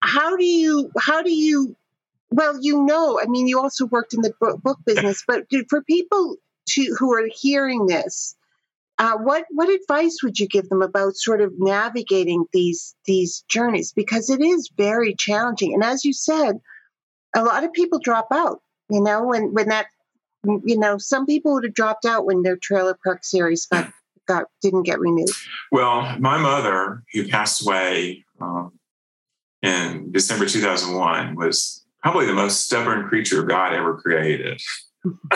how 0.00 0.36
do 0.36 0.44
you 0.44 0.90
how 0.98 1.22
do 1.22 1.32
you 1.32 1.74
well 2.30 2.58
you 2.60 2.82
know 2.84 3.18
i 3.22 3.26
mean 3.26 3.46
you 3.46 3.58
also 3.58 3.86
worked 3.86 4.14
in 4.14 4.20
the 4.20 4.32
book, 4.40 4.60
book 4.62 4.78
business 4.84 5.24
but 5.26 5.44
for 5.68 5.82
people 5.82 6.36
to 6.66 6.94
who 6.98 7.12
are 7.12 7.28
hearing 7.34 7.86
this 7.86 8.36
uh, 9.02 9.16
what 9.18 9.44
what 9.50 9.68
advice 9.68 10.18
would 10.22 10.38
you 10.38 10.46
give 10.46 10.68
them 10.68 10.82
about 10.82 11.16
sort 11.16 11.40
of 11.40 11.52
navigating 11.58 12.44
these 12.52 12.94
these 13.04 13.44
journeys? 13.48 13.92
Because 13.92 14.30
it 14.30 14.40
is 14.40 14.70
very 14.76 15.14
challenging. 15.14 15.74
And 15.74 15.82
as 15.82 16.04
you 16.04 16.12
said 16.12 16.60
a 17.34 17.42
lot 17.42 17.64
of 17.64 17.72
people 17.72 17.98
drop 17.98 18.28
out 18.30 18.60
you 18.92 19.02
know 19.02 19.24
when 19.24 19.52
when 19.54 19.68
that 19.68 19.86
you 20.44 20.78
know 20.78 20.98
some 20.98 21.26
people 21.26 21.54
would 21.54 21.64
have 21.64 21.74
dropped 21.74 22.04
out 22.04 22.26
when 22.26 22.42
their 22.42 22.56
trailer 22.56 22.96
park 23.02 23.24
series 23.24 23.66
got 23.66 23.90
got 24.28 24.46
didn't 24.60 24.82
get 24.82 25.00
renewed. 25.00 25.30
Well, 25.70 26.18
my 26.18 26.38
mother, 26.38 27.02
who 27.12 27.28
passed 27.28 27.66
away 27.66 28.24
um, 28.40 28.72
in 29.62 30.12
December 30.12 30.46
2001, 30.46 31.34
was 31.36 31.84
probably 32.02 32.26
the 32.26 32.34
most 32.34 32.64
stubborn 32.64 33.08
creature 33.08 33.42
God 33.42 33.72
ever 33.72 33.96
created. 33.96 34.60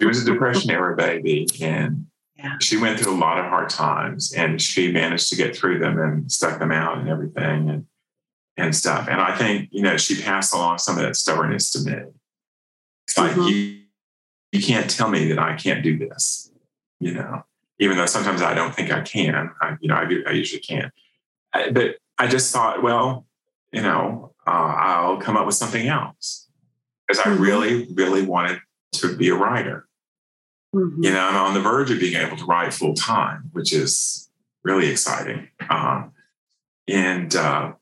she 0.00 0.06
was 0.06 0.22
a 0.22 0.24
Depression 0.24 0.70
era 0.70 0.96
baby, 0.96 1.46
and 1.60 2.06
Yeah. 2.42 2.56
she 2.60 2.76
went 2.76 2.98
through 2.98 3.12
a 3.14 3.16
lot 3.18 3.38
of 3.38 3.46
hard 3.46 3.70
times, 3.70 4.32
and 4.32 4.60
she 4.60 4.90
managed 4.90 5.28
to 5.30 5.36
get 5.36 5.56
through 5.56 5.78
them 5.78 5.98
and 5.98 6.30
stuck 6.30 6.58
them 6.58 6.72
out 6.72 6.98
and 6.98 7.08
everything, 7.08 7.70
and 7.70 7.86
and 8.56 8.74
stuff. 8.76 9.08
And 9.08 9.20
I 9.20 9.36
think 9.36 9.68
you 9.72 9.82
know 9.82 9.96
she 9.96 10.20
passed 10.20 10.52
along 10.52 10.78
some 10.78 10.96
of 10.96 11.02
that 11.02 11.16
stubbornness 11.16 11.70
to 11.72 11.80
me. 11.90 12.02
It's 13.06 13.16
like 13.18 13.32
Mhm. 13.32 13.50
you, 13.50 13.82
you 14.52 14.62
can't 14.62 14.88
tell 14.90 15.08
me 15.08 15.28
that 15.28 15.38
I 15.38 15.54
can't 15.56 15.82
do 15.82 15.96
this, 15.98 16.50
you 17.00 17.14
know. 17.14 17.44
Even 17.78 17.96
though 17.96 18.06
sometimes 18.06 18.42
I 18.42 18.54
don't 18.54 18.74
think 18.74 18.92
I 18.92 19.00
can, 19.00 19.50
I, 19.60 19.76
you 19.80 19.88
know, 19.88 19.96
I, 19.96 20.04
do, 20.04 20.22
I 20.26 20.32
usually 20.32 20.60
can. 20.60 20.92
I, 21.52 21.70
but 21.70 21.96
I 22.18 22.28
just 22.28 22.52
thought, 22.52 22.82
well, 22.82 23.26
you 23.72 23.82
know, 23.82 24.34
uh, 24.46 24.50
I'll 24.50 25.16
come 25.16 25.36
up 25.36 25.46
with 25.46 25.54
something 25.56 25.88
else 25.88 26.48
because 27.08 27.20
I 27.20 27.30
Mhm. 27.30 27.40
really, 27.40 27.88
really 27.94 28.22
wanted 28.22 28.60
to 28.92 29.16
be 29.16 29.30
a 29.30 29.34
writer. 29.34 29.88
Mhm. 30.74 31.04
You 31.04 31.12
know, 31.12 31.20
I'm 31.20 31.36
on 31.36 31.54
the 31.54 31.60
verge 31.60 31.90
of 31.90 32.00
being 32.00 32.16
able 32.16 32.36
to 32.36 32.44
write 32.44 32.72
full 32.72 32.94
time, 32.94 33.50
which 33.52 33.72
is 33.72 34.30
really 34.64 34.88
exciting. 34.88 35.48
Um, 35.68 36.12
and 36.88 37.34
uh, 37.34 37.72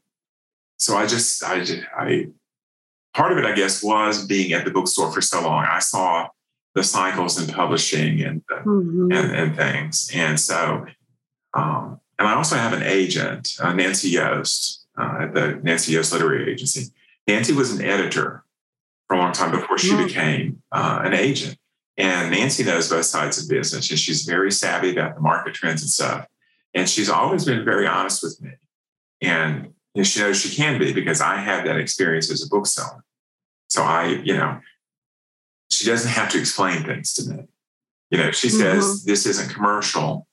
so 0.79 0.97
I 0.97 1.07
just, 1.07 1.45
I, 1.45 1.65
I, 1.97 2.27
part 3.15 3.33
of 3.33 3.39
it, 3.39 3.45
I 3.45 3.55
guess, 3.55 3.83
was 3.83 4.27
being 4.27 4.53
at 4.53 4.65
the 4.65 4.71
bookstore 4.71 5.13
for 5.13 5.21
so 5.21 5.43
long. 5.43 5.65
I 5.65 5.79
saw 5.79 6.29
the 6.75 6.83
cycles 6.83 7.41
in 7.41 7.53
publishing 7.53 8.23
and 8.23 8.43
mm-hmm. 8.47 9.13
and, 9.13 9.33
and, 9.35 9.57
things, 9.57 10.11
and 10.15 10.39
so 10.39 10.87
um, 11.55 12.01
and 12.19 12.29
I 12.29 12.35
also 12.35 12.57
have 12.57 12.73
an 12.73 12.83
agent, 12.83 13.57
uh, 13.61 13.73
Nancy 13.73 14.11
Yost, 14.11 14.87
uh, 14.99 15.23
at 15.23 15.35
the 15.35 15.59
Nancy 15.63 15.93
Yost 15.93 16.13
Literary 16.13 16.53
Agency. 16.53 16.93
Nancy 17.27 17.53
was 17.53 17.73
an 17.73 17.85
editor 17.85 18.45
for 19.07 19.17
a 19.17 19.19
long 19.19 19.33
time 19.33 19.51
before 19.51 19.79
she 19.79 19.91
mm-hmm. 19.91 20.07
became 20.07 20.63
uh, 20.71 21.01
an 21.03 21.15
agent. 21.15 21.57
And 21.97 22.31
Nancy 22.31 22.65
knows 22.65 22.89
both 22.89 23.05
sides 23.05 23.43
of 23.43 23.49
business, 23.49 23.91
and 23.91 23.99
she's 23.99 24.25
very 24.25 24.51
savvy 24.51 24.93
about 24.93 25.17
the 25.17 25.21
market 25.21 25.55
trends 25.55 25.83
and 25.83 25.91
stuff. 25.91 26.27
And 26.73 26.89
she's 26.89 27.11
always 27.11 27.45
been 27.45 27.65
very 27.65 27.87
honest 27.87 28.23
with 28.23 28.41
me. 28.41 28.53
And 29.21 29.75
and 29.95 30.07
she 30.07 30.21
knows 30.21 30.41
she 30.41 30.55
can 30.55 30.79
be 30.79 30.93
because 30.93 31.21
I 31.21 31.37
have 31.37 31.65
that 31.65 31.77
experience 31.77 32.31
as 32.31 32.45
a 32.45 32.49
bookseller. 32.49 33.05
So 33.69 33.83
I, 33.83 34.07
you 34.07 34.37
know, 34.37 34.61
she 35.71 35.85
doesn't 35.85 36.11
have 36.11 36.31
to 36.31 36.39
explain 36.39 36.85
things 36.85 37.13
to 37.15 37.29
me. 37.29 37.45
You 38.11 38.19
know, 38.19 38.31
she 38.31 38.49
says 38.49 38.85
mm-hmm. 38.85 39.11
this 39.11 39.27
isn't 39.27 39.53
commercial. 39.53 40.27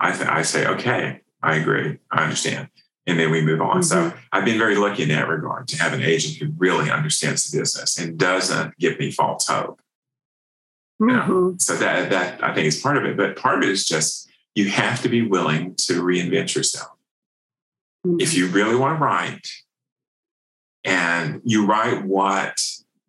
I 0.00 0.12
th- 0.12 0.28
I 0.28 0.42
say 0.42 0.66
okay, 0.66 1.20
I 1.42 1.56
agree, 1.56 1.98
I 2.10 2.22
understand, 2.22 2.68
and 3.06 3.18
then 3.18 3.30
we 3.30 3.42
move 3.42 3.60
on. 3.60 3.80
Mm-hmm. 3.80 3.82
So 3.82 4.12
I've 4.32 4.44
been 4.44 4.58
very 4.58 4.76
lucky 4.76 5.04
in 5.04 5.08
that 5.10 5.28
regard 5.28 5.68
to 5.68 5.78
have 5.78 5.92
an 5.92 6.02
agent 6.02 6.36
who 6.36 6.54
really 6.58 6.90
understands 6.90 7.50
the 7.50 7.58
business 7.58 7.98
and 7.98 8.18
doesn't 8.18 8.78
give 8.78 8.98
me 8.98 9.10
false 9.10 9.46
hope. 9.46 9.80
Mm-hmm. 11.02 11.08
You 11.08 11.16
know? 11.16 11.22
Mm-hmm. 11.22 11.58
So 11.58 11.76
that 11.76 12.10
that 12.10 12.42
I 12.42 12.54
think 12.54 12.66
is 12.66 12.80
part 12.80 12.96
of 12.96 13.04
it, 13.04 13.16
but 13.16 13.36
part 13.36 13.58
of 13.58 13.64
it 13.64 13.70
is 13.70 13.84
just 13.84 14.30
you 14.54 14.68
have 14.70 15.02
to 15.02 15.08
be 15.08 15.22
willing 15.22 15.74
to 15.76 16.02
reinvent 16.02 16.54
yourself 16.54 16.92
if 18.18 18.34
you 18.34 18.48
really 18.48 18.74
want 18.74 18.98
to 18.98 19.04
write 19.04 19.48
and 20.84 21.40
you 21.44 21.66
write 21.66 22.04
what 22.04 22.60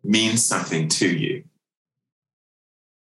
means 0.04 0.46
something 0.46 0.88
to 0.88 1.08
you. 1.08 1.44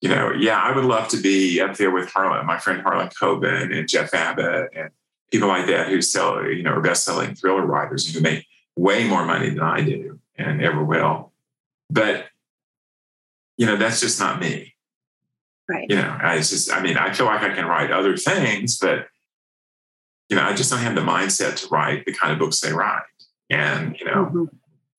You 0.01 0.09
know, 0.09 0.33
yeah, 0.33 0.59
I 0.59 0.75
would 0.75 0.85
love 0.85 1.09
to 1.09 1.17
be 1.17 1.61
up 1.61 1.77
there 1.77 1.91
with 1.91 2.11
Harlan, 2.11 2.47
my 2.47 2.59
friend 2.59 2.83
Harlan 2.83 3.09
Coben 3.09 3.77
and 3.77 3.89
Jeff 3.89 4.15
Abbott 4.15 4.71
and 4.75 4.91
people 5.31 5.49
like 5.49 5.67
that 5.67 5.89
who 5.89 6.03
sell, 6.03 6.45
you 6.45 6.63
know, 6.63 6.73
are 6.73 6.81
best-selling 6.81 7.35
thriller 7.35 7.65
writers 7.65 8.13
who 8.13 8.21
make 8.21 8.47
way 8.77 9.07
more 9.07 9.25
money 9.25 9.51
than 9.51 9.61
I 9.61 9.83
do 9.83 10.19
and 10.37 10.63
ever 10.63 10.83
will. 10.83 11.33
But 11.89 12.27
you 13.57 13.67
know, 13.67 13.77
that's 13.77 14.01
just 14.01 14.19
not 14.19 14.41
me. 14.41 14.75
Right. 15.69 15.87
You 15.89 15.97
know, 15.97 16.19
I 16.21 16.37
just, 16.39 16.73
I 16.73 16.83
mean, 16.83 16.97
I 16.97 17.13
feel 17.13 17.27
like 17.27 17.43
I 17.43 17.55
can 17.55 17.67
write 17.67 17.91
other 17.91 18.17
things, 18.17 18.79
but 18.79 19.07
you 20.29 20.37
know, 20.37 20.43
I 20.43 20.55
just 20.55 20.71
don't 20.71 20.81
have 20.81 20.95
the 20.95 21.03
mindset 21.03 21.57
to 21.57 21.69
write 21.69 22.07
the 22.07 22.13
kind 22.13 22.33
of 22.33 22.39
books 22.39 22.61
they 22.61 22.73
write. 22.73 23.03
And, 23.51 23.97
you 23.99 24.07
know, 24.07 24.27
mm-hmm. 24.27 24.45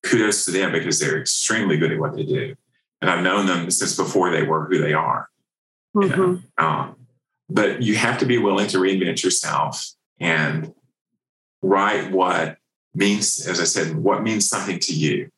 kudos 0.04 0.44
to 0.44 0.52
them 0.52 0.72
because 0.72 1.00
they're 1.00 1.20
extremely 1.20 1.76
good 1.76 1.92
at 1.92 1.98
what 1.98 2.14
they 2.14 2.24
do. 2.24 2.54
And 3.00 3.10
I've 3.10 3.24
known 3.24 3.46
them 3.46 3.70
since 3.70 3.96
before 3.96 4.30
they 4.30 4.44
were 4.44 4.66
who 4.66 4.78
they 4.78 4.92
are. 4.92 5.28
Mm-hmm. 5.96 6.02
You 6.02 6.16
know? 6.16 6.32
Mm-hmm. 6.34 6.64
um, 6.64 6.96
but 7.48 7.82
you 7.82 7.96
have 7.96 8.18
to 8.18 8.26
be 8.26 8.38
willing 8.38 8.68
to 8.68 8.78
reinvent 8.78 9.22
yourself 9.22 9.92
and 10.18 10.72
write 11.62 12.10
what 12.10 12.58
means, 12.94 13.46
as 13.46 13.60
I 13.60 13.64
said, 13.64 13.96
what 13.96 14.22
means 14.22 14.48
something 14.48 14.78
to 14.80 14.94
you. 14.94 15.30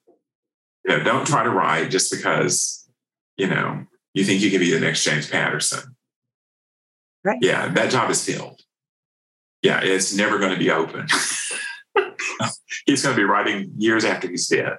You 0.85 0.97
know, 0.97 1.03
don't 1.03 1.27
try 1.27 1.43
to 1.43 1.51
write 1.51 1.91
just 1.91 2.13
because, 2.13 2.86
you 3.37 3.49
know, 3.49 3.87
you 4.15 4.25
think 4.25 4.41
you 4.41 4.51
could 4.51 4.61
be 4.61 4.73
the 4.73 4.81
next 4.81 5.05
James 5.05 5.29
Patterson. 5.29 5.97
Right. 7.25 7.39
Yeah, 7.41 7.69
that 7.69 7.91
job 7.91 8.11
is 8.11 8.25
filled 8.25 8.63
yeah, 9.67 9.81
it's 9.83 10.15
never 10.15 10.39
going 10.39 10.53
to 10.53 10.59
be 10.59 10.71
open. 10.71 11.09
he's 12.87 13.03
going 13.03 13.17
to 13.17 13.21
be 13.21 13.25
writing 13.25 13.73
years 13.77 14.05
after 14.05 14.29
he's 14.29 14.47
dead, 14.49 14.77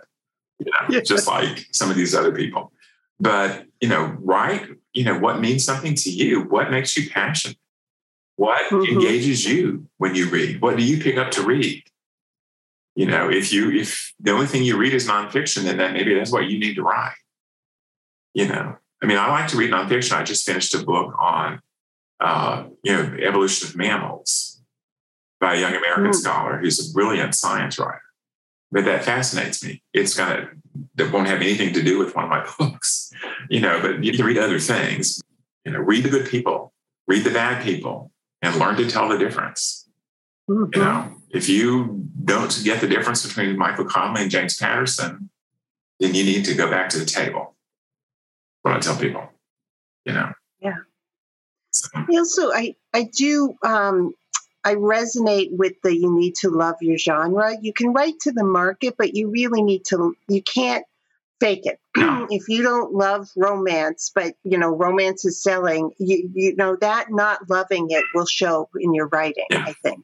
you 0.59 0.71
know, 0.71 0.87
yeah. 0.89 1.01
just 1.01 1.27
like 1.27 1.67
some 1.73 1.89
of 1.89 1.97
these 1.97 2.15
other 2.15 2.31
people. 2.31 2.71
But, 3.19 3.65
you 3.81 3.89
know, 3.89 4.15
write, 4.19 4.65
you 4.93 5.03
know, 5.03 5.19
what 5.19 5.41
means 5.41 5.65
something 5.65 5.95
to 5.95 6.09
you? 6.09 6.43
What 6.43 6.71
makes 6.71 6.95
you 6.95 7.09
passionate? 7.09 7.57
What 8.37 8.71
mm-hmm. 8.71 8.93
engages 8.93 9.45
you 9.45 9.87
when 9.97 10.15
you 10.15 10.29
read? 10.29 10.61
What 10.61 10.77
do 10.77 10.83
you 10.83 11.01
pick 11.03 11.17
up 11.17 11.31
to 11.31 11.41
read? 11.41 11.83
You 12.95 13.07
know, 13.07 13.29
if 13.29 13.51
you 13.51 13.71
if 13.71 14.13
the 14.19 14.31
only 14.31 14.47
thing 14.47 14.63
you 14.63 14.77
read 14.77 14.93
is 14.93 15.07
nonfiction, 15.07 15.63
then 15.63 15.77
that 15.77 15.93
maybe 15.93 16.15
that's 16.15 16.31
what 16.31 16.45
you 16.45 16.59
need 16.59 16.75
to 16.75 16.83
write. 16.83 17.13
You 18.33 18.47
know, 18.47 18.77
I 19.01 19.05
mean, 19.05 19.17
I 19.17 19.29
like 19.29 19.47
to 19.49 19.57
read 19.57 19.71
nonfiction. 19.71 20.13
I 20.13 20.23
just 20.23 20.45
finished 20.45 20.73
a 20.75 20.83
book 20.83 21.13
on, 21.19 21.61
uh, 22.19 22.65
you 22.83 22.93
know, 22.93 23.03
the 23.03 23.25
evolution 23.25 23.67
of 23.67 23.75
mammals, 23.75 24.61
by 25.39 25.55
a 25.55 25.59
young 25.59 25.75
American 25.75 26.11
mm. 26.11 26.15
scholar 26.15 26.57
who's 26.57 26.89
a 26.89 26.93
brilliant 26.93 27.35
science 27.35 27.77
writer. 27.77 28.01
But 28.71 28.85
that 28.85 29.03
fascinates 29.03 29.63
me. 29.63 29.81
It's 29.93 30.15
gonna 30.15 30.49
that 30.95 31.11
won't 31.11 31.27
have 31.27 31.41
anything 31.41 31.73
to 31.73 31.81
do 31.81 31.97
with 31.97 32.15
one 32.15 32.25
of 32.25 32.29
my 32.29 32.47
books, 32.59 33.11
you 33.49 33.61
know. 33.61 33.79
But 33.81 34.03
you 34.03 34.11
can 34.13 34.25
read 34.25 34.37
other 34.37 34.59
things. 34.59 35.21
You 35.65 35.73
know, 35.73 35.79
read 35.79 36.03
the 36.03 36.09
good 36.09 36.27
people, 36.27 36.73
read 37.07 37.23
the 37.23 37.29
bad 37.29 37.63
people, 37.63 38.11
and 38.41 38.55
learn 38.57 38.75
to 38.77 38.89
tell 38.89 39.09
the 39.09 39.17
difference. 39.17 39.87
Mm-hmm. 40.49 40.79
You 40.79 40.85
know, 40.85 41.11
if 41.29 41.49
you 41.49 42.07
don't 42.23 42.61
get 42.63 42.81
the 42.81 42.87
difference 42.87 43.25
between 43.25 43.57
Michael 43.57 43.85
Connelly 43.85 44.23
and 44.23 44.31
James 44.31 44.57
Patterson, 44.57 45.29
then 45.99 46.13
you 46.13 46.23
need 46.23 46.45
to 46.45 46.53
go 46.53 46.69
back 46.69 46.89
to 46.89 46.99
the 46.99 47.05
table. 47.05 47.55
What 48.67 48.75
I 48.75 48.79
tell 48.79 48.97
people, 48.97 49.29
you 50.03 50.11
know. 50.11 50.29
Yeah. 50.59 50.75
So. 51.71 51.87
Also, 52.09 52.51
I 52.51 52.75
I 52.93 53.03
do 53.15 53.55
um, 53.63 54.13
I 54.65 54.75
resonate 54.75 55.55
with 55.55 55.75
the 55.83 55.95
you 55.95 56.13
need 56.13 56.35
to 56.41 56.49
love 56.49 56.75
your 56.81 56.97
genre. 56.97 57.55
You 57.61 57.71
can 57.71 57.93
write 57.93 58.19
to 58.23 58.33
the 58.33 58.43
market, 58.43 58.95
but 58.97 59.15
you 59.15 59.29
really 59.29 59.61
need 59.61 59.85
to, 59.85 60.17
you 60.27 60.41
can't 60.41 60.83
fake 61.39 61.65
it. 61.65 61.79
if 62.29 62.49
you 62.49 62.63
don't 62.63 62.93
love 62.93 63.29
romance, 63.37 64.11
but 64.13 64.35
you 64.43 64.57
know, 64.57 64.75
romance 64.75 65.23
is 65.23 65.41
selling, 65.41 65.91
you, 65.97 66.29
you 66.33 66.55
know, 66.57 66.75
that 66.81 67.09
not 67.09 67.49
loving 67.49 67.87
it 67.91 68.03
will 68.13 68.25
show 68.25 68.67
in 68.77 68.93
your 68.93 69.07
writing, 69.07 69.45
yeah. 69.49 69.63
I 69.65 69.71
think. 69.81 70.03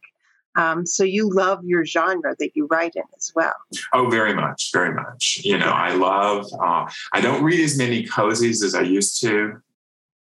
Um, 0.56 0.86
so 0.86 1.04
you 1.04 1.30
love 1.30 1.64
your 1.64 1.86
genre 1.86 2.36
that 2.40 2.52
you 2.56 2.68
write 2.70 2.96
in 2.96 3.04
as 3.18 3.32
well. 3.36 3.56
Oh, 3.94 4.08
very 4.10 4.34
much, 4.34 4.72
very 4.72 4.94
much. 4.94 5.40
You 5.44 5.58
know, 5.58 5.72
I 5.72 5.94
love. 5.94 6.46
Uh, 6.54 6.90
I 7.12 7.22
don't 7.22 7.44
read 7.44 7.60
as 7.60 7.78
many 7.78 8.06
cozies 8.06 8.64
as 8.64 8.76
I 8.76 8.82
used 8.82 9.20
to, 9.22 9.62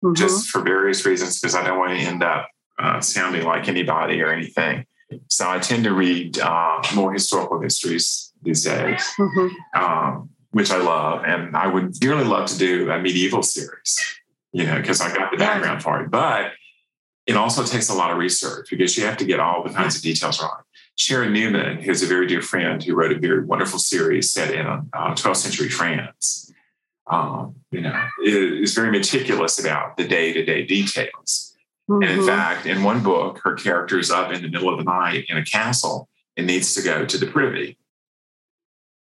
mm-hmm. 0.04 0.14
just 0.14 0.50
for 0.50 0.62
various 0.62 1.06
reasons, 1.06 1.40
because 1.40 1.56
I 1.56 1.66
don't 1.66 1.80
want 1.80 1.98
to 1.98 2.06
end 2.06 2.24
up 2.24 2.48
uh, 2.80 3.02
sounding 3.02 3.46
like 3.46 3.68
anybody 3.68 4.22
or 4.22 4.32
anything. 4.32 4.86
So 5.30 5.50
I 5.50 5.60
tend 5.60 5.84
to 5.84 5.94
read 5.94 6.40
uh, 6.40 6.82
more 6.96 7.14
historical 7.14 7.62
histories 7.62 8.32
these 8.42 8.64
days, 8.64 9.04
mm-hmm. 9.18 9.48
um, 9.82 10.30
which 10.52 10.72
I 10.72 10.78
love. 10.78 11.24
And 11.26 11.56
I 11.56 11.68
would 11.68 11.94
dearly 11.94 12.24
love 12.24 12.48
to 12.50 12.58
do 12.58 12.92
a 12.92 13.00
medieval 13.00 13.44
series, 13.44 14.00
you 14.52 14.66
know, 14.66 14.78
because 14.80 15.02
I 15.02 15.16
got 15.16 15.32
the 15.32 15.38
background 15.38 15.84
for 15.84 16.02
it. 16.02 16.12
But 16.12 16.52
it 17.26 17.38
also 17.38 17.64
takes 17.64 17.90
a 17.90 17.94
lot 17.94 18.12
of 18.12 18.18
research 18.18 18.68
because 18.70 18.98
you 18.98 19.06
have 19.06 19.18
to 19.18 19.26
get 19.26 19.40
all 19.40 19.64
the 19.64 19.74
kinds 19.74 19.96
of 19.96 20.02
details 20.02 20.42
wrong. 20.42 20.62
Sharon 20.96 21.34
Newman, 21.34 21.82
who's 21.82 22.04
a 22.04 22.08
very 22.08 22.28
dear 22.28 22.42
friend 22.42 22.84
who 22.84 22.96
wrote 22.96 23.12
a 23.12 23.20
very 23.20 23.44
wonderful 23.44 23.80
series 23.80 24.32
set 24.32 24.54
in 24.54 24.68
uh, 24.68 24.84
12th 24.94 25.38
century 25.38 25.70
France, 25.70 26.52
um, 27.10 27.56
you 27.72 27.82
know, 27.82 28.08
is 28.24 28.74
very 28.74 28.92
meticulous 28.92 29.60
about 29.60 29.98
the 29.98 30.08
day 30.08 30.34
to 30.34 30.44
day 30.44 30.66
details. 30.66 31.56
Mm-hmm. 31.90 32.04
And 32.04 32.12
in 32.12 32.18
mm-hmm. 32.20 32.28
fact, 32.28 32.66
in 32.66 32.84
one 32.84 33.02
book, 33.02 33.40
her 33.44 33.56
character 33.56 33.98
is 33.98 34.12
up 34.12 34.32
in 34.32 34.42
the 34.42 34.50
middle 34.50 34.70
of 34.70 34.78
the 34.78 34.84
night 34.84 35.26
in 35.30 35.38
a 35.38 35.44
castle 35.44 36.10
and 36.38 36.48
needs 36.48 36.74
to 36.76 36.82
go 36.82 37.06
to 37.06 37.18
the 37.18 37.28
privy. 37.28 37.78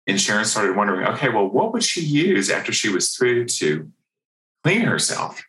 And 0.07 0.21
Sharon 0.21 0.45
started 0.45 0.77
wondering, 0.77 1.07
okay, 1.09 1.29
well, 1.29 1.47
what 1.47 1.73
would 1.73 1.85
she 1.85 2.01
use 2.01 2.51
after 2.51 2.73
she 2.73 2.89
was 2.89 3.15
through 3.15 3.47
to 3.47 3.91
clean 4.65 4.83
herself? 4.83 5.43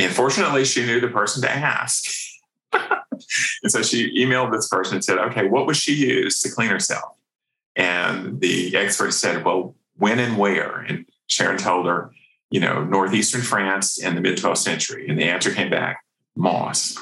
And 0.00 0.12
fortunately, 0.14 0.64
she 0.64 0.84
knew 0.84 1.00
the 1.00 1.08
person 1.08 1.42
to 1.42 1.50
ask. 1.50 2.04
and 2.72 3.70
so 3.70 3.82
she 3.82 4.18
emailed 4.18 4.52
this 4.52 4.68
person 4.68 4.94
and 4.94 5.04
said, 5.04 5.18
okay, 5.18 5.46
what 5.46 5.66
would 5.66 5.76
she 5.76 5.94
use 5.94 6.40
to 6.40 6.50
clean 6.50 6.70
herself? 6.70 7.16
And 7.76 8.40
the 8.40 8.76
expert 8.76 9.12
said, 9.12 9.44
well, 9.44 9.74
when 9.96 10.18
and 10.18 10.38
where? 10.38 10.80
And 10.80 11.06
Sharon 11.26 11.58
told 11.58 11.86
her, 11.86 12.12
you 12.50 12.60
know, 12.60 12.82
northeastern 12.84 13.42
France 13.42 14.02
in 14.02 14.14
the 14.14 14.20
mid 14.20 14.38
12th 14.38 14.58
century. 14.58 15.06
And 15.08 15.18
the 15.18 15.24
answer 15.24 15.52
came 15.52 15.70
back 15.70 16.02
moss. 16.34 16.96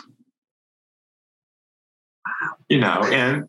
Wow. 2.26 2.56
You 2.68 2.80
know, 2.80 3.04
and 3.04 3.48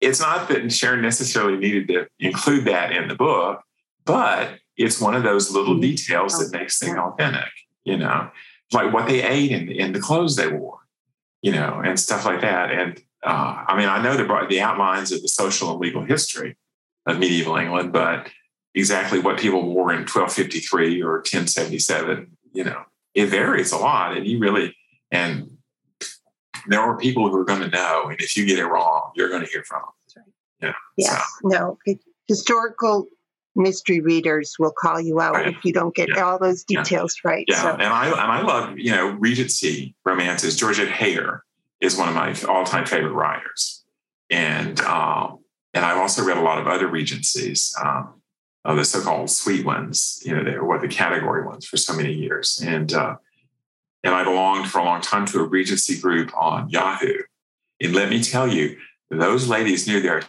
it's 0.00 0.20
not 0.20 0.48
that 0.48 0.70
Sharon 0.72 1.00
necessarily 1.00 1.56
needed 1.56 1.88
to 1.88 2.06
include 2.18 2.66
that 2.66 2.92
in 2.92 3.08
the 3.08 3.14
book, 3.14 3.62
but 4.04 4.58
it's 4.76 5.00
one 5.00 5.14
of 5.14 5.22
those 5.22 5.50
little 5.50 5.74
mm-hmm. 5.74 5.82
details 5.82 6.38
that 6.38 6.56
makes 6.56 6.78
things 6.78 6.96
authentic, 6.96 7.50
you 7.84 7.96
know, 7.96 8.30
like 8.72 8.92
what 8.92 9.06
they 9.06 9.22
ate 9.22 9.52
and, 9.52 9.70
and 9.70 9.94
the 9.94 10.00
clothes 10.00 10.36
they 10.36 10.48
wore, 10.48 10.78
you 11.42 11.52
know, 11.52 11.80
and 11.84 11.98
stuff 11.98 12.24
like 12.24 12.40
that. 12.40 12.70
And 12.70 13.02
uh, 13.22 13.64
I 13.66 13.76
mean, 13.76 13.88
I 13.88 14.02
know 14.02 14.16
the, 14.16 14.46
the 14.48 14.60
outlines 14.60 15.12
of 15.12 15.22
the 15.22 15.28
social 15.28 15.70
and 15.70 15.80
legal 15.80 16.04
history 16.04 16.56
of 17.06 17.18
medieval 17.18 17.56
England, 17.56 17.92
but 17.92 18.28
exactly 18.74 19.20
what 19.20 19.38
people 19.38 19.62
wore 19.62 19.92
in 19.92 20.00
1253 20.00 21.02
or 21.02 21.16
1077, 21.18 22.36
you 22.52 22.64
know, 22.64 22.82
it 23.14 23.26
varies 23.26 23.72
a 23.72 23.78
lot. 23.78 24.16
And 24.16 24.26
you 24.26 24.38
really, 24.38 24.76
and 25.10 25.56
there 26.66 26.80
are 26.80 26.96
people 26.96 27.28
who 27.28 27.36
are 27.36 27.44
going 27.44 27.60
to 27.60 27.68
know. 27.68 28.08
And 28.08 28.20
if 28.20 28.36
you 28.36 28.46
get 28.46 28.58
it 28.58 28.66
wrong, 28.66 29.12
you're 29.14 29.28
going 29.28 29.44
to 29.44 29.50
hear 29.50 29.64
from 29.64 29.82
them. 29.82 30.24
Right. 30.60 30.68
Yeah. 30.68 30.72
Yes. 30.96 31.38
So. 31.42 31.48
No. 31.48 31.78
Historical 32.26 33.06
mystery 33.56 34.00
readers 34.00 34.56
will 34.58 34.72
call 34.76 35.00
you 35.00 35.20
out 35.20 35.34
Right. 35.34 35.48
if 35.48 35.64
you 35.64 35.72
don't 35.72 35.94
get 35.94 36.08
Yeah. 36.08 36.22
all 36.22 36.38
those 36.38 36.64
Yeah. 36.68 36.82
details 36.82 37.16
right. 37.24 37.44
Yeah, 37.48 37.62
So, 37.62 37.70
and 37.72 37.82
I 37.82 38.06
and 38.08 38.32
I 38.32 38.42
love 38.42 38.78
you 38.78 38.90
know 38.90 39.08
Regency 39.10 39.94
romances. 40.04 40.56
Georgette 40.56 40.88
Heyer 40.88 41.40
is 41.80 41.96
one 41.96 42.08
of 42.08 42.14
my 42.14 42.34
all-time 42.48 42.86
favorite 42.86 43.12
writers, 43.12 43.84
and 44.30 44.80
um, 44.80 45.38
and 45.72 45.84
I've 45.84 45.98
also 45.98 46.24
read 46.24 46.36
a 46.36 46.42
lot 46.42 46.58
of 46.58 46.66
other 46.66 46.86
Regencies, 46.88 47.74
um, 47.82 48.20
uh, 48.64 48.74
the 48.74 48.84
so-called 48.84 49.30
sweet 49.30 49.64
ones. 49.64 50.22
You 50.24 50.36
know, 50.36 50.44
they 50.44 50.58
were 50.58 50.78
the 50.78 50.88
category 50.88 51.44
ones 51.46 51.66
for 51.66 51.76
so 51.76 51.92
many 51.94 52.12
years, 52.12 52.62
and 52.64 52.92
uh, 52.92 53.16
and 54.02 54.14
I 54.14 54.24
belonged 54.24 54.70
for 54.70 54.78
a 54.78 54.84
long 54.84 55.00
time 55.00 55.26
to 55.26 55.40
a 55.40 55.44
Regency 55.44 55.98
group 56.00 56.30
on 56.36 56.68
Yahoo. 56.70 57.18
And 57.80 57.94
let 57.94 58.08
me 58.08 58.22
tell 58.22 58.46
you, 58.48 58.78
those 59.10 59.48
ladies 59.48 59.86
knew 59.86 60.00
their 60.00 60.22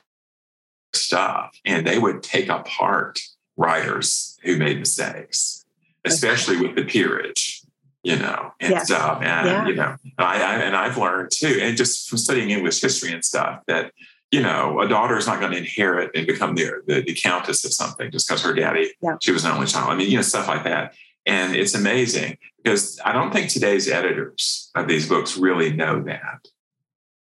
stuff, 0.95 1.57
and 1.65 1.85
they 1.85 1.99
would 1.99 2.23
take 2.23 2.49
apart 2.49 3.19
writers 3.57 4.37
who 4.43 4.57
made 4.57 4.79
mistakes, 4.79 5.65
especially 6.03 6.57
with 6.57 6.75
the 6.75 6.83
peerage, 6.83 7.61
you 8.03 8.15
know, 8.17 8.51
and 8.59 8.71
Yes. 8.71 8.85
stuff. 8.87 9.21
And 9.21 9.47
Yeah. 9.47 9.67
you 9.67 9.75
know, 9.75 9.95
I, 10.17 10.41
I 10.41 10.55
and 10.57 10.75
I've 10.75 10.97
learned 10.97 11.31
too, 11.31 11.59
and 11.61 11.75
just 11.77 12.09
from 12.09 12.17
studying 12.17 12.49
English 12.49 12.81
history 12.81 13.11
and 13.11 13.23
stuff, 13.23 13.61
that 13.67 13.91
you 14.31 14.41
know, 14.41 14.81
a 14.81 14.87
daughter 14.87 15.17
is 15.17 15.27
not 15.27 15.39
going 15.39 15.51
to 15.51 15.57
inherit 15.57 16.11
and 16.15 16.25
become 16.27 16.55
the, 16.55 16.81
the 16.87 17.01
the 17.01 17.13
countess 17.13 17.63
of 17.63 17.71
something 17.73 18.11
just 18.11 18.27
because 18.27 18.41
her 18.43 18.53
daddy 18.53 18.91
Yeah. 19.01 19.15
she 19.21 19.31
was 19.31 19.45
an 19.45 19.51
only 19.51 19.67
child. 19.67 19.89
I 19.91 19.95
mean, 19.95 20.09
you 20.09 20.17
know, 20.17 20.23
stuff 20.23 20.47
like 20.47 20.63
that. 20.65 20.93
And 21.27 21.55
it's 21.55 21.73
amazing 21.73 22.37
because 22.63 22.99
I 23.05 23.11
don't 23.13 23.31
think 23.31 23.49
today's 23.49 23.87
editors 23.89 24.69
of 24.75 24.87
these 24.87 25.07
books 25.07 25.37
really 25.37 25.71
know 25.73 26.01
that 26.03 26.47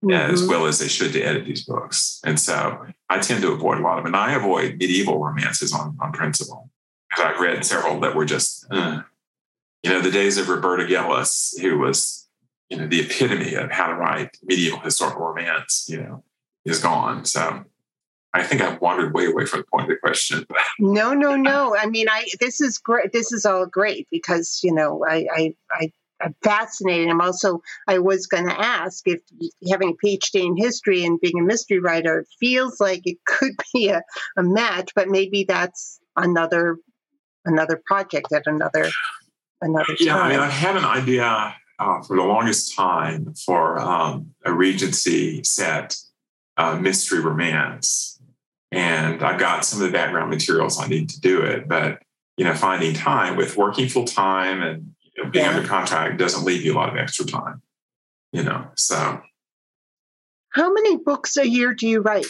as 0.03 0.43
Mhm. 0.43 0.49
well 0.49 0.65
as 0.65 0.79
they 0.79 0.87
should 0.87 1.13
to 1.13 1.21
edit 1.21 1.45
these 1.45 1.63
books. 1.65 2.19
And 2.23 2.39
so 2.39 2.85
I 3.09 3.19
tend 3.19 3.41
to 3.41 3.51
avoid 3.51 3.79
a 3.79 3.81
lot 3.81 3.97
of 3.97 4.03
them. 4.03 4.13
And 4.13 4.21
I 4.21 4.33
avoid 4.33 4.77
medieval 4.77 5.19
romances 5.23 5.73
on, 5.73 5.97
on 6.01 6.11
principle 6.11 6.69
because 7.09 7.25
I've 7.25 7.39
read 7.41 7.65
several 7.65 7.99
that 8.01 8.15
were 8.15 8.25
just, 8.25 8.65
uh, 8.71 9.01
you 9.83 9.89
know, 9.89 10.01
the 10.01 10.11
days 10.11 10.37
of 10.37 10.49
Roberta 10.49 10.83
Gellis, 10.83 11.59
who 11.61 11.79
was, 11.79 12.27
you 12.69 12.77
know, 12.77 12.87
the 12.87 12.99
epitome 13.01 13.55
of 13.55 13.71
how 13.71 13.87
to 13.87 13.95
write 13.95 14.37
medieval 14.43 14.79
historical 14.79 15.21
romance, 15.25 15.85
you 15.89 15.97
know, 15.97 16.23
is 16.65 16.79
gone. 16.79 17.25
So 17.25 17.63
I 18.33 18.43
think 18.43 18.61
I've 18.61 18.79
wandered 18.81 19.13
way 19.15 19.25
away 19.25 19.45
from 19.45 19.61
the 19.61 19.65
point 19.65 19.83
of 19.83 19.89
the 19.89 19.95
question. 19.97 20.45
No, 20.79 21.13
no, 21.13 21.35
no. 21.51 21.75
I 21.75 21.87
mean, 21.87 22.07
I 22.09 22.27
this 22.39 22.61
is 22.61 22.77
great. 22.77 23.13
This 23.13 23.31
is 23.31 23.45
all 23.45 23.65
great 23.65 24.07
because 24.11 24.59
you 24.63 24.71
know 24.73 25.03
I 25.07 25.27
I. 25.33 25.55
I 25.71 25.91
I'm 26.21 26.35
fascinated. 26.43 27.09
I'm 27.09 27.21
also, 27.21 27.61
I 27.87 27.99
was 27.99 28.27
going 28.27 28.45
to 28.45 28.59
ask 28.59 29.07
if 29.07 29.21
having 29.69 29.89
a 29.89 30.05
PhD 30.05 30.45
in 30.45 30.57
history 30.57 31.05
and 31.05 31.19
being 31.19 31.39
a 31.39 31.43
mystery 31.43 31.79
writer 31.79 32.25
feels 32.39 32.79
like 32.79 33.01
it 33.05 33.17
could 33.25 33.53
be 33.73 33.89
a, 33.89 34.01
a 34.37 34.43
match, 34.43 34.91
but 34.95 35.09
maybe 35.09 35.43
that's 35.43 35.99
another 36.15 36.77
another 37.45 37.81
project 37.85 38.31
at 38.33 38.43
another 38.45 38.89
another 39.61 39.95
Yeah, 39.99 40.17
I 40.17 40.29
mean. 40.29 40.39
I've 40.39 40.51
had 40.51 40.75
an 40.75 40.83
idea 40.85 41.55
uh, 41.79 42.01
for 42.01 42.17
the 42.17 42.23
longest 42.23 42.75
time 42.75 43.33
for 43.45 43.79
um, 43.79 44.33
a 44.43 44.53
Regency 44.53 45.43
set 45.43 45.95
uh, 46.57 46.75
mystery 46.75 47.19
romance, 47.19 48.19
and 48.71 49.23
I've 49.23 49.39
got 49.39 49.63
some 49.63 49.81
of 49.81 49.87
the 49.87 49.93
background 49.93 50.29
materials 50.29 50.79
I 50.79 50.87
need 50.87 51.09
to 51.09 51.21
do 51.21 51.41
it. 51.41 51.67
But 51.67 51.99
you 52.35 52.45
know, 52.45 52.53
finding 52.53 52.93
time 52.93 53.35
with 53.35 53.57
working 53.57 53.87
full 53.87 54.05
time 54.05 54.61
and 54.61 54.93
being 55.31 55.45
Yeah. 55.45 55.55
under 55.55 55.67
contract 55.67 56.17
doesn't 56.17 56.45
leave 56.45 56.63
you 56.63 56.73
a 56.73 56.75
lot 56.77 56.89
of 56.89 56.97
extra 56.97 57.25
time. 57.25 57.61
You 58.31 58.43
know, 58.43 58.71
so 58.75 59.21
How 60.49 60.71
many 60.73 60.97
books 60.97 61.37
a 61.37 61.47
year 61.47 61.73
do 61.73 61.87
you 61.87 62.01
write? 62.01 62.25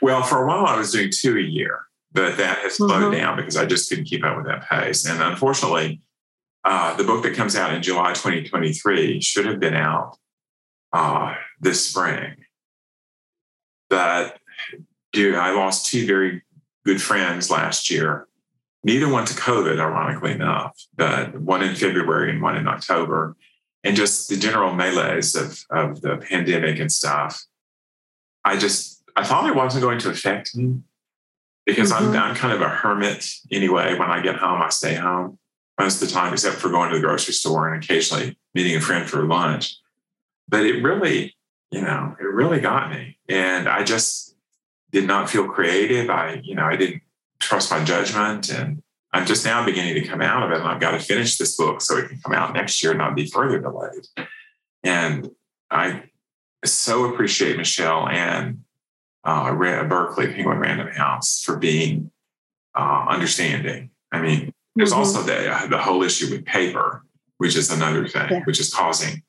well, 0.00 0.22
for 0.22 0.42
a 0.42 0.46
while 0.46 0.66
I 0.66 0.76
was 0.76 0.92
doing 0.92 1.10
two 1.10 1.36
a 1.36 1.40
year, 1.40 1.86
but 2.12 2.36
that 2.36 2.58
has 2.58 2.76
slowed 2.76 3.12
Mhm. 3.12 3.16
down 3.18 3.36
because 3.36 3.56
I 3.56 3.64
just 3.66 3.88
couldn't 3.88 4.04
keep 4.04 4.24
up 4.24 4.36
with 4.36 4.46
that 4.46 4.68
pace. 4.68 5.04
And 5.06 5.22
unfortunately, 5.22 6.02
uh, 6.64 6.94
the 6.94 7.04
book 7.04 7.22
that 7.24 7.34
comes 7.34 7.56
out 7.56 7.72
in 7.74 7.82
July 7.82 8.12
2023 8.14 9.20
should 9.20 9.46
have 9.46 9.58
been 9.60 9.74
out 9.74 10.18
uh, 10.92 11.34
this 11.58 11.88
spring. 11.88 12.44
But 13.88 14.38
dude, 15.12 15.34
I 15.34 15.52
lost 15.52 15.86
two 15.86 16.06
very 16.06 16.42
good 16.84 17.00
friends 17.00 17.50
last 17.50 17.90
year. 17.90 18.28
Neither 18.84 19.08
one 19.08 19.24
to 19.26 19.34
COVID, 19.34 19.78
ironically 19.78 20.32
enough, 20.32 20.76
but 20.96 21.40
one 21.40 21.62
in 21.62 21.74
February 21.76 22.30
and 22.30 22.42
one 22.42 22.56
in 22.56 22.66
October. 22.66 23.36
And 23.84 23.96
just 23.96 24.28
the 24.28 24.36
general 24.36 24.72
melees 24.74 25.34
of, 25.34 25.64
of 25.70 26.00
the 26.02 26.16
pandemic 26.16 26.78
and 26.78 26.90
stuff. 26.90 27.42
I 28.44 28.56
just, 28.56 29.02
I 29.16 29.24
thought 29.24 29.48
it 29.48 29.56
wasn't 29.56 29.82
going 29.82 29.98
to 30.00 30.10
affect 30.10 30.54
me 30.56 30.82
because 31.66 31.92
Mhm. 31.92 32.10
I'm, 32.10 32.16
I'm 32.16 32.34
kind 32.36 32.52
of 32.52 32.60
a 32.60 32.68
hermit 32.68 33.28
anyway. 33.50 33.98
When 33.98 34.10
I 34.10 34.20
get 34.20 34.36
home, 34.36 34.62
I 34.62 34.68
stay 34.68 34.94
home 34.94 35.38
most 35.80 36.00
of 36.02 36.08
the 36.08 36.14
time, 36.14 36.32
except 36.32 36.56
for 36.56 36.68
going 36.70 36.90
to 36.90 36.96
the 36.96 37.00
grocery 37.02 37.34
store 37.34 37.72
and 37.72 37.82
occasionally 37.82 38.36
meeting 38.54 38.76
a 38.76 38.80
friend 38.80 39.08
for 39.08 39.24
lunch. 39.24 39.76
But 40.48 40.64
it 40.66 40.82
really, 40.82 41.34
you 41.70 41.82
know, 41.82 42.16
it 42.20 42.24
really 42.24 42.60
got 42.60 42.90
me. 42.90 43.18
And 43.28 43.68
I 43.68 43.82
just 43.82 44.36
did 44.90 45.06
not 45.06 45.30
feel 45.30 45.48
creative. 45.48 46.10
I, 46.10 46.40
you 46.44 46.54
know, 46.54 46.64
I 46.64 46.76
didn't 46.76 47.02
trust 47.42 47.70
my 47.70 47.82
judgment. 47.84 48.48
And 48.50 48.82
I'm 49.12 49.26
just 49.26 49.44
now 49.44 49.64
beginning 49.64 49.94
to 49.94 50.06
come 50.08 50.22
out 50.22 50.42
of 50.44 50.50
it. 50.52 50.60
And 50.60 50.68
I've 50.68 50.80
got 50.80 50.92
to 50.92 50.98
finish 50.98 51.36
this 51.36 51.56
book 51.56 51.80
so 51.82 51.98
it 51.98 52.08
can 52.08 52.18
come 52.20 52.32
out 52.32 52.54
next 52.54 52.82
year 52.82 52.92
and 52.92 52.98
not 52.98 53.14
be 53.16 53.26
further 53.26 53.58
delayed. 53.60 54.06
And 54.82 55.30
I 55.70 56.04
so 56.64 57.12
appreciate 57.12 57.56
Michelle 57.56 58.08
and 58.08 58.62
uh, 59.24 59.52
Berkley 59.54 60.28
Penguin 60.28 60.58
Random 60.58 60.88
House 60.88 61.42
for 61.42 61.56
being 61.56 62.10
uh, 62.74 63.04
understanding. 63.08 63.90
I 64.12 64.20
mean, 64.22 64.52
there's 64.74 64.92
Mhm. 64.92 64.96
also 64.96 65.22
the 65.22 65.52
uh, 65.52 65.66
the 65.66 65.78
whole 65.78 66.02
issue 66.02 66.30
with 66.30 66.44
paper, 66.46 67.04
which 67.38 67.54
is 67.56 67.70
another 67.70 68.08
thing, 68.08 68.28
Yeah. 68.30 68.40
which 68.44 68.58
is 68.58 68.72
causing, 68.72 69.22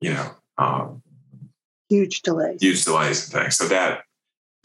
you 0.00 0.14
know, 0.14 0.34
um, 0.58 1.02
huge 1.88 2.22
delays. 2.22 2.60
huge 2.62 2.84
delays 2.84 3.24
and 3.24 3.32
things. 3.42 3.56
So 3.56 3.68
that 3.68 4.02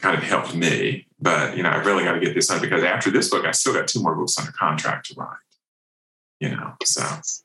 kind 0.02 0.16
of 0.18 0.22
helped 0.24 0.54
me. 0.54 1.06
But 1.20 1.56
you 1.56 1.62
know, 1.62 1.70
I 1.70 1.76
really 1.76 2.04
got 2.04 2.12
to 2.14 2.20
get 2.20 2.34
this 2.34 2.48
done 2.48 2.60
because 2.60 2.82
after 2.82 3.10
this 3.10 3.30
book, 3.30 3.46
I 3.46 3.52
still 3.52 3.72
got 3.72 3.88
two 3.88 4.02
more 4.02 4.14
books 4.14 4.38
under 4.38 4.52
contract 4.52 5.06
to 5.06 5.14
write. 5.16 5.36
You 6.40 6.48
know, 6.50 6.74
so 6.84 7.02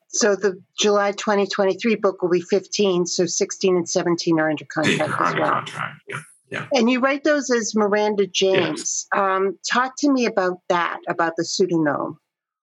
So 0.08 0.36
the 0.36 0.60
July 0.80 1.12
2023 1.12 1.96
book 1.96 2.24
will 2.24 2.30
be 2.30 2.42
15, 2.42 3.06
so 3.06 3.28
16 3.28 3.76
and 3.78 3.88
17 3.88 4.40
are 4.40 4.50
under 4.50 4.66
contract 4.66 5.02
as 5.22 5.28
under 5.28 5.42
well. 5.42 5.52
contract. 5.52 6.02
Yeah. 6.10 6.18
Yeah. 6.50 6.66
And 6.74 6.90
you 6.90 7.00
write 7.02 7.24
those 7.24 7.52
as 7.52 7.76
Miranda 7.76 8.26
James. 8.26 9.06
Um, 9.16 9.60
talk 9.70 9.96
to 10.00 10.12
me 10.12 10.26
about 10.26 10.62
that, 10.70 11.00
about 11.08 11.34
the 11.38 11.44
pseudonym. 11.44 12.18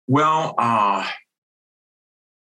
Well, 0.08 0.54
uh, 0.58 1.06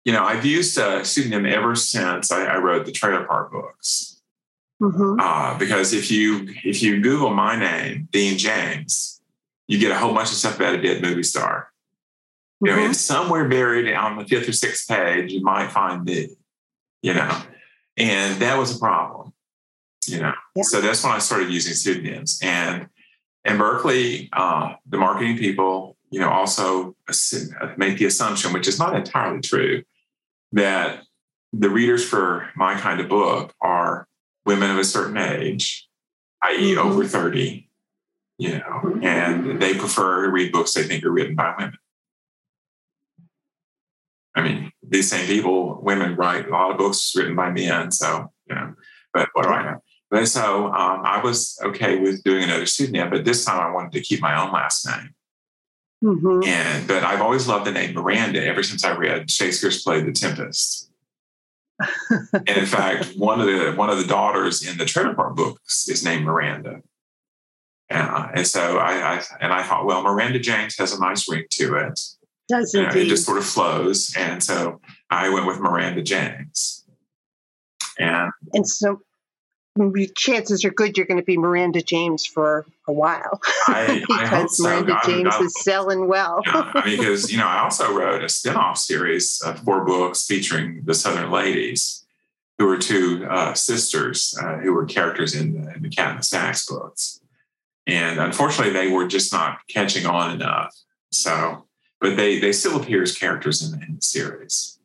you 0.06 0.14
know, 0.14 0.24
I've 0.24 0.46
used 0.46 0.78
a 0.78 1.04
pseudonym 1.04 1.46
ever 1.48 1.76
since 1.76 2.32
I, 2.32 2.46
I 2.46 2.58
wrote 2.60 2.86
the 2.86 2.92
Trailer 2.92 3.26
Park 3.26 3.52
books. 3.52 4.15
Hmm 4.80 5.20
Uh, 5.20 5.58
because 5.58 5.94
if 5.94 6.12
you 6.12 6.48
if 6.64 6.84
you 6.84 7.02
Google 7.02 7.34
my 7.34 7.56
name, 7.58 8.08
Dean 8.12 8.38
James, 8.38 9.22
you 9.68 9.80
get 9.80 9.92
a 9.92 9.98
whole 9.98 10.14
bunch 10.14 10.30
of 10.30 10.36
stuff 10.36 10.58
about 10.58 10.76
a 10.76 10.82
dead 10.82 11.02
movie 11.02 11.24
star. 11.24 11.72
You 12.62 12.72
know, 12.72 12.80
and 12.80 12.96
somewhere 12.96 13.48
buried 13.48 13.94
on 13.94 14.18
the 14.18 14.26
fifth 14.26 14.48
or 14.50 14.54
sixth 14.54 14.88
page, 14.88 15.32
you 15.32 15.42
might 15.42 15.72
find 15.72 16.04
me. 16.04 16.30
You 17.02 17.14
know, 17.14 17.42
and 17.98 18.42
that 18.42 18.58
was 18.58 18.76
a 18.76 18.80
problem. 18.80 19.34
You 20.08 20.20
know, 20.20 20.34
Yeah. 20.56 20.64
so 20.64 20.82
that's 20.82 21.04
when 21.04 21.14
I 21.14 21.20
started 21.20 21.50
using 21.52 21.74
pseudonyms. 21.74 22.40
And 22.44 22.88
in 23.44 23.58
Berkley, 23.58 24.30
uh, 24.34 24.76
the 24.88 24.98
marketing 24.98 25.38
people, 25.38 25.98
you 26.12 26.20
know, 26.20 26.30
also 26.30 26.96
make 27.78 27.98
the 27.98 28.06
assumption, 28.06 28.54
which 28.54 28.68
is 28.68 28.78
not 28.80 28.96
entirely 28.96 29.42
true, 29.42 29.84
that 30.52 31.04
the 31.54 31.70
readers 31.70 32.08
for 32.08 32.50
my 32.56 32.76
kind 32.80 33.00
of 33.00 33.10
book 33.10 33.54
are 33.62 34.08
women 34.46 34.72
of 34.72 34.78
a 34.78 34.84
certain 34.84 35.18
age, 35.18 35.88
i.e., 36.44 36.76
Mhm. 36.76 36.78
over 36.78 37.06
30, 37.06 37.70
you 38.38 38.60
know, 38.60 39.00
and 39.02 39.62
they 39.62 39.74
prefer 39.76 40.26
to 40.26 40.32
read 40.32 40.52
books 40.52 40.74
they 40.74 40.84
think 40.84 41.04
are 41.04 41.12
written 41.12 41.36
by 41.36 41.54
women. 41.58 41.78
I 44.36 44.42
mean, 44.42 44.72
these 44.84 45.10
same 45.10 45.26
people, 45.28 45.82
women 45.82 46.16
write 46.16 46.48
a 46.48 46.52
lot 46.52 46.72
of 46.72 46.78
books 46.78 47.14
written 47.16 47.36
by 47.36 47.52
men, 47.52 47.92
so, 47.92 48.32
you 48.48 48.56
know, 48.56 48.76
but 49.14 49.30
what 49.34 49.44
do 49.44 49.50
I 49.50 49.64
know? 49.64 49.80
But 50.12 50.28
so 50.28 50.68
um, 50.68 51.02
I 51.04 51.22
was 51.24 51.58
okay 51.64 51.98
with 51.98 52.24
doing 52.24 52.44
another 52.44 52.66
pseudonym, 52.66 53.10
but 53.10 53.26
this 53.26 53.46
time 53.46 53.60
I 53.60 53.72
wanted 53.72 53.94
to 53.94 54.02
keep 54.02 54.22
my 54.22 54.40
own 54.40 54.52
last 54.52 54.86
name. 54.86 55.16
hmm 56.02 56.42
And 56.46 56.88
but 56.88 57.04
I've 57.04 57.22
always 57.22 57.48
loved 57.48 57.66
the 57.66 57.72
name 57.72 57.96
Miranda 57.96 58.46
ever 58.46 58.62
since 58.62 58.84
I 58.84 58.96
read 58.96 59.32
Shakespeare's 59.32 59.82
play 59.82 60.02
The 60.02 60.12
Tempest. 60.12 60.92
And 61.80 62.58
in 62.58 62.66
fact, 62.66 63.14
one 63.18 63.42
of 63.42 63.48
the 63.48 63.74
one 63.76 63.90
of 63.90 63.98
the 63.98 64.06
daughters 64.06 64.66
in 64.66 64.78
the 64.78 64.86
Trailer 64.86 65.14
Park 65.14 65.36
books 65.36 65.88
is 65.90 66.04
named 66.04 66.26
Miranda. 66.26 66.82
Uh, 67.90 68.30
and 68.34 68.48
so 68.48 68.78
I, 68.78 69.16
I 69.16 69.24
and 69.42 69.54
I 69.54 69.64
thought, 69.64 69.86
well, 69.86 70.02
Miranda 70.02 70.40
James 70.40 70.78
has 70.78 70.94
a 70.94 71.00
nice 71.00 71.30
ring 71.30 71.44
to 71.52 71.76
it. 71.76 72.00
Does 72.48 72.74
You 72.74 72.84
know, 72.84 72.90
it 72.90 73.06
just 73.08 73.26
sort 73.26 73.38
of 73.38 73.46
flows. 73.46 74.14
And 74.18 74.42
so 74.42 74.80
I 75.10 75.30
went 75.30 75.48
with 75.48 75.60
Miranda 75.60 76.02
James. 76.02 76.86
And 78.00 78.32
and 78.54 78.68
so 78.68 79.02
chances 80.16 80.64
are 80.64 80.72
good 80.72 80.98
you're 80.98 81.06
going 81.06 81.20
to 81.20 81.24
be 81.26 81.38
Miranda 81.38 81.82
James 81.82 82.26
for 82.26 82.66
a 82.88 82.94
while 82.94 83.42
I, 83.68 84.04
because 84.08 84.58
so. 84.58 84.64
Miranda 84.64 85.00
I- 85.02 85.06
James 85.06 85.36
I- 85.36 85.44
is 85.44 85.54
selling 85.64 86.08
well. 86.08 86.42
yeah, 86.46 86.72
I 86.76 86.86
mean, 86.86 87.00
because 87.00 87.32
you 87.32 87.38
know, 87.38 87.48
I 87.48 87.60
also 87.60 87.94
wrote 87.94 88.24
a 88.24 88.30
spin-off 88.30 88.78
series 88.78 89.42
of 89.42 89.60
four 89.60 89.84
books 89.84 90.26
featuring 90.26 90.82
the 90.86 90.94
Southern 90.94 91.30
Ladies, 91.32 92.06
who 92.58 92.66
were 92.68 92.78
two 92.78 93.26
uh, 93.30 93.54
sisters 93.54 94.38
uh, 94.42 94.58
who 94.58 94.74
were 94.74 94.86
characters 94.86 95.36
in 95.36 95.62
the, 95.62 95.74
in 95.76 95.82
the 95.82 95.90
Cat 95.90 96.12
in 96.12 96.18
the 96.18 96.24
Stacks 96.24 96.66
books, 96.66 97.20
and 97.86 98.20
unfortunately, 98.20 98.72
they 98.74 98.88
were 98.90 99.08
just 99.08 99.34
not 99.34 99.60
catching 99.70 100.06
on 100.06 100.32
enough. 100.36 100.74
So, 101.12 101.66
but 102.00 102.16
they 102.16 102.40
they 102.40 102.52
still 102.54 102.80
appear 102.82 103.04
as 103.04 103.18
characters 103.18 103.62
in, 103.62 103.78
the- 103.78 103.86
in 103.86 103.96
the 103.96 104.02
series 104.02 104.80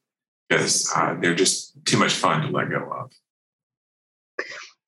because 0.48 0.90
uh, 0.96 1.14
they're 1.20 1.34
just 1.36 1.72
too 1.84 1.96
much 1.96 2.12
fun 2.12 2.42
to 2.42 2.48
let 2.48 2.70
go 2.70 2.78
of. 2.92 3.12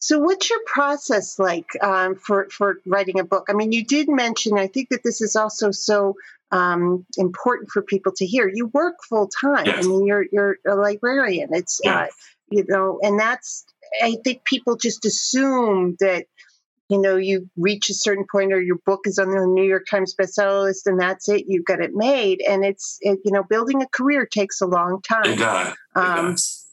So, 0.05 0.19
what's 0.19 0.51
your 0.51 0.59
process 0.67 1.39
like 1.39 1.69
um, 1.81 2.17
for 2.17 2.49
for 2.51 2.79
writing 2.85 3.21
a 3.21 3.25
book? 3.25 3.47
I 3.49 3.53
mean, 3.53 3.71
you 3.71 3.85
did 3.85 4.09
mention. 4.09 4.59
I 4.59 4.67
think 4.67 4.89
that 4.89 5.05
this 5.05 5.21
is 5.21 5.37
also 5.37 5.71
so 5.71 6.17
um, 6.51 7.07
important 7.17 7.71
for 7.71 7.83
people 7.83 8.11
to 8.17 8.27
hear. 8.27 8.51
You 8.53 8.67
work 8.67 8.97
full 9.09 9.29
time. 9.29 9.69
I 9.69 9.83
mean, 9.83 10.05
you're 10.05 10.25
you're 10.33 10.57
a 10.67 10.75
librarian. 10.75 11.51
It's 11.53 11.81
uh, 11.87 12.09
you 12.51 12.65
know, 12.69 12.99
and 13.01 13.17
that's. 13.17 13.65
I 14.03 14.17
think 14.25 14.43
people 14.45 14.75
just 14.77 15.05
assume 15.05 15.95
that 16.01 16.27
you 16.89 17.01
know 17.01 17.15
you 17.15 17.49
reach 17.57 17.89
a 17.89 17.95
certain 17.95 18.25
point 18.29 18.53
or 18.53 18.61
your 18.61 18.79
book 18.85 19.03
is 19.05 19.21
on 19.21 19.31
the 19.31 19.47
New 19.47 19.63
York 19.63 19.85
Times 19.89 20.17
bestseller 20.21 20.65
list 20.65 20.89
and 20.89 20.99
that's 21.01 21.29
it. 21.29 21.45
You've 21.47 21.65
got 21.65 21.81
it 21.81 21.93
made, 21.95 22.41
and 22.43 22.65
it's 22.65 22.99
it, 23.03 23.21
you 23.25 23.31
know 23.31 23.45
building 23.49 23.83
a 23.83 23.87
career 23.87 24.27
takes 24.27 24.61
a 24.63 24.67
long 24.67 24.99
It 24.99 25.09
time. 25.09 25.37
does. 25.37 25.69
It 25.69 25.77
Um, 25.95 26.31
does. 26.33 26.67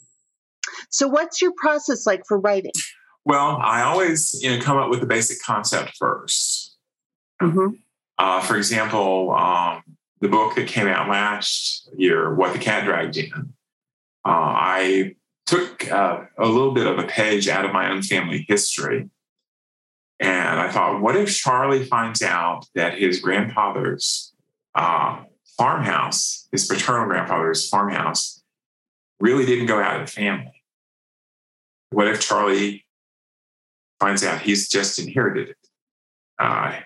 so, 0.90 1.08
what's 1.08 1.44
your 1.44 1.54
process 1.56 2.08
like 2.08 2.24
for 2.28 2.40
writing? 2.40 2.72
Well, 3.26 3.60
I 3.62 3.82
always 3.82 4.34
you 4.42 4.50
know 4.50 4.62
come 4.62 4.78
up 4.78 4.90
with 4.90 5.02
the 5.02 5.08
basic 5.08 5.42
concept 5.42 5.96
first. 5.98 6.78
hmm 7.42 7.70
Uh, 8.18 8.42
for 8.42 8.58
example, 8.58 9.32
um, 9.32 9.84
the 10.22 10.28
book 10.28 10.56
that 10.56 10.68
came 10.68 10.88
out 10.88 11.10
last 11.10 11.90
year, 11.96 12.34
What 12.34 12.54
the 12.54 12.60
Cat 12.60 12.86
Dragged 12.86 13.18
In, 13.18 13.54
uh, 14.26 14.30
I 14.30 15.16
took 15.46 15.90
uh, 15.90 16.26
a 16.38 16.48
little 16.48 16.74
bit 16.74 16.86
of 16.86 17.00
a 17.00 17.08
page 17.08 17.48
out 17.48 17.66
of 17.66 17.72
my 17.72 17.90
own 17.90 18.02
family 18.02 18.46
history. 18.48 19.10
And 20.20 20.60
I 20.60 20.70
thought, 20.70 21.02
what 21.02 21.16
if 21.16 21.34
Charlie 21.34 21.86
finds 21.86 22.22
out 22.22 22.66
that 22.76 23.00
his 23.00 23.22
grandfather's 23.22 24.34
uh, 24.76 25.24
farmhouse, 25.58 26.48
his 26.52 26.68
paternal 26.68 27.08
grandfather's 27.08 27.70
farmhouse, 27.70 28.44
really 29.22 29.46
didn't 29.46 29.68
go 29.68 29.80
out 29.80 30.02
of 30.02 30.08
the 30.08 30.12
family? 30.12 30.62
What 31.92 32.08
if 32.08 32.20
Charlie 32.20 32.86
finds 34.00 34.24
out 34.24 34.42
he's 34.42 34.70
just 34.70 35.00
inherited 35.00 35.50
it? 35.50 35.58
Uh, 36.38 36.80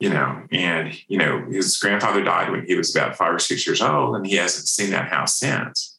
you 0.00 0.10
know, 0.10 0.42
and 0.50 0.98
you 1.08 1.18
know, 1.18 1.44
his 1.50 1.76
grandfather 1.78 2.22
died 2.22 2.50
when 2.50 2.66
he 2.66 2.74
was 2.74 2.94
about 2.94 3.16
five 3.16 3.34
or 3.34 3.38
six 3.38 3.66
years 3.66 3.80
old, 3.80 4.16
and 4.16 4.26
he 4.26 4.36
hasn't 4.36 4.68
seen 4.68 4.90
that 4.90 5.08
house 5.08 5.38
since 5.38 5.98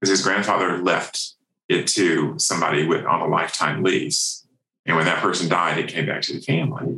because 0.00 0.10
his 0.10 0.22
grandfather 0.22 0.78
left 0.78 1.34
it 1.68 1.86
to 1.86 2.34
somebody 2.38 2.86
with 2.86 3.04
on 3.04 3.20
a 3.20 3.26
lifetime 3.26 3.82
lease, 3.82 4.46
and 4.86 4.96
when 4.96 5.04
that 5.04 5.22
person 5.22 5.48
died, 5.48 5.78
it 5.78 5.88
came 5.88 6.06
back 6.06 6.22
to 6.22 6.32
the 6.32 6.40
family. 6.40 6.96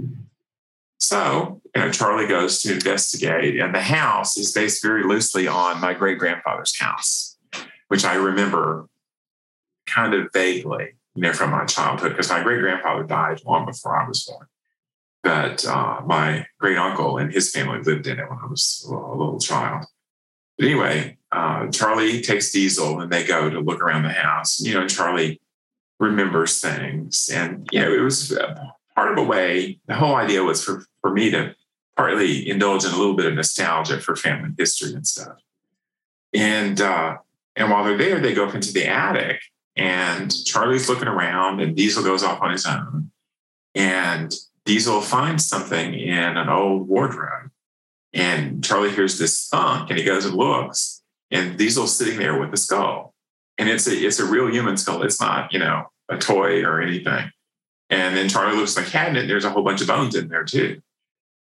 So, 0.98 1.60
you 1.74 1.82
know, 1.82 1.90
Charlie 1.90 2.28
goes 2.28 2.62
to 2.62 2.72
investigate, 2.72 3.60
and 3.60 3.74
the 3.74 3.82
house 3.82 4.36
is 4.38 4.52
based 4.52 4.82
very 4.82 5.02
loosely 5.02 5.48
on 5.48 5.80
my 5.80 5.94
great 5.94 6.18
grandfather's 6.18 6.78
house, 6.78 7.36
which 7.88 8.04
I 8.04 8.14
remember 8.14 8.88
kind 9.86 10.14
of 10.14 10.28
vaguely, 10.32 10.94
you 11.14 11.22
know, 11.22 11.32
from 11.32 11.50
my 11.50 11.64
childhood, 11.64 12.12
because 12.12 12.30
my 12.30 12.42
great 12.42 12.60
grandfather 12.60 13.04
died 13.04 13.40
long 13.44 13.66
before 13.66 13.96
I 13.96 14.08
was 14.08 14.24
born 14.24 14.46
but 15.22 15.64
uh, 15.64 16.00
my 16.04 16.46
great 16.58 16.76
uncle 16.76 17.18
and 17.18 17.32
his 17.32 17.50
family 17.50 17.80
lived 17.80 18.06
in 18.06 18.18
it 18.18 18.28
when 18.28 18.38
I 18.42 18.46
was 18.46 18.84
a 18.88 18.94
little 18.94 19.38
child. 19.38 19.86
But 20.58 20.66
anyway, 20.66 21.16
uh, 21.30 21.68
Charlie 21.68 22.20
takes 22.20 22.50
Diesel 22.50 23.00
and 23.00 23.10
they 23.10 23.24
go 23.24 23.48
to 23.48 23.60
look 23.60 23.80
around 23.80 24.02
the 24.02 24.10
house. 24.10 24.60
You 24.60 24.74
know, 24.74 24.88
Charlie 24.88 25.40
remembers 25.98 26.60
things, 26.60 27.30
and 27.32 27.68
you 27.70 27.80
know, 27.80 27.92
it 27.92 28.00
was 28.00 28.36
part 28.94 29.12
of 29.12 29.18
a 29.18 29.26
way. 29.26 29.78
The 29.86 29.94
whole 29.94 30.16
idea 30.16 30.42
was 30.42 30.62
for 30.62 30.84
for 31.00 31.12
me 31.12 31.30
to 31.30 31.54
partly 31.96 32.48
indulge 32.48 32.84
in 32.84 32.92
a 32.92 32.96
little 32.96 33.14
bit 33.14 33.26
of 33.26 33.34
nostalgia 33.34 34.00
for 34.00 34.16
family 34.16 34.50
history 34.58 34.92
and 34.92 35.06
stuff. 35.06 35.38
And 36.34 36.80
uh, 36.80 37.18
and 37.54 37.70
while 37.70 37.84
they're 37.84 37.96
there, 37.96 38.20
they 38.20 38.34
go 38.34 38.46
up 38.46 38.54
into 38.54 38.72
the 38.72 38.86
attic, 38.86 39.40
and 39.77 40.33
Charlie's 40.45 40.89
looking 40.89 41.09
around, 41.09 41.61
and 41.61 41.77
Diesel 41.77 42.05
goes 42.05 42.23
off 42.23 42.43
on 42.43 42.53
his 42.53 42.66
own, 42.66 43.11
and 43.75 44.35
Diesel 44.64 45.01
finds 45.01 45.47
something 45.47 45.95
in 45.95 46.37
an 46.37 46.49
old 46.49 46.89
wardrobe. 46.89 47.51
And 48.12 48.62
Charlie 48.62 48.91
hears 48.91 49.18
this 49.18 49.49
thunk 49.49 49.89
and 49.89 49.99
he 49.99 50.05
goes 50.05 50.27
and 50.27 50.35
looks, 50.35 51.03
and 51.31 51.57
Diesel's 51.57 51.97
sitting 51.97 52.18
there 52.18 52.39
with 52.39 52.53
a 52.53 52.59
skull. 52.59 53.14
And 53.59 53.68
it's 53.68 53.87
a 53.87 53.93
it's 53.93 54.18
a 54.18 54.27
real 54.27 54.49
human 54.51 54.77
skull. 54.77 55.03
It's 55.03 55.20
not, 55.20 55.53
you 55.53 55.59
know, 55.59 55.91
a 56.09 56.18
toy 56.18 56.62
or 56.62 56.81
anything. 56.81 57.31
And 57.91 58.16
then 58.16 58.29
Charlie 58.29 58.57
looks 58.57 58.77
in 58.77 58.85
the 58.85 58.91
cabinet, 58.91 59.20
and 59.20 59.31
there's 59.31 59.45
a 59.45 59.51
whole 59.51 59.62
bunch 59.62 59.81
of 59.81 59.87
bones 59.87 60.14
in 60.14 60.29
there 60.29 60.45
too. 60.45 60.83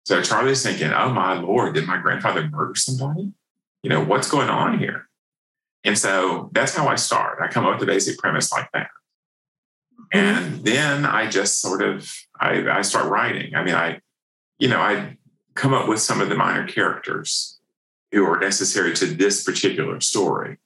So 0.04 0.22
Charlie's 0.22 0.62
thinking, 0.62 0.92
oh 0.92 1.12
my 1.12 1.34
lord, 1.34 1.74
did 1.74 1.86
my 1.86 1.98
grandfather 1.98 2.48
murder 2.48 2.74
somebody? 2.74 3.32
You 3.82 3.90
know, 3.90 4.02
what's 4.02 4.30
going 4.30 4.48
on 4.48 4.78
here? 4.78 5.08
And 5.84 5.98
so 5.98 6.50
that's 6.52 6.74
how 6.74 6.88
I 6.88 6.94
start. 6.94 7.38
I 7.42 7.48
come 7.48 7.64
up 7.64 7.72
with 7.72 7.80
the 7.80 7.92
basic 7.92 8.18
premise 8.18 8.52
like 8.52 8.70
that. 8.72 8.88
And 10.12 10.64
then 10.64 11.04
I 11.04 11.28
just 11.28 11.60
sort 11.60 11.82
of 11.82 12.12
I, 12.38 12.68
I 12.68 12.82
start 12.82 13.10
writing. 13.10 13.54
I 13.54 13.62
mean, 13.62 13.74
I, 13.74 14.00
you 14.58 14.68
know, 14.68 14.80
I 14.80 15.16
come 15.54 15.72
up 15.72 15.88
with 15.88 16.00
some 16.00 16.20
of 16.20 16.28
the 16.28 16.34
minor 16.34 16.66
characters 16.66 17.58
who 18.10 18.24
are 18.26 18.38
necessary 18.38 18.92
to 18.94 19.06
this 19.06 19.44
particular 19.44 20.00
story. 20.00 20.58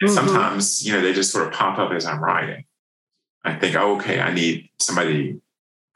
And 0.00 0.10
Mhm. 0.10 0.14
sometimes, 0.14 0.86
you 0.86 0.92
know, 0.92 1.00
they 1.00 1.12
just 1.12 1.32
sort 1.32 1.46
of 1.46 1.52
pop 1.52 1.78
up 1.78 1.90
as 1.92 2.06
I'm 2.06 2.22
writing. 2.22 2.64
I 3.44 3.54
think, 3.54 3.74
oh, 3.76 3.96
okay, 3.96 4.20
I 4.20 4.32
need 4.32 4.70
somebody 4.80 5.40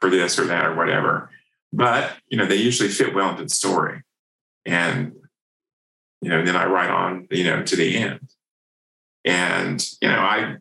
for 0.01 0.09
this 0.09 0.37
or 0.37 0.45
that 0.45 0.65
or 0.65 0.75
whatever. 0.75 1.29
But, 1.71 2.17
you 2.27 2.37
know, 2.37 2.45
they 2.45 2.57
usually 2.57 2.89
fit 2.89 3.13
well 3.15 3.29
into 3.31 3.43
the 3.43 3.49
story. 3.49 4.01
And, 4.65 5.15
you 6.21 6.29
know, 6.29 6.43
then 6.45 6.55
I 6.55 6.65
write 6.65 6.89
on, 6.89 7.27
you 7.31 7.45
know, 7.45 7.63
to 7.63 7.75
the 7.75 7.97
end. 7.97 8.32
And, 9.25 9.85
you 10.01 10.09
know, 10.09 10.19
I 10.19 10.55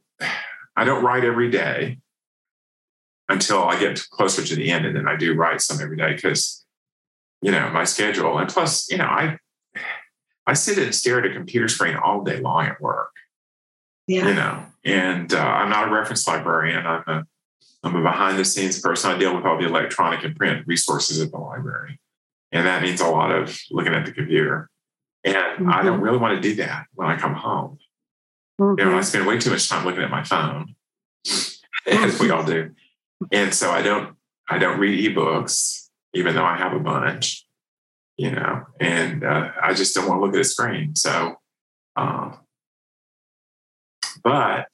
I 0.76 0.84
don't 0.84 1.04
write 1.04 1.24
every 1.24 1.50
day 1.50 1.98
until 3.28 3.62
I 3.64 3.78
get 3.78 4.00
closer 4.10 4.42
to 4.44 4.54
the 4.56 4.70
end, 4.70 4.86
and 4.86 4.96
then 4.96 5.08
I 5.08 5.16
do 5.16 5.34
write 5.34 5.60
some 5.60 5.80
every 5.80 5.96
day 5.96 6.14
because 6.14 6.64
you 7.40 7.50
know 7.50 7.70
my 7.70 7.84
schedule, 7.84 8.38
and 8.38 8.48
plus, 8.48 8.90
you 8.90 8.98
know, 8.98 9.04
I 9.04 9.38
I 10.46 10.54
sit 10.54 10.78
and 10.78 10.94
stare 10.94 11.18
at 11.18 11.26
a 11.30 11.34
computer 11.34 11.68
screen 11.68 11.96
all 11.96 12.22
day 12.22 12.40
long 12.40 12.66
at 12.66 12.80
work, 12.80 13.10
Yeah. 14.06 14.28
you 14.28 14.34
know, 14.34 14.66
and 14.84 15.32
uh, 15.32 15.38
I'm 15.38 15.70
not 15.70 15.88
a 15.88 15.90
reference 15.92 16.26
librarian. 16.26 16.86
I'm 16.86 17.02
a 17.06 17.24
I'm 17.84 17.96
a 17.96 18.02
behind 18.02 18.38
the 18.38 18.44
scenes 18.44 18.80
person. 18.80 19.10
I 19.10 19.18
deal 19.18 19.34
with 19.34 19.44
all 19.44 19.58
the 19.58 19.66
electronic 19.66 20.24
and 20.24 20.36
print 20.36 20.66
resources 20.66 21.20
at 21.20 21.32
the 21.32 21.38
library, 21.38 21.98
and 22.52 22.66
that 22.66 22.82
means 22.82 23.00
a 23.00 23.08
lot 23.08 23.32
of 23.32 23.58
looking 23.70 23.94
at 23.94 24.06
the 24.06 24.12
computer. 24.12 24.68
And 25.24 25.70
I 25.70 25.82
don't 25.82 26.00
really 26.00 26.18
want 26.18 26.34
to 26.34 26.40
do 26.48 26.56
that 26.56 26.86
when 26.94 27.08
I 27.08 27.16
come 27.16 27.34
home. 27.34 27.78
You 28.58 28.76
know, 28.76 28.96
I 28.96 29.00
Mhm. 29.00 29.04
spend 29.04 29.26
way 29.26 29.38
too 29.38 29.50
much 29.50 29.68
time 29.68 29.84
looking 29.84 30.02
at 30.02 30.10
my 30.10 30.22
phone, 30.22 30.74
as 31.86 32.20
we 32.20 32.30
all 32.30 32.44
do. 32.44 32.74
And 33.30 33.54
so 33.54 33.70
I 33.70 33.82
don't 33.82 34.16
I 34.48 34.58
don't 34.58 34.78
read 34.78 34.98
ebooks, 35.16 35.88
even 36.14 36.34
though 36.34 36.44
I 36.44 36.56
have 36.56 36.72
a 36.74 36.80
bunch, 36.80 37.46
you 38.16 38.30
know, 38.30 38.66
and 38.80 39.24
uh, 39.24 39.52
I 39.62 39.72
just 39.72 39.94
don't 39.94 40.08
want 40.08 40.20
to 40.20 40.26
look 40.26 40.34
at 40.34 40.40
a 40.40 40.44
screen. 40.44 40.94
So, 40.96 41.36
um, 41.96 42.38
but 44.22 44.68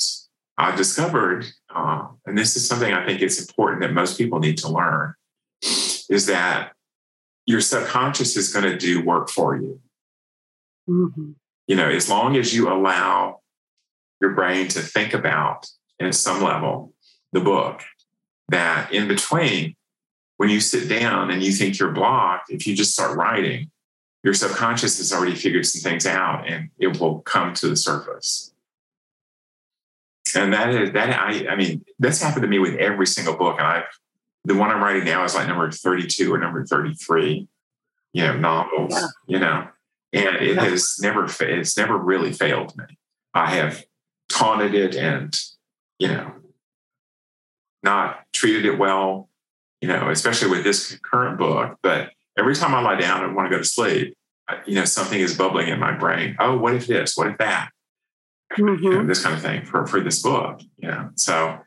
I 0.56 0.74
discovered, 0.74 1.44
uh, 1.72 2.08
and 2.26 2.36
this 2.36 2.56
is 2.56 2.66
something 2.66 2.92
I 2.92 3.06
think 3.06 3.22
it's 3.22 3.38
important 3.40 3.82
that 3.82 3.92
most 3.92 4.18
people 4.18 4.40
need 4.40 4.58
to 4.58 4.68
learn, 4.68 5.14
is 5.62 6.26
that 6.26 6.72
your 7.46 7.60
subconscious 7.60 8.36
is 8.36 8.52
going 8.52 8.64
to 8.64 8.76
do 8.76 9.04
work 9.04 9.30
for 9.30 9.56
you 9.56 9.80
Mhm. 10.88 11.34
you 11.66 11.76
know, 11.76 11.88
as 11.88 12.08
long 12.08 12.36
as 12.36 12.54
you 12.54 12.72
allow 12.72 13.40
your 14.20 14.32
brain 14.32 14.68
to 14.68 14.80
think 14.80 15.14
about 15.14 15.66
at 16.00 16.14
some 16.14 16.42
level 16.42 16.92
the 17.32 17.40
book, 17.40 17.82
that 18.48 18.92
in 18.92 19.08
between, 19.08 19.76
when 20.36 20.48
you 20.48 20.60
sit 20.60 20.88
down 20.88 21.30
and 21.30 21.42
you 21.42 21.52
think 21.52 21.78
you're 21.78 21.92
blocked, 21.92 22.50
if 22.50 22.66
you 22.66 22.74
just 22.74 22.92
start 22.92 23.16
writing, 23.16 23.70
your 24.22 24.34
subconscious 24.34 24.98
has 24.98 25.12
already 25.12 25.34
figured 25.34 25.66
some 25.66 25.82
things 25.82 26.06
out 26.06 26.48
and 26.48 26.70
it 26.78 26.98
will 27.00 27.20
come 27.20 27.54
to 27.54 27.68
the 27.68 27.76
surface. 27.76 28.52
And 30.34 30.52
that 30.52 30.70
is 30.70 30.92
that 30.92 31.10
I 31.18 31.48
I 31.48 31.56
mean, 31.56 31.84
that's 31.98 32.20
happened 32.20 32.42
to 32.42 32.48
me 32.48 32.58
with 32.58 32.74
every 32.76 33.06
single 33.06 33.36
book. 33.36 33.56
And 33.58 33.66
I've 33.66 33.84
the 34.44 34.54
one 34.54 34.70
I'm 34.70 34.82
writing 34.82 35.04
now 35.04 35.24
is 35.24 35.34
like 35.34 35.48
number 35.48 35.70
32 35.70 36.32
or 36.32 36.38
number 36.38 36.64
33, 36.64 37.48
you 38.12 38.22
know, 38.22 38.36
novels, 38.36 38.92
Yeah. 38.92 39.06
you 39.26 39.38
know 39.38 39.68
and 40.12 40.36
it 40.36 40.56
Yeah. 40.56 40.64
has 40.64 40.98
never 41.00 41.26
it's 41.40 41.76
never 41.76 41.96
really 41.96 42.32
failed 42.32 42.76
me. 42.76 42.84
I 43.34 43.50
have 43.54 43.84
taunted 44.38 44.74
it 44.74 44.94
and 44.94 45.34
you 45.98 46.08
know 46.08 46.32
not 47.82 48.24
treated 48.32 48.64
it 48.64 48.78
well, 48.78 49.28
you 49.80 49.88
know, 49.88 50.10
especially 50.10 50.50
with 50.50 50.64
this 50.64 50.98
current 51.02 51.38
book. 51.38 51.78
But 51.82 52.10
every 52.36 52.54
time 52.54 52.74
I 52.74 52.80
lie 52.80 53.00
down 53.00 53.24
and 53.24 53.34
want 53.34 53.50
to 53.50 53.56
go 53.56 53.58
to 53.58 53.68
sleep, 53.68 54.16
you 54.66 54.74
know, 54.74 54.84
something 54.84 55.20
is 55.20 55.36
bubbling 55.36 55.68
in 55.68 55.78
my 55.78 55.92
brain. 55.92 56.36
Oh, 56.38 56.56
what 56.56 56.74
if 56.74 56.86
this? 56.86 57.16
What 57.16 57.28
if 57.28 57.38
that? 57.38 57.70
Mm-hmm. 58.52 58.82
You 58.82 58.92
know, 58.94 59.06
this 59.06 59.22
kind 59.22 59.34
of 59.34 59.42
thing 59.42 59.64
for, 59.64 59.86
for 59.86 60.00
this 60.00 60.22
book. 60.22 60.60
You 60.78 60.88
know, 60.88 61.10
so, 61.16 61.58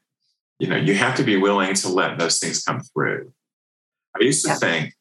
you 0.60 0.68
know, 0.68 0.78
you 0.78 0.96
have 0.96 1.16
to 1.16 1.24
be 1.24 1.38
willing 1.38 1.74
to 1.76 1.90
let 1.90 2.18
those 2.18 2.40
things 2.40 2.64
come 2.64 2.82
through. 2.82 3.32
I 4.20 4.24
used 4.24 4.44
to 4.46 4.50
yeah. 4.50 4.56
think, 4.56 4.94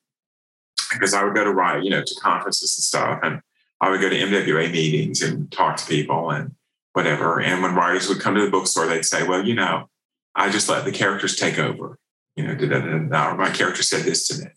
because 0.92 1.14
I 1.14 1.24
would 1.24 1.34
go 1.34 1.44
to 1.44 1.52
write, 1.52 1.82
you 1.82 1.90
know, 1.90 2.02
to 2.02 2.14
conferences 2.22 2.76
and 2.76 2.84
stuff, 2.84 3.20
and 3.22 3.40
I 3.80 3.90
would 3.90 4.00
go 4.00 4.10
to 4.10 4.16
MWA 4.16 4.70
meetings 4.70 5.22
and 5.22 5.50
talk 5.50 5.76
to 5.78 5.86
people 5.86 6.30
and 6.30 6.54
whatever. 6.92 7.40
And 7.40 7.62
when 7.62 7.74
writers 7.74 8.08
would 8.08 8.20
come 8.20 8.34
to 8.34 8.44
the 8.44 8.50
bookstore, 8.50 8.86
they'd 8.86 9.04
say, 9.04 9.26
well, 9.26 9.46
you 9.46 9.54
know, 9.54 9.88
I 10.34 10.50
just 10.50 10.68
let 10.68 10.84
the 10.84 10.92
characters 10.92 11.36
take 11.36 11.58
over. 11.58 11.98
You 12.36 12.46
know, 12.46 12.54
da, 12.54 12.66
da, 12.66 12.80
da, 12.80 13.36
my 13.36 13.50
character 13.50 13.82
said 13.82 14.04
this 14.04 14.26
to 14.28 14.44
me. 14.44 14.50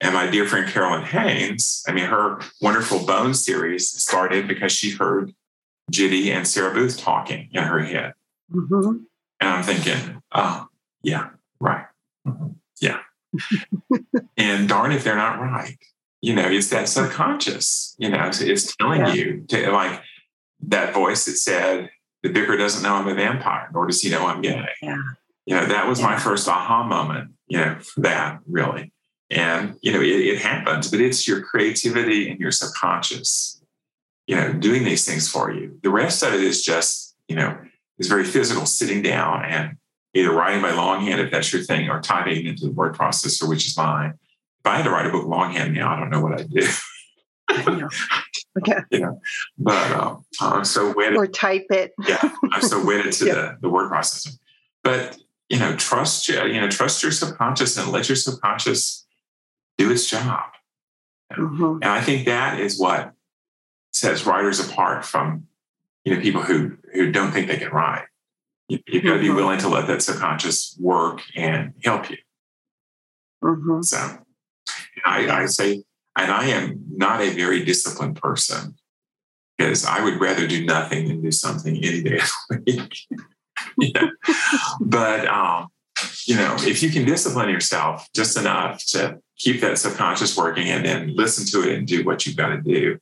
And 0.00 0.12
my 0.12 0.26
dear 0.26 0.46
friend 0.46 0.68
Carolyn 0.68 1.04
Haines, 1.04 1.82
I 1.88 1.92
mean, 1.92 2.04
her 2.04 2.40
wonderful 2.60 3.06
Bone 3.06 3.32
series 3.32 3.88
started 3.88 4.48
because 4.48 4.72
she 4.72 4.90
heard 4.90 5.32
Jitty 5.92 6.30
and 6.30 6.46
Sarah 6.46 6.74
Booth 6.74 6.98
talking 6.98 7.48
in 7.52 7.62
her 7.62 7.80
head. 7.80 8.12
Mm-hmm. 8.52 9.04
And 9.40 9.50
I'm 9.50 9.62
thinking, 9.62 10.22
oh, 10.32 10.66
yeah, 11.02 11.30
right. 11.60 11.86
Mm-hmm. 12.26 12.48
Yeah. 12.80 13.00
and 14.36 14.68
darn 14.68 14.92
if 14.92 15.04
they're 15.04 15.16
not 15.16 15.40
right. 15.40 15.78
You 16.20 16.34
know, 16.34 16.48
it's 16.48 16.70
that 16.70 16.88
subconscious, 16.88 17.94
you 17.98 18.08
know, 18.08 18.30
it's, 18.32 18.76
telling 18.76 19.00
yeah. 19.00 19.12
you 19.12 19.44
to 19.48 19.70
like 19.70 20.02
that 20.68 20.94
voice 20.94 21.24
that 21.26 21.36
said, 21.36 21.90
the 22.22 22.30
vicar 22.30 22.56
doesn't 22.56 22.82
know 22.82 22.94
I'm 22.94 23.08
a 23.08 23.14
vampire, 23.14 23.68
nor 23.72 23.86
does 23.86 24.00
he 24.00 24.10
know 24.10 24.26
I'm 24.26 24.40
gay. 24.40 24.66
Yeah. 24.82 24.96
You 25.46 25.56
know, 25.56 25.66
that 25.66 25.86
was 25.86 26.00
yeah. 26.00 26.06
my 26.06 26.18
first 26.18 26.48
aha 26.48 26.82
moment, 26.82 27.32
you 27.48 27.58
know, 27.58 27.76
for 27.80 28.00
that 28.00 28.40
really. 28.46 28.92
And, 29.30 29.76
you 29.82 29.92
know, 29.92 30.00
it, 30.00 30.06
it 30.06 30.40
happens, 30.40 30.90
but 30.90 31.00
it's 31.00 31.28
your 31.28 31.42
creativity 31.42 32.30
and 32.30 32.40
your 32.40 32.50
subconscious, 32.50 33.60
you 34.26 34.36
know, 34.36 34.52
doing 34.52 34.84
these 34.84 35.04
things 35.04 35.28
for 35.28 35.50
you. 35.50 35.78
The 35.82 35.90
rest 35.90 36.22
of 36.22 36.32
it 36.32 36.40
is 36.40 36.64
just, 36.64 37.14
you 37.28 37.36
know, 37.36 37.58
is 37.98 38.08
very 38.08 38.24
physical, 38.24 38.64
sitting 38.66 39.02
down 39.02 39.44
and 39.44 39.76
either 40.14 40.32
writing 40.32 40.62
by 40.62 40.72
longhand 40.72 41.20
if 41.20 41.30
that's 41.30 41.52
your 41.52 41.62
thing, 41.62 41.90
or 41.90 42.00
typing 42.00 42.46
into 42.46 42.66
the 42.66 42.72
word 42.72 42.94
processor, 42.94 43.48
which 43.48 43.66
is 43.66 43.76
mine. 43.76 44.14
If 44.64 44.66
I 44.66 44.76
had 44.76 44.84
to 44.84 44.90
write 44.90 45.06
a 45.06 45.10
book 45.10 45.26
longhand 45.26 45.74
now, 45.74 45.94
I 45.94 45.98
don't 45.98 46.10
know 46.10 46.20
what 46.20 46.40
I'd 46.40 46.50
do. 46.50 46.66
Okay. 48.58 48.78
You 48.90 49.00
know, 49.00 49.20
but 49.58 49.90
um, 49.92 50.24
I'm 50.40 50.64
so 50.64 50.92
wedded. 50.94 51.16
Or 51.16 51.26
type 51.26 51.66
it. 51.70 51.92
yeah, 52.06 52.30
I'm 52.52 52.62
so 52.62 52.84
wedded 52.84 53.12
to 53.14 53.26
yeah. 53.26 53.34
the, 53.34 53.58
the 53.62 53.68
word 53.68 53.90
processor. 53.90 54.38
But 54.84 55.18
you 55.48 55.58
know, 55.58 55.74
trust 55.74 56.28
you 56.28 56.60
know, 56.60 56.68
trust 56.68 57.02
your 57.02 57.10
subconscious 57.10 57.76
and 57.76 57.90
let 57.90 58.08
your 58.08 58.16
subconscious 58.16 59.06
do 59.76 59.90
its 59.90 60.08
job. 60.08 60.50
Mm-hmm. 61.32 61.82
And 61.82 61.84
I 61.84 62.00
think 62.00 62.26
that 62.26 62.60
is 62.60 62.78
what 62.78 63.12
sets 63.92 64.26
writers 64.26 64.60
apart 64.60 65.04
from 65.04 65.46
you 66.04 66.14
know 66.14 66.20
people 66.20 66.42
who 66.42 66.76
who 66.92 67.10
don't 67.10 67.32
think 67.32 67.48
they 67.48 67.56
can 67.56 67.70
write. 67.70 68.04
You, 68.68 68.78
have 68.92 69.02
got 69.02 69.14
to 69.14 69.18
be 69.18 69.26
mm-hmm. 69.26 69.36
willing 69.36 69.58
to 69.58 69.68
let 69.68 69.86
that 69.88 70.02
subconscious 70.02 70.76
work 70.80 71.22
and 71.34 71.74
help 71.82 72.08
you. 72.08 72.16
Mm-hmm. 73.42 73.82
So 73.82 74.18
I, 75.04 75.42
I 75.42 75.46
say, 75.46 75.84
and 76.16 76.30
I 76.30 76.46
am 76.46 76.84
not 76.90 77.20
a 77.20 77.30
very 77.30 77.64
disciplined 77.64 78.16
person 78.16 78.76
because 79.56 79.84
I 79.84 80.02
would 80.02 80.20
rather 80.20 80.46
do 80.46 80.64
nothing 80.64 81.08
than 81.08 81.22
do 81.22 81.30
something 81.30 81.76
any 81.76 82.02
day 82.02 82.18
of 82.18 82.30
the 82.50 82.62
week. 82.66 82.98
yeah. 83.78 84.08
But 84.80 85.26
um, 85.26 85.68
you 86.26 86.36
know, 86.36 86.56
if 86.60 86.82
you 86.82 86.90
can 86.90 87.04
discipline 87.04 87.48
yourself 87.48 88.08
just 88.14 88.36
enough 88.36 88.84
to 88.86 89.20
keep 89.36 89.60
that 89.60 89.78
subconscious 89.78 90.36
working 90.36 90.68
and 90.68 90.84
then 90.84 91.14
listen 91.14 91.46
to 91.46 91.68
it 91.68 91.76
and 91.76 91.86
do 91.86 92.04
what 92.04 92.26
you've 92.26 92.36
got 92.36 92.48
to 92.48 92.60
do, 92.60 92.98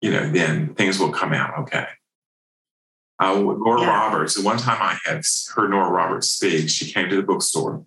you 0.00 0.10
know, 0.10 0.30
then 0.30 0.74
things 0.74 0.98
will 0.98 1.12
come 1.12 1.32
out 1.32 1.58
okay. 1.58 1.86
Uh, 3.18 3.34
Nora 3.34 3.82
yeah. 3.82 3.86
Roberts, 3.88 4.34
the 4.34 4.42
one 4.42 4.58
time 4.58 4.78
I 4.80 4.98
had 5.04 5.22
heard 5.54 5.70
Nora 5.70 5.90
Roberts 5.90 6.28
speak, 6.28 6.68
she 6.68 6.92
came 6.92 7.08
to 7.08 7.16
the 7.16 7.22
bookstore. 7.22 7.84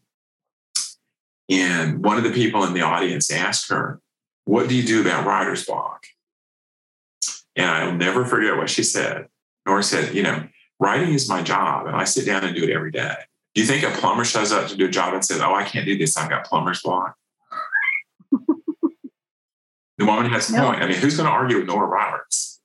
And 1.49 2.03
one 2.03 2.17
of 2.17 2.23
the 2.23 2.31
people 2.31 2.63
in 2.63 2.73
the 2.73 2.81
audience 2.81 3.29
asked 3.29 3.69
her, 3.69 3.99
What 4.45 4.69
do 4.69 4.75
you 4.75 4.83
do 4.83 5.01
about 5.01 5.25
writer's 5.25 5.65
block? 5.65 6.05
And 7.55 7.69
I'll 7.69 7.93
never 7.93 8.25
forget 8.25 8.57
what 8.57 8.69
she 8.69 8.83
said. 8.83 9.27
Nora 9.65 9.83
said, 9.83 10.15
You 10.15 10.23
know, 10.23 10.47
writing 10.79 11.13
is 11.13 11.29
my 11.29 11.41
job, 11.41 11.87
and 11.87 11.95
I 11.95 12.03
sit 12.03 12.25
down 12.25 12.43
and 12.43 12.55
do 12.55 12.63
it 12.63 12.69
every 12.69 12.91
day. 12.91 13.15
Do 13.53 13.61
you 13.61 13.67
think 13.67 13.83
a 13.83 13.91
plumber 13.97 14.25
shows 14.25 14.51
up 14.51 14.67
to 14.67 14.75
do 14.75 14.85
a 14.85 14.89
job 14.89 15.13
and 15.13 15.23
says, 15.23 15.41
Oh, 15.41 15.53
I 15.53 15.63
can't 15.63 15.85
do 15.85 15.97
this, 15.97 16.17
I've 16.17 16.29
got 16.29 16.45
plumber's 16.45 16.81
block? 16.81 17.15
the 18.31 20.05
woman 20.05 20.29
has 20.31 20.49
a 20.49 20.57
no. 20.57 20.65
point. 20.65 20.81
I 20.81 20.87
mean, 20.87 20.97
who's 20.97 21.15
going 21.15 21.27
to 21.27 21.31
argue 21.31 21.57
with 21.57 21.67
Nora 21.67 21.87
Roberts? 21.87 22.61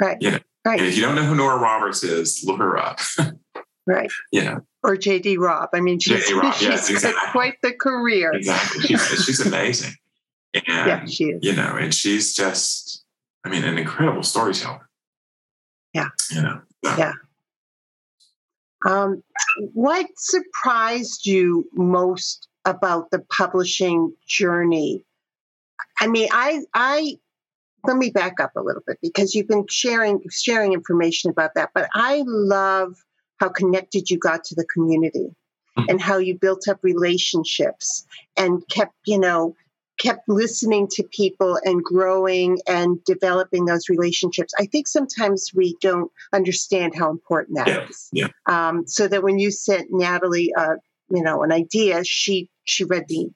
Right. 0.00 0.16
You 0.20 0.32
know, 0.32 0.38
Right. 0.64 0.78
And 0.78 0.88
if 0.88 0.96
you 0.96 1.02
don't 1.02 1.16
know 1.16 1.24
who 1.24 1.34
Nora 1.34 1.58
Roberts 1.58 2.04
is, 2.04 2.44
look 2.44 2.58
her 2.58 2.78
up. 2.78 3.00
right. 3.86 4.10
Yeah. 4.30 4.58
Or 4.84 4.96
JD 4.96 5.38
Robb. 5.38 5.70
I 5.72 5.80
mean, 5.80 5.98
she's, 5.98 6.32
Robb, 6.32 6.54
she's 6.58 6.68
yes, 6.68 6.90
exactly. 6.90 7.30
quite 7.32 7.54
the 7.62 7.72
career. 7.72 8.32
Exactly. 8.32 8.82
She's, 8.82 9.24
she's 9.24 9.40
amazing. 9.40 9.94
And, 10.54 10.64
yeah, 10.66 11.04
she 11.06 11.24
is. 11.24 11.44
You 11.44 11.54
know, 11.54 11.76
and 11.76 11.94
she's 11.94 12.34
just, 12.34 13.04
I 13.44 13.48
mean, 13.48 13.64
an 13.64 13.78
incredible 13.78 14.22
storyteller. 14.22 14.88
Yeah. 15.92 16.08
You 16.30 16.42
know. 16.42 16.60
So. 16.84 16.96
Yeah. 16.96 17.12
Um, 18.84 19.22
what 19.72 20.06
surprised 20.16 21.26
you 21.26 21.68
most 21.72 22.48
about 22.64 23.10
the 23.10 23.20
publishing 23.20 24.12
journey? 24.26 25.04
I 26.00 26.08
mean, 26.08 26.28
I 26.32 26.62
I 26.74 27.18
let 27.84 27.96
me 27.96 28.10
back 28.10 28.40
up 28.40 28.52
a 28.56 28.60
little 28.60 28.82
bit 28.86 28.98
because 29.02 29.34
you've 29.34 29.48
been 29.48 29.66
sharing 29.68 30.22
sharing 30.30 30.72
information 30.72 31.30
about 31.30 31.54
that 31.54 31.70
but 31.74 31.88
i 31.94 32.22
love 32.26 32.94
how 33.38 33.48
connected 33.48 34.10
you 34.10 34.18
got 34.18 34.44
to 34.44 34.54
the 34.54 34.64
community 34.66 35.34
mm-hmm. 35.78 35.88
and 35.88 36.00
how 36.00 36.18
you 36.18 36.38
built 36.38 36.68
up 36.68 36.78
relationships 36.82 38.06
and 38.36 38.66
kept 38.68 38.94
you 39.06 39.18
know 39.18 39.54
kept 40.02 40.28
listening 40.28 40.88
to 40.90 41.04
people 41.04 41.58
and 41.64 41.82
growing 41.82 42.58
and 42.66 43.02
developing 43.04 43.64
those 43.64 43.88
relationships 43.88 44.52
i 44.58 44.66
think 44.66 44.88
sometimes 44.88 45.50
we 45.54 45.76
don't 45.80 46.10
understand 46.32 46.94
how 46.94 47.10
important 47.10 47.56
that 47.56 47.68
yeah. 47.68 47.86
is. 47.88 48.08
yeah. 48.12 48.28
Um, 48.46 48.86
so 48.86 49.06
that 49.08 49.22
when 49.22 49.38
you 49.38 49.50
sent 49.50 49.88
natalie 49.90 50.52
uh, 50.56 50.74
you 51.10 51.22
know 51.22 51.42
an 51.42 51.52
idea 51.52 52.04
she 52.04 52.48
she 52.64 52.84
read 52.84 53.04
the 53.08 53.30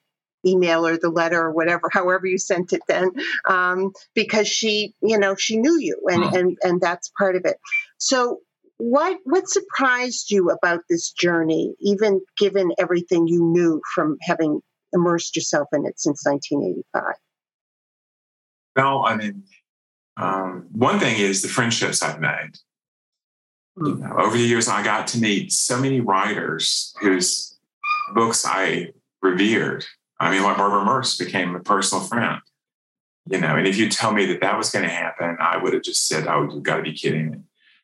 email 0.47 0.87
or 0.87 0.97
the 0.97 1.11
letter 1.11 1.41
or 1.41 1.53
whatever, 1.53 1.89
however 1.93 2.27
you 2.27 2.39
sent 2.39 2.73
it 2.73 2.83
then, 2.89 3.11
um, 3.49 3.93
because 4.15 4.49
she, 4.49 4.95
you 5.03 5.19
know, 5.19 5.35
she 5.35 5.57
knew 5.57 5.79
you 5.79 6.01
and, 6.07 6.23
mm. 6.23 6.39
and, 6.39 6.59
and 6.63 6.81
that's 6.81 7.11
part 7.19 7.37
of 7.37 7.43
it. 7.45 7.57
So 7.99 8.41
what, 8.79 9.19
what 9.25 9.49
surprised 9.49 10.31
you 10.31 10.51
about 10.51 10.81
this 10.89 11.11
journey, 11.13 11.75
even 11.81 12.21
given 12.39 12.73
everything 12.79 13.27
you 13.27 13.43
knew 13.43 13.81
from 13.95 14.17
having 14.21 14.61
immersed 14.93 15.37
yourself 15.37 15.69
in 15.73 15.87
it 15.87 15.99
since 15.99 16.25
1985? 16.25 17.15
Well, 18.75 19.05
I 19.07 19.17
mean, 19.17 19.43
um, 20.17 20.67
one 20.73 20.99
thing 20.99 21.19
is 21.19 21.43
the 21.43 21.49
friendships 21.49 22.03
I've 22.03 22.21
made. 22.21 22.59
You 23.77 23.95
hmm. 23.95 24.03
know, 24.03 24.17
over 24.19 24.37
the 24.37 24.45
years, 24.45 24.69
I 24.69 24.83
got 24.83 25.07
to 25.09 25.19
meet 25.19 25.53
so 25.53 25.81
many 25.81 26.01
writers 26.01 26.95
whose 27.01 27.59
books 28.15 28.45
I 28.47 28.93
revered 29.23 29.85
I 30.19 30.31
mean, 30.31 30.43
like 30.43 30.57
Barbara 30.57 30.81
Mertz 30.81 31.19
became 31.19 31.55
a 31.55 31.61
personal 31.61 32.03
friend, 32.05 32.41
you 33.29 33.39
know. 33.39 33.57
And 33.57 33.67
if 33.67 33.77
you 33.77 33.89
tell 33.89 34.13
me 34.13 34.27
that 34.27 34.41
that 34.41 34.57
was 34.57 34.71
going 34.71 34.85
to 34.85 34.91
happen, 34.91 35.37
I 35.41 35.59
would 35.59 35.75
have 35.75 35.83
just 35.83 36.07
said, 36.07 36.27
"Oh, 36.27 36.49
you've 36.51 36.63
got 36.63 36.77
to 36.77 36.83
be 36.83 36.93
kidding 36.93 37.31
me," 37.31 37.39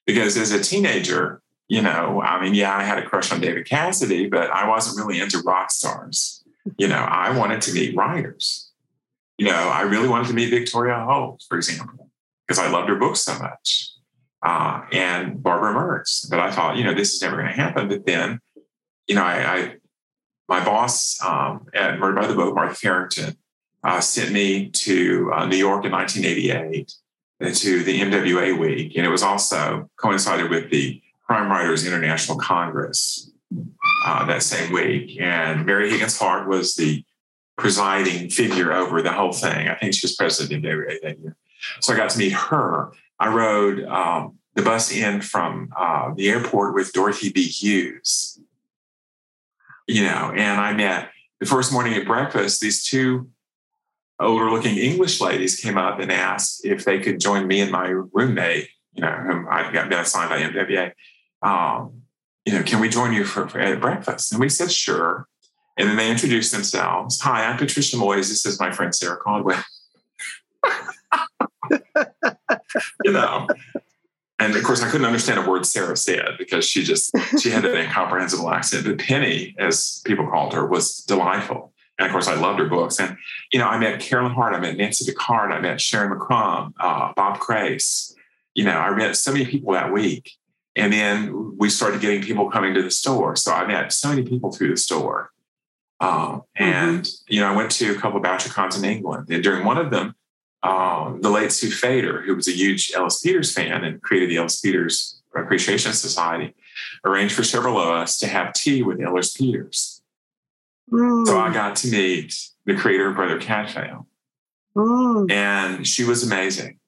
because 0.07 0.37
as 0.37 0.51
a 0.51 0.63
teenager, 0.63 1.43
you 1.69 1.83
know, 1.83 2.23
I 2.23 2.43
mean, 2.43 2.55
yeah, 2.55 2.77
I 2.77 2.85
had 2.85 2.99
a 2.99 3.07
crush 3.07 3.33
on 3.33 3.41
David 3.41 3.67
Cassidy, 3.67 4.29
but 4.29 4.51
I 4.51 4.67
wasn't 4.67 5.05
really 5.05 5.21
into 5.21 5.41
rock 5.41 5.71
stars. 5.71 6.42
You 6.79 6.89
know, 6.89 6.97
I 6.97 7.37
wanted 7.37 7.61
to 7.63 7.73
meet 7.73 7.97
writers. 7.97 8.71
You 9.39 9.47
know, 9.47 9.57
I 9.57 9.83
really 9.83 10.09
wanted 10.09 10.29
to 10.29 10.35
meet 10.35 10.51
Victoria 10.51 11.05
Holt, 11.05 11.45
for 11.49 11.57
example, 11.57 12.11
because 12.47 12.59
I 12.59 12.71
loved 12.71 12.89
her 12.89 12.97
books 12.97 13.21
so 13.21 13.39
much. 13.39 13.91
Uh, 14.43 14.83
and 14.93 15.43
Barbara 15.43 15.73
Mertz. 15.73 16.29
But 16.29 16.41
I 16.41 16.51
thought, 16.51 16.77
you 16.77 16.85
know, 16.85 16.95
this 16.95 17.15
is 17.15 17.23
never 17.23 17.37
going 17.37 17.49
to 17.49 17.53
happen. 17.53 17.89
But 17.89 18.07
then, 18.07 18.41
you 19.07 19.15
know, 19.15 19.23
I, 19.23 19.55
I 19.55 19.75
my 20.49 20.65
boss 20.65 21.23
um, 21.25 21.67
at 21.73 21.99
Murder 21.99 22.21
by 22.21 22.27
the 22.27 22.35
Book, 22.35 22.55
Martha 22.55 22.75
Farrington, 22.75 23.37
uh, 23.85 24.01
sent 24.01 24.33
me 24.33 24.69
to 24.71 25.33
uh, 25.33 25.47
New 25.47 25.57
York 25.57 25.85
in 25.85 25.93
1988 25.93 26.93
to 27.55 27.83
the 27.83 28.01
MWA 28.01 28.59
week. 28.59 28.93
And 28.97 29.07
it 29.07 29.09
was 29.09 29.23
also 29.23 29.91
coincided 29.97 30.51
with 30.51 30.71
the 30.71 31.03
Crime 31.27 31.51
Writers 31.51 31.87
International 31.87 32.39
Congress 32.39 33.32
uh, 34.07 34.25
that 34.27 34.43
same 34.43 34.73
week. 34.73 35.21
And 35.21 35.67
Mary 35.67 35.91
Higgins 35.91 36.19
Hart 36.19 36.49
was 36.49 36.75
the 36.75 37.05
presiding 37.57 38.31
figure 38.31 38.73
over 38.73 39.03
the 39.03 39.13
whole 39.13 39.33
thing. 39.33 39.69
I 39.69 39.75
think 39.75 39.95
she 39.95 40.07
was 40.07 40.17
president 40.17 40.65
of 40.65 40.81
that 41.03 41.19
year. 41.21 41.37
So 41.81 41.93
I 41.93 41.97
got 41.97 42.11
to 42.11 42.19
meet 42.19 42.33
her. 42.33 42.93
I 43.19 43.29
rode 43.29 43.85
um, 43.85 44.39
the 44.55 44.63
bus 44.63 44.91
in 44.91 45.21
from 45.21 45.71
uh, 45.77 46.13
the 46.17 46.29
airport 46.29 46.75
with 46.75 46.93
Dorothy 46.93 47.31
B. 47.31 47.43
Hughes 47.43 48.41
you 49.87 50.05
know, 50.05 50.33
and 50.35 50.61
I 50.61 50.73
met 50.73 51.11
the 51.41 51.47
first 51.47 51.73
morning 51.73 51.95
at 51.95 52.07
breakfast, 52.07 52.61
these 52.61 52.85
two 52.85 53.29
older 54.21 54.51
looking 54.51 54.77
English 54.77 55.21
ladies 55.21 55.59
came 55.59 55.77
up 55.77 55.99
and 55.99 56.13
asked 56.13 56.65
if 56.65 56.85
they 56.85 57.01
could 57.01 57.19
join 57.19 57.47
me 57.47 57.61
and 57.61 57.73
my 57.73 57.89
roommate, 57.89 58.69
you 58.93 59.03
know, 59.03 59.11
whom 59.11 59.47
I 59.51 59.73
got 59.73 59.89
been 59.89 59.99
assigned 59.99 60.31
by 60.31 60.41
MWA. 60.41 60.93
Um, 61.43 62.02
you 62.45 62.53
know, 62.53 62.63
can 62.63 62.81
we 62.81 62.89
join 62.89 63.13
you 63.13 63.25
for, 63.25 63.49
for 63.49 63.61
at 63.61 63.81
breakfast? 63.81 64.33
And 64.33 64.41
we 64.41 64.49
said, 64.49 64.71
sure. 64.71 65.29
And 65.79 65.89
then 65.89 65.97
they 65.97 66.11
introduced 66.11 66.53
themselves. 66.53 67.21
Hi, 67.21 67.45
I'm 67.45 67.57
Patricia 67.57 67.97
Moyes. 67.97 68.29
This 68.29 68.45
is 68.45 68.61
my 68.61 68.71
friend 68.71 68.95
Sarah 68.95 69.17
Caudwell. 69.17 69.63
you 73.05 73.13
know, 73.13 73.47
and 74.39 74.57
of 74.57 74.65
course, 74.65 74.83
I 74.83 74.91
couldn't 74.91 75.07
understand 75.07 75.39
a 75.39 75.49
word 75.49 75.65
Sarah 75.65 75.97
said 75.97 76.31
because 76.37 76.65
she 76.65 76.83
just 76.83 77.17
she 77.41 77.51
had 77.51 77.65
an 77.65 77.77
incomprehensible 77.85 78.51
accent. 78.51 78.85
But 78.85 78.99
Penny, 78.99 79.55
as 79.59 80.03
people 80.05 80.29
called 80.29 80.53
her, 80.55 80.67
was 80.67 80.99
delightful. 80.99 81.73
And 81.99 82.07
of 82.07 82.13
course, 82.13 82.27
I 82.27 82.35
loved 82.35 82.59
her 82.59 82.69
books. 82.69 82.99
And 82.99 83.17
you 83.53 83.61
know, 83.61 83.67
I 83.67 83.79
met 83.79 84.01
Carolyn 84.01 84.33
Hart, 84.33 84.55
I 84.55 84.61
met 84.61 84.77
Nancy 84.77 85.11
Decart, 85.11 85.53
I 85.53 85.61
met 85.61 85.79
Sharyn 85.79 86.19
McCrumb, 86.19 86.73
uh, 86.81 87.13
Bob 87.15 87.39
Crais. 87.39 88.15
You 88.55 88.65
know, 88.65 88.77
I 88.79 88.95
met 88.97 89.17
so 89.17 89.33
many 89.33 89.47
people 89.47 89.73
that 89.75 89.93
week. 89.93 90.33
And 90.75 90.93
then 90.93 91.57
we 91.59 91.69
started 91.69 92.01
getting 92.01 92.23
people 92.23 92.51
coming 92.51 92.75
to 92.75 92.83
the 92.83 92.91
store. 92.91 93.37
So 93.37 93.53
I 93.53 93.67
met 93.67 93.93
so 93.93 94.09
many 94.09 94.23
people 94.23 94.53
through 94.53 94.71
the 94.71 94.77
store. 94.77 95.31
Um, 96.01 96.43
and 96.57 97.03
mm-hmm. 97.03 97.33
you 97.33 97.41
know, 97.41 97.53
I 97.53 97.57
went 97.57 97.71
to 97.73 97.93
a 97.93 97.99
couple 97.99 98.19
of 98.19 98.25
BoucherCons 98.25 98.79
in 98.79 98.85
England. 98.85 99.29
And 99.31 99.43
during 99.43 99.65
one 99.65 99.79
of 99.79 99.91
them, 99.91 100.15
um, 100.63 101.21
the 101.21 101.31
late 101.31 101.53
Sue 101.53 101.71
Feder, 101.71 102.23
who 102.23 102.35
was 102.35 102.49
a 102.49 102.53
huge 102.53 102.93
Ellis 102.95 103.21
Peters 103.21 103.53
fan 103.53 103.85
and 103.85 104.01
created 104.01 104.31
the 104.31 104.37
Ellis 104.37 104.61
Peters 104.61 105.21
Appreciation 105.35 105.93
Society, 105.93 106.55
arranged 107.05 107.35
for 107.35 107.43
several 107.43 107.79
of 107.79 107.89
us 107.89 108.19
to 108.19 108.27
have 108.27 108.53
tea 108.53 108.83
with 108.83 109.01
Ellis 109.01 109.33
Peters. 109.33 110.03
Mm. 110.91 111.27
So 111.27 111.39
I 111.39 111.53
got 111.53 111.77
to 111.77 111.89
meet 111.89 112.35
the 112.65 112.75
creator 112.75 113.09
of 113.09 113.17
Brother 113.17 113.41
Cadfael. 113.41 114.07
Mm. 114.77 115.31
And 115.31 115.87
she 115.87 116.05
was 116.05 116.23
amazing. 116.23 116.79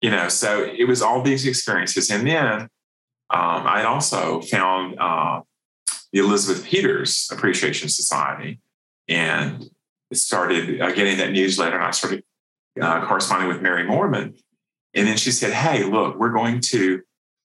You 0.00 0.10
know, 0.10 0.28
so 0.28 0.64
it 0.64 0.86
was 0.88 1.00
all 1.00 1.22
these 1.22 1.46
experiences. 1.46 2.10
And 2.10 2.26
then 2.26 2.68
um, 3.32 3.66
I 3.66 3.84
also 3.84 4.42
found 4.42 4.98
uh, 4.98 5.40
the 6.12 6.18
Elizabeth 6.18 6.66
Peters 6.66 7.30
Appreciation 7.32 7.88
Society 7.88 8.60
and 9.08 9.70
started 10.12 10.82
uh, 10.82 10.92
getting 10.92 11.16
that 11.16 11.32
newsletter. 11.32 11.76
And 11.76 11.84
I 11.84 11.92
started 11.92 12.24
uh, 12.80 13.06
corresponding 13.06 13.48
with 13.48 13.62
Mary 13.62 13.84
Moorman. 13.84 14.38
And 14.92 15.08
then 15.08 15.16
she 15.16 15.30
said, 15.30 15.54
Hey, 15.54 15.82
look, 15.84 16.18
we're 16.18 16.32
going 16.32 16.60
to, 16.60 17.00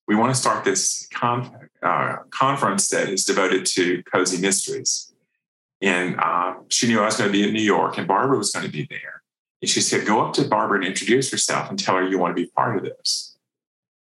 we 0.10 0.16
want 0.16 0.36
to 0.36 0.40
start 0.40 0.66
this 0.66 1.08
con- 1.14 1.70
uh, 1.82 2.18
conference 2.32 2.90
that 2.90 3.08
is 3.08 3.24
devoted 3.24 3.66
to 3.68 4.04
cozy 4.12 4.42
mysteries. 4.42 5.14
And 5.82 6.20
uh, 6.20 6.56
she 6.68 6.88
knew 6.88 7.00
I 7.00 7.06
was 7.06 7.16
going 7.16 7.30
to 7.30 7.32
be 7.32 7.48
in 7.48 7.54
New 7.54 7.62
York 7.62 7.98
and 7.98 8.06
Barbara 8.06 8.38
was 8.38 8.52
going 8.52 8.66
to 8.66 8.72
be 8.72 8.86
there. 8.90 9.22
And 9.62 9.70
she 9.70 9.80
said, 9.80 10.06
Go 10.06 10.20
up 10.20 10.34
to 10.34 10.44
Barbara 10.44 10.80
and 10.80 10.88
introduce 10.88 11.32
yourself 11.32 11.70
and 11.70 11.80
tell 11.80 11.96
her 11.96 12.06
you 12.06 12.20
want 12.20 12.36
to 12.36 12.44
be 12.44 12.52
part 12.52 12.76
of 12.76 12.84
this. 12.84 13.38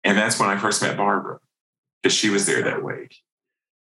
And 0.02 0.18
that's 0.18 0.40
when 0.40 0.48
I 0.48 0.56
first 0.56 0.82
met 0.82 0.96
Barbara 0.96 1.38
because 2.02 2.16
she 2.16 2.30
was 2.30 2.46
there 2.46 2.62
that 2.62 2.82
week. 2.82 3.16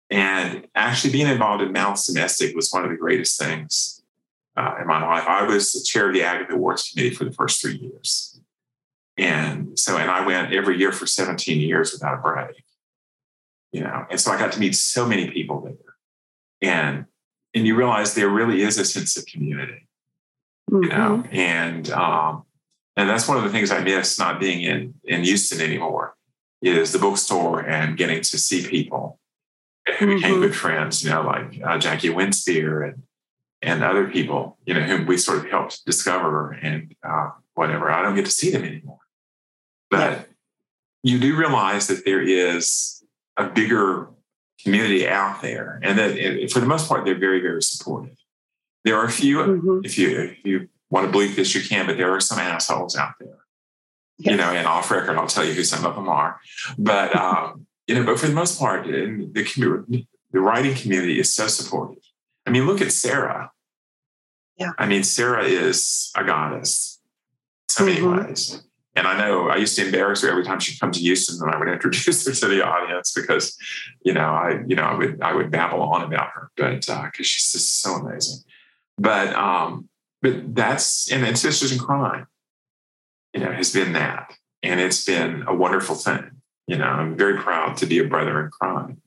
And 0.09 0.68
actually 0.76 1.11
being 1.11 1.28
involved 1.28 1.63
in 1.63 1.72
Malice 1.72 2.05
Domestic 2.05 2.55
was 2.55 2.72
one 2.72 2.84
of 2.84 2.89
the 2.89 2.97
greatest 2.97 3.39
things 3.39 4.03
uh, 4.55 4.76
in 4.80 4.88
my 4.88 5.03
life. 5.03 5.26
I 5.28 5.43
was 5.43 5.72
the 5.72 5.84
chair 5.84 6.07
of 6.07 6.13
the 6.13 6.24
Agatha 6.24 6.53
Awards 6.53 6.89
Committee 6.89 7.16
for 7.16 7.26
the 7.26 7.32
first 7.32 7.61
three 7.61 7.76
years. 7.76 8.39
And 9.18 9.78
so, 9.80 9.97
and 9.97 10.11
I 10.11 10.26
went 10.26 10.53
every 10.53 10.78
year 10.78 10.91
for 10.91 11.07
17 11.07 11.59
years 11.59 11.93
without 11.93 12.16
a 12.16 12.18
break, 12.18 12.63
you 13.72 13.82
know, 13.82 14.05
and 14.09 14.20
so 14.20 14.32
I 14.32 14.38
got 14.38 14.51
to 14.53 14.59
meet 14.59 14.76
so 14.76 15.07
many 15.07 15.32
people 15.32 15.61
there. 15.61 15.76
And, 16.61 17.05
and 17.53 17.66
you 17.66 17.76
realize 17.76 18.13
there 18.13 18.30
really 18.30 18.61
is 18.61 18.78
a 18.78 18.84
sense 18.84 19.16
of 19.16 19.26
community, 19.26 19.88
mm-hmm. 20.70 20.84
you 20.84 20.89
know, 20.89 21.24
mm-hmm. 21.24 21.36
and, 21.36 21.89
um, 21.91 22.43
and 22.97 23.09
that's 23.09 23.28
one 23.28 23.38
of 23.38 23.43
the 23.43 23.49
things 23.49 23.72
I 23.72 23.80
miss 23.80 24.20
not 24.20 24.39
being 24.39 24.63
in, 24.63 24.95
in 25.05 25.24
Houston 25.24 25.61
anymore 25.61 26.16
is 26.62 26.91
the 26.91 26.99
bookstore 26.99 27.60
and 27.60 27.97
getting 27.97 28.22
to 28.22 28.38
see 28.38 28.68
people 28.68 29.20
who 29.99 30.06
mm-hmm. 30.06 30.16
became 30.16 30.39
good 30.39 30.56
friends, 30.56 31.03
you 31.03 31.10
know, 31.10 31.22
like 31.22 31.62
uh, 31.64 31.78
Jackie 31.78 32.10
Winspear 32.10 32.88
and, 32.88 33.03
and 33.62 33.84
other 33.84 34.08
people, 34.08 34.58
you 34.66 34.74
know, 34.74 34.82
whom 34.82 35.06
we 35.06 35.18
sort 35.18 35.39
of 35.39 35.49
helped 35.49 35.86
discover 35.86 36.51
and 36.51 36.95
uh, 37.08 37.30
whatever. 37.53 37.91
I 37.91 38.01
don't 38.01 38.16
get 38.16 38.26
to 38.26 38.32
see 38.32 38.51
them 38.51 38.64
anymore. 38.64 38.99
But 39.91 40.12
yeah. 41.03 41.14
you 41.14 41.20
do 41.20 41.38
realize 41.38 41.88
that 41.88 42.06
there 42.06 42.22
is 42.22 43.03
a 43.38 43.47
bigger 43.47 44.10
community 44.64 45.08
out 45.08 45.41
there, 45.41 45.80
and 45.84 45.99
that 45.99 46.18
it, 46.18 46.51
for 46.51 46.60
the 46.60 46.66
most 46.66 46.88
part, 46.88 47.06
they're 47.06 47.20
very, 47.20 47.41
very 47.41 47.62
supportive. 47.62 48.18
There 48.84 48.97
are 48.97 49.06
a 49.06 49.12
few, 49.12 49.38
mm-hmm. 49.38 49.86
if 49.86 49.97
you 49.97 50.20
if 50.20 50.45
you 50.45 50.70
want 50.89 51.06
to 51.06 51.12
believe 51.12 51.36
this, 51.36 51.53
you 51.53 51.62
can, 51.62 51.86
but 51.86 51.97
there 51.97 52.12
are 52.12 52.20
some 52.20 52.39
assholes 52.39 52.95
out 52.95 53.14
there. 53.20 53.45
Yes. 54.18 54.32
You 54.32 54.38
know, 54.38 54.51
and 54.51 54.66
off 54.66 54.91
record, 54.91 55.18
I'll 55.18 55.28
tell 55.28 55.43
you 55.43 55.53
who 55.53 55.63
some 55.63 55.86
of 55.86 55.95
them 55.95 56.07
are. 56.07 56.39
But 56.78 57.16
um, 57.16 57.66
you 57.88 57.95
know, 57.95 58.05
but 58.05 58.20
for 58.20 58.28
the 58.28 58.34
most 58.34 58.59
part, 58.59 58.86
the 58.86 59.49
community, 59.51 60.07
the 60.32 60.39
writing 60.39 60.76
community 60.76 61.20
is 61.20 61.34
so 61.34 61.47
supportive. 61.47 62.03
I 62.45 62.51
mean, 62.51 62.66
look 62.66 62.82
at 62.82 62.91
Sarah. 62.91 63.51
Yeah. 64.57 64.72
I 64.78 64.86
mean, 64.86 65.03
Sarah 65.03 65.43
is 65.43 66.11
a 66.16 66.24
goddess 66.24 66.95
so 67.76 67.86
many 67.86 67.99
mm-hmm. 67.99 68.28
ways. 68.28 68.63
And 68.95 69.05
I 69.07 69.18
know 69.18 69.49
I 69.49 69.57
used 69.57 69.76
to 69.76 69.86
embarrass 69.86 70.22
her 70.22 70.30
every 70.30 70.45
time 70.45 70.59
she'd 70.59 70.80
come 70.80 70.91
to 70.91 70.99
Houston 70.99 71.45
and 71.45 71.53
I 71.53 71.59
would 71.59 71.68
introduce 71.74 72.26
her 72.26 72.32
to 72.32 72.47
the 72.47 72.66
audience 72.66 73.11
because, 73.13 73.57
you 74.03 74.13
know, 74.13 74.30
I, 74.30 74.61
you 74.66 74.76
know, 74.76 74.84
I 74.84 74.93
would, 74.95 75.22
I 75.22 75.34
would 75.34 75.51
babble 75.51 75.82
on 75.82 76.03
about 76.03 76.30
her, 76.32 76.49
but, 76.55 76.89
uh, 76.89 77.09
cause 77.11 77.26
she's 77.26 77.51
just 77.51 77.82
so 77.82 77.95
amazing. 77.95 78.39
But, 78.97 79.36
um, 79.36 79.89
but 80.22 80.55
that's, 80.55 81.11
and 81.11 81.24
then 81.24 81.36
Sisters 81.36 81.74
in 81.74 81.80
Crime, 81.80 82.28
you 83.36 83.44
know, 83.44 83.52
has 83.52 83.72
been 83.72 83.94
that. 83.94 84.34
And 84.64 84.80
it's 84.80 85.06
been 85.06 85.44
a 85.48 85.54
wonderful 85.54 85.96
thing. 85.96 86.42
You 86.66 86.78
know, 86.78 86.86
I'm 86.86 87.16
very 87.16 87.38
proud 87.38 87.78
to 87.78 87.86
be 87.86 88.00
a 88.00 88.04
brother 88.04 88.44
in 88.44 88.50
crime, 88.50 89.02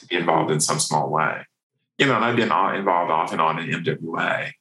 to 0.00 0.06
be 0.06 0.16
involved 0.16 0.50
in 0.50 0.58
some 0.58 0.80
small 0.80 1.08
way. 1.08 1.46
You 1.98 2.06
know, 2.06 2.16
and 2.16 2.24
I've 2.24 2.34
been 2.34 2.50
involved 2.50 3.12
off 3.12 3.30
and 3.30 3.40
on 3.40 3.60
in 3.60 3.84
MWA 3.84 4.52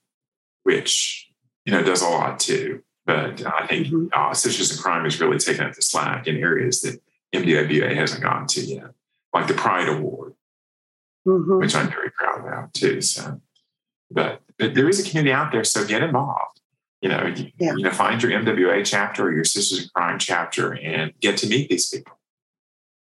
which 0.64 1.30
you 1.66 1.72
know 1.72 1.84
does 1.84 2.02
a 2.02 2.10
lot 2.10 2.40
too. 2.40 2.84
But 3.06 3.46
I 3.46 3.66
think 3.68 3.88
mm-hmm. 3.88 4.08
uh, 4.14 4.34
Sisters 4.34 4.76
in 4.76 4.82
Crime 4.82 5.04
has 5.04 5.20
really 5.20 5.40
taken 5.40 5.66
up 5.66 5.74
the 5.74 5.82
slack 5.82 6.28
in 6.28 6.38
areas 6.38 6.82
that 6.82 7.02
MWA 7.34 7.96
hasn't 7.96 8.22
gotten 8.22 8.48
to 8.48 8.62
yet, 8.62 8.92
like 9.34 9.48
the 9.48 9.54
Pride 9.54 9.90
Award, 9.90 10.34
mm-hmm. 11.28 11.60
which 11.60 11.76
I'm 11.76 11.90
very 11.90 12.12
proud 12.12 12.42
about 12.42 12.74
too. 12.74 13.02
So, 13.02 13.42
but, 14.12 14.42
but 14.60 14.76
there 14.76 14.88
is 14.88 15.06
a 15.06 15.10
community 15.10 15.34
out 15.34 15.52
there, 15.52 15.64
so 15.64 15.84
get 15.86 16.04
involved. 16.04 16.61
You 17.02 17.10
know, 17.10 17.26
you, 17.26 17.52
yeah. 17.58 17.74
you 17.76 17.84
know, 17.84 17.92
find 17.92 18.22
your 18.22 18.32
MWA 18.32 18.86
chapter 18.86 19.28
or 19.28 19.34
your 19.34 19.44
Sisters 19.44 19.84
in 19.84 19.90
Crime 19.96 20.20
chapter, 20.20 20.74
and 20.74 21.14
get 21.20 21.38
to 21.38 21.48
meet 21.48 21.70
these 21.70 21.90
people. 21.90 22.18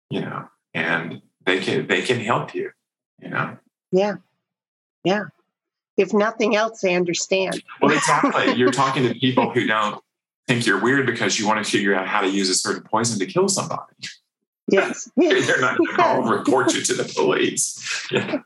You 0.09 0.21
know, 0.21 0.47
and 0.73 1.21
they 1.45 1.59
can 1.59 1.87
they 1.87 2.01
can 2.01 2.19
help 2.19 2.55
you. 2.55 2.71
You 3.21 3.29
know. 3.29 3.57
Yeah. 3.91 4.15
Yeah 5.03 5.25
if 5.99 6.13
nothing 6.13 6.55
else, 6.55 6.79
they 6.79 6.95
understand. 6.95 7.61
Well, 7.81 7.91
exactly. 7.91 8.53
you're 8.55 8.71
talking 8.71 9.03
to 9.03 9.13
people 9.13 9.51
who 9.51 9.67
don't 9.67 10.01
think 10.47 10.65
you're 10.65 10.81
weird 10.81 11.05
because 11.05 11.37
you 11.37 11.45
want 11.45 11.63
to 11.63 11.69
figure 11.69 11.93
out 11.93 12.07
how 12.07 12.21
to 12.21 12.29
use 12.29 12.49
a 12.49 12.55
certain 12.55 12.83
poison 12.83 13.19
to 13.19 13.25
kill 13.25 13.49
somebody. 13.49 13.93
Yes. 14.69 15.11
They're 15.17 15.59
not 15.59 15.77
going 15.77 15.89
to 15.89 15.95
call 15.95 16.21
and 16.21 16.29
report 16.29 16.73
you 16.73 16.81
to 16.81 16.93
the 16.95 17.03
police. 17.03 17.85
Yeah. 18.11 18.39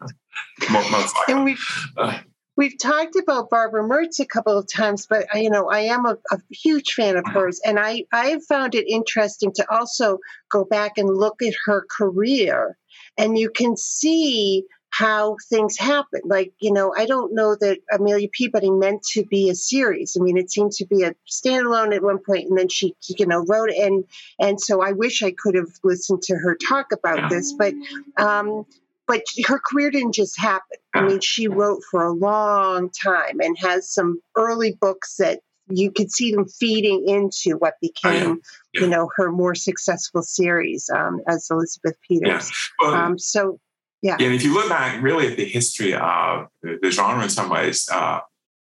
Most 0.69 1.15
likely. 1.15 1.33
And 1.33 1.43
we've, 1.45 1.65
uh, 1.95 2.19
we've 2.55 2.77
talked 2.77 3.15
about 3.15 3.49
Barbara 3.49 3.83
Mertz 3.83 4.19
a 4.19 4.25
couple 4.25 4.57
of 4.57 4.71
times, 4.71 5.07
but 5.07 5.27
you 5.35 5.49
know, 5.49 5.69
I 5.69 5.81
am 5.81 6.05
a, 6.05 6.17
a 6.31 6.39
huge 6.51 6.93
fan 6.93 7.17
of 7.17 7.25
hers. 7.27 7.59
And 7.65 7.79
I, 7.79 8.05
I 8.11 8.39
found 8.47 8.75
it 8.75 8.87
interesting 8.87 9.51
to 9.53 9.65
also 9.73 10.19
go 10.49 10.63
back 10.63 10.97
and 10.97 11.09
look 11.09 11.41
at 11.41 11.53
her 11.65 11.85
career. 11.89 12.77
And 13.17 13.37
you 13.37 13.49
can 13.49 13.75
see 13.77 14.65
how 14.89 15.37
things 15.49 15.75
happen. 15.75 16.21
Like, 16.23 16.53
you 16.59 16.71
know, 16.71 16.93
I 16.95 17.07
don't 17.07 17.33
know 17.33 17.55
that 17.59 17.79
Amelia 17.91 18.27
Peabody 18.31 18.69
meant 18.69 19.01
to 19.13 19.25
be 19.25 19.49
a 19.49 19.55
series. 19.55 20.15
I 20.15 20.23
mean, 20.23 20.37
it 20.37 20.51
seemed 20.51 20.73
to 20.73 20.85
be 20.85 21.01
a 21.01 21.15
standalone 21.27 21.95
at 21.95 22.03
one 22.03 22.19
point, 22.19 22.47
and 22.47 22.57
then 22.57 22.69
she, 22.69 22.93
you 23.07 23.25
know, 23.25 23.43
wrote 23.47 23.71
it. 23.71 23.77
And, 23.77 24.03
and 24.39 24.61
so 24.61 24.83
I 24.83 24.91
wish 24.91 25.23
I 25.23 25.33
could 25.35 25.55
have 25.55 25.69
listened 25.83 26.21
to 26.23 26.35
her 26.35 26.55
talk 26.55 26.91
about 26.91 27.31
this, 27.31 27.53
but, 27.53 27.73
um, 28.17 28.65
but 29.07 29.23
her 29.45 29.59
career 29.59 29.91
didn't 29.91 30.13
just 30.13 30.39
happen. 30.39 30.77
I 30.93 31.01
mean, 31.01 31.19
she 31.19 31.47
wrote 31.47 31.81
for 31.89 32.03
a 32.03 32.13
long 32.13 32.89
time 32.89 33.39
and 33.41 33.57
has 33.59 33.89
some 33.89 34.21
early 34.35 34.77
books 34.79 35.17
that 35.17 35.41
you 35.69 35.91
could 35.91 36.11
see 36.11 36.31
them 36.31 36.47
feeding 36.47 37.07
into 37.07 37.57
what 37.57 37.75
became, 37.81 38.41
yeah. 38.73 38.81
you 38.81 38.87
know, 38.87 39.09
her 39.15 39.31
more 39.31 39.55
successful 39.55 40.21
series 40.21 40.89
um, 40.93 41.21
as 41.27 41.47
Elizabeth 41.49 41.97
Peters. 42.07 42.51
Yeah. 42.81 42.87
Well, 42.87 42.95
um, 42.95 43.19
so 43.19 43.59
yeah. 44.01 44.17
And 44.19 44.33
if 44.33 44.43
you 44.43 44.53
look 44.53 44.69
back 44.69 45.01
really 45.01 45.27
at 45.27 45.37
the 45.37 45.45
history 45.45 45.93
of 45.93 46.47
the 46.61 46.91
genre 46.91 47.23
in 47.23 47.29
some 47.29 47.49
ways, 47.49 47.87
uh, 47.91 48.19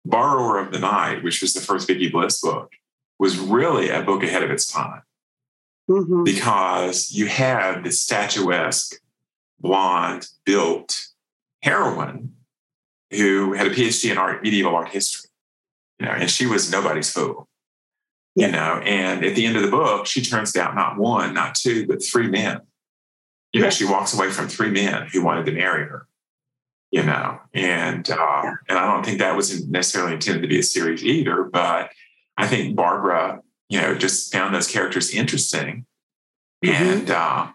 Borrower 0.04 0.58
of 0.58 0.72
the 0.72 0.78
Night, 0.78 1.24
which 1.24 1.42
was 1.42 1.54
the 1.54 1.60
first 1.60 1.88
Vicki 1.88 2.08
Bliss 2.08 2.40
book, 2.40 2.70
was 3.18 3.38
really 3.38 3.88
a 3.88 4.02
book 4.02 4.22
ahead 4.22 4.42
of 4.42 4.50
its 4.50 4.66
time 4.66 5.02
mm-hmm. 5.90 6.22
because 6.22 7.10
you 7.10 7.26
had 7.26 7.82
this 7.82 8.00
statuesque, 8.00 9.00
blonde, 9.64 10.28
built 10.44 11.08
heroine 11.62 12.34
who 13.10 13.54
had 13.54 13.66
a 13.66 13.70
PhD 13.70 14.12
in 14.12 14.18
art, 14.18 14.42
medieval 14.42 14.76
art 14.76 14.90
history, 14.90 15.30
you 15.98 16.06
know, 16.06 16.12
and 16.12 16.30
she 16.30 16.46
was 16.46 16.70
nobody's 16.70 17.10
fool, 17.10 17.48
yeah. 18.36 18.46
you 18.46 18.52
know. 18.52 18.80
And 18.84 19.24
at 19.24 19.34
the 19.34 19.46
end 19.46 19.56
of 19.56 19.62
the 19.62 19.70
book, 19.70 20.06
she 20.06 20.22
turns 20.22 20.52
down 20.52 20.76
not 20.76 20.98
one, 20.98 21.34
not 21.34 21.54
two, 21.54 21.86
but 21.86 22.04
three 22.04 22.28
men. 22.28 22.60
You 23.52 23.62
know, 23.62 23.70
she 23.70 23.84
walks 23.84 24.12
away 24.12 24.30
from 24.30 24.48
three 24.48 24.70
men 24.70 25.08
who 25.12 25.22
wanted 25.22 25.46
to 25.46 25.52
marry 25.52 25.84
her. 25.86 26.06
You 26.90 27.02
know, 27.02 27.40
and 27.52 28.08
uh, 28.08 28.14
yeah. 28.44 28.54
and 28.68 28.78
I 28.78 28.86
don't 28.92 29.04
think 29.04 29.18
that 29.18 29.34
was 29.34 29.66
necessarily 29.68 30.12
intended 30.14 30.42
to 30.42 30.48
be 30.48 30.60
a 30.60 30.62
series 30.62 31.04
either, 31.04 31.42
but 31.42 31.90
I 32.36 32.46
think 32.46 32.76
Barbara, 32.76 33.40
you 33.68 33.80
know, 33.80 33.96
just 33.96 34.32
found 34.32 34.54
those 34.54 34.70
characters 34.70 35.12
interesting, 35.12 35.86
mm-hmm. 36.64 36.72
and 36.72 37.10
uh, 37.10 37.48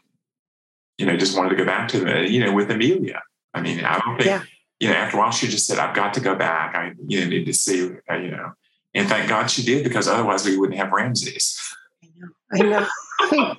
you 0.99 1.07
know, 1.07 1.17
just 1.17 1.35
wanted 1.35 1.49
to 1.49 1.55
go 1.55 1.65
back 1.65 1.87
to 1.89 1.99
them. 1.99 2.25
You 2.25 2.45
know, 2.45 2.53
with 2.53 2.69
Amelia, 2.69 3.21
I 3.55 3.61
mean, 3.61 3.83
I 3.83 3.97
don't 3.97 4.17
think. 4.17 4.27
Yeah 4.27 4.43
you 4.79 4.87
know, 4.87 4.95
after 4.95 5.17
a 5.17 5.19
while, 5.19 5.31
she 5.31 5.47
just 5.47 5.67
said, 5.67 5.77
I've 5.77 5.95
got 5.95 6.13
to 6.13 6.21
go 6.21 6.35
back. 6.35 6.75
I 6.75 6.93
you 7.05 7.21
know, 7.21 7.27
need 7.27 7.45
to 7.45 7.53
see, 7.53 7.89
uh, 8.09 8.15
you 8.15 8.31
know. 8.31 8.53
And 8.93 9.07
thank 9.07 9.29
God 9.29 9.51
she 9.51 9.63
did 9.63 9.83
because 9.83 10.07
otherwise 10.07 10.45
we 10.45 10.57
wouldn't 10.57 10.79
have 10.79 10.91
Ramses. 10.91 11.59
I 12.51 12.61
know. 12.61 12.87
I 13.21 13.35
know. 13.35 13.55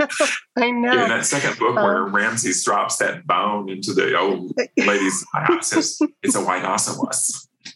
I 0.57 0.71
know. 0.71 0.93
Yeah, 0.93 1.03
in 1.05 1.09
that 1.11 1.27
second 1.27 1.59
book 1.59 1.77
um, 1.77 1.85
where 1.85 2.05
Ramses 2.05 2.65
drops 2.65 2.97
that 2.97 3.27
bone 3.27 3.69
into 3.69 3.93
the 3.93 4.19
old 4.19 4.53
lady's 4.77 5.25
house, 5.33 5.69
says 5.69 6.01
it's 6.23 6.35
a 6.35 6.43
white 6.43 6.65
ocelot. 6.65 7.17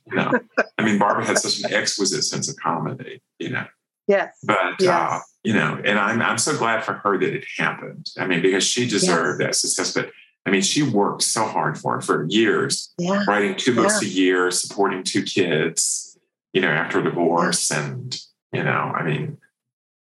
You 0.06 0.16
know, 0.16 0.32
I 0.78 0.84
mean, 0.84 0.98
Barbara 0.98 1.26
had 1.26 1.38
such 1.38 1.60
an 1.60 1.72
exquisite 1.72 2.22
sense 2.22 2.48
of 2.48 2.56
comedy. 2.56 3.22
You 3.38 3.50
know. 3.50 3.66
Yes. 4.07 4.36
But 4.42 4.57
uh, 4.57 4.74
yes. 4.80 5.12
Uh, 5.12 5.20
you 5.44 5.52
know, 5.55 5.80
and 5.84 5.98
I'm 5.98 6.22
I'm 6.22 6.38
so 6.38 6.57
glad 6.57 6.84
for 6.84 6.94
her 6.94 7.18
that 7.18 7.34
it 7.34 7.44
happened. 7.59 8.11
I 8.18 8.26
mean, 8.26 8.42
because 8.42 8.64
she 8.64 8.88
deserved 8.88 9.40
yes. 9.40 9.46
that 9.46 9.55
success. 9.57 9.92
But 9.92 10.11
I 10.46 10.50
mean, 10.50 10.62
she 10.62 10.82
worked 10.82 11.22
so 11.22 11.44
hard 11.44 11.78
for 11.78 11.98
it 11.98 12.02
for 12.02 12.26
years, 12.28 12.92
yeah. 12.98 13.24
writing 13.26 13.57
two 13.57 13.74
books 13.74 14.02
yeah. 14.02 14.09
a 14.09 14.11
year, 14.11 14.50
supporting 14.50 15.02
two 15.02 15.22
kids, 15.22 16.18
you 16.52 16.61
know, 16.61 16.68
after 16.68 17.02
divorce. 17.02 17.70
And, 17.70 18.18
you 18.52 18.62
know, 18.62 18.70
I 18.70 19.02
mean, 19.02 19.38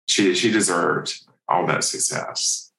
she 0.08 0.34
she 0.36 0.52
deserved 0.52 1.22
all 1.48 1.66
that 1.68 1.84
success. 1.84 2.72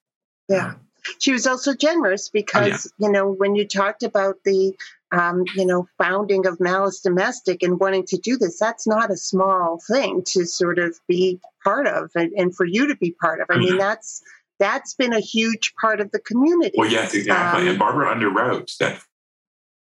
Yeah. 0.48 0.74
She 1.20 1.32
was 1.32 1.46
also 1.46 1.74
generous 1.74 2.28
because, 2.28 2.86
oh, 2.86 3.06
you 3.06 3.10
know, 3.10 3.30
when 3.30 3.54
you 3.54 3.66
talked 3.66 4.02
about 4.02 4.36
the 4.44 4.74
um, 5.12 5.44
you 5.54 5.64
know, 5.64 5.88
founding 5.98 6.46
of 6.46 6.60
Malice 6.60 7.00
Domestic 7.00 7.62
and 7.62 7.80
wanting 7.80 8.04
to 8.06 8.18
do 8.18 8.36
this, 8.36 8.58
that's 8.58 8.86
not 8.86 9.10
a 9.10 9.16
small 9.16 9.80
thing 9.90 10.22
to 10.28 10.44
sort 10.44 10.78
of 10.78 10.98
be 11.08 11.40
part 11.64 11.86
of 11.86 12.10
and, 12.14 12.32
and 12.32 12.54
for 12.54 12.66
you 12.66 12.86
to 12.88 12.96
be 12.96 13.12
part 13.20 13.40
of. 13.40 13.46
I 13.50 13.58
mean, 13.58 13.78
that's 13.78 14.22
that's 14.58 14.94
been 14.94 15.12
a 15.12 15.20
huge 15.20 15.72
part 15.80 16.00
of 16.00 16.10
the 16.10 16.18
community. 16.18 16.74
Well, 16.76 16.90
yes, 16.90 17.14
exactly. 17.14 17.62
Um, 17.62 17.68
and 17.68 17.78
Barbara 17.78 18.14
underwrote 18.14 18.76
that 18.78 19.00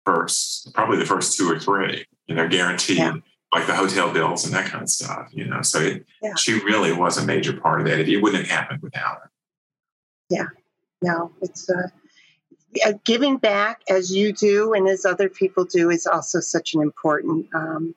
first, 0.05 0.73
probably 0.73 0.97
the 0.97 1.05
first 1.05 1.37
two 1.37 1.49
or 1.49 1.59
three, 1.59 2.05
you 2.27 2.35
know, 2.35 2.47
guaranteed 2.47 2.97
yeah. 2.97 3.13
like 3.53 3.67
the 3.67 3.75
hotel 3.75 4.11
bills 4.11 4.45
and 4.45 4.53
that 4.53 4.69
kind 4.69 4.83
of 4.83 4.89
stuff, 4.89 5.29
you 5.31 5.45
know. 5.45 5.61
So 5.61 5.79
it, 5.79 6.05
yeah. 6.21 6.35
she 6.35 6.53
really 6.53 6.91
was 6.91 7.17
a 7.17 7.25
major 7.25 7.53
part 7.53 7.81
of 7.81 7.87
that. 7.87 8.07
It 8.07 8.21
wouldn't 8.21 8.45
have 8.45 8.59
happened 8.59 8.81
without 8.81 9.17
her. 9.23 9.31
Yeah. 10.29 10.45
No, 11.01 11.31
it's 11.41 11.69
uh, 11.69 11.87
giving 13.03 13.37
back 13.37 13.81
as 13.89 14.15
you 14.15 14.33
do 14.33 14.73
and 14.73 14.87
as 14.87 15.05
other 15.05 15.29
people 15.29 15.65
do 15.65 15.89
is 15.89 16.05
also 16.05 16.39
such 16.39 16.73
an 16.73 16.81
important 16.81 17.47
um, 17.53 17.95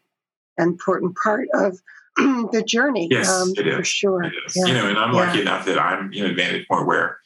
important 0.59 1.17
part 1.23 1.49
of 1.55 1.79
the 2.17 2.63
journey. 2.67 3.09
Yes, 3.11 3.29
um, 3.29 3.53
it 3.57 3.67
is. 3.67 3.77
for 3.77 3.85
sure. 3.85 4.25
Yeah. 4.55 4.67
You 4.67 4.75
know, 4.75 4.89
and 4.89 4.99
I'm 4.99 5.15
yeah. 5.15 5.21
lucky 5.21 5.41
enough 5.41 5.65
that 5.67 5.79
I'm 5.79 6.13
in 6.13 6.27
a 6.27 6.35
vantage 6.35 6.69
point 6.69 6.87
where, 6.87 7.19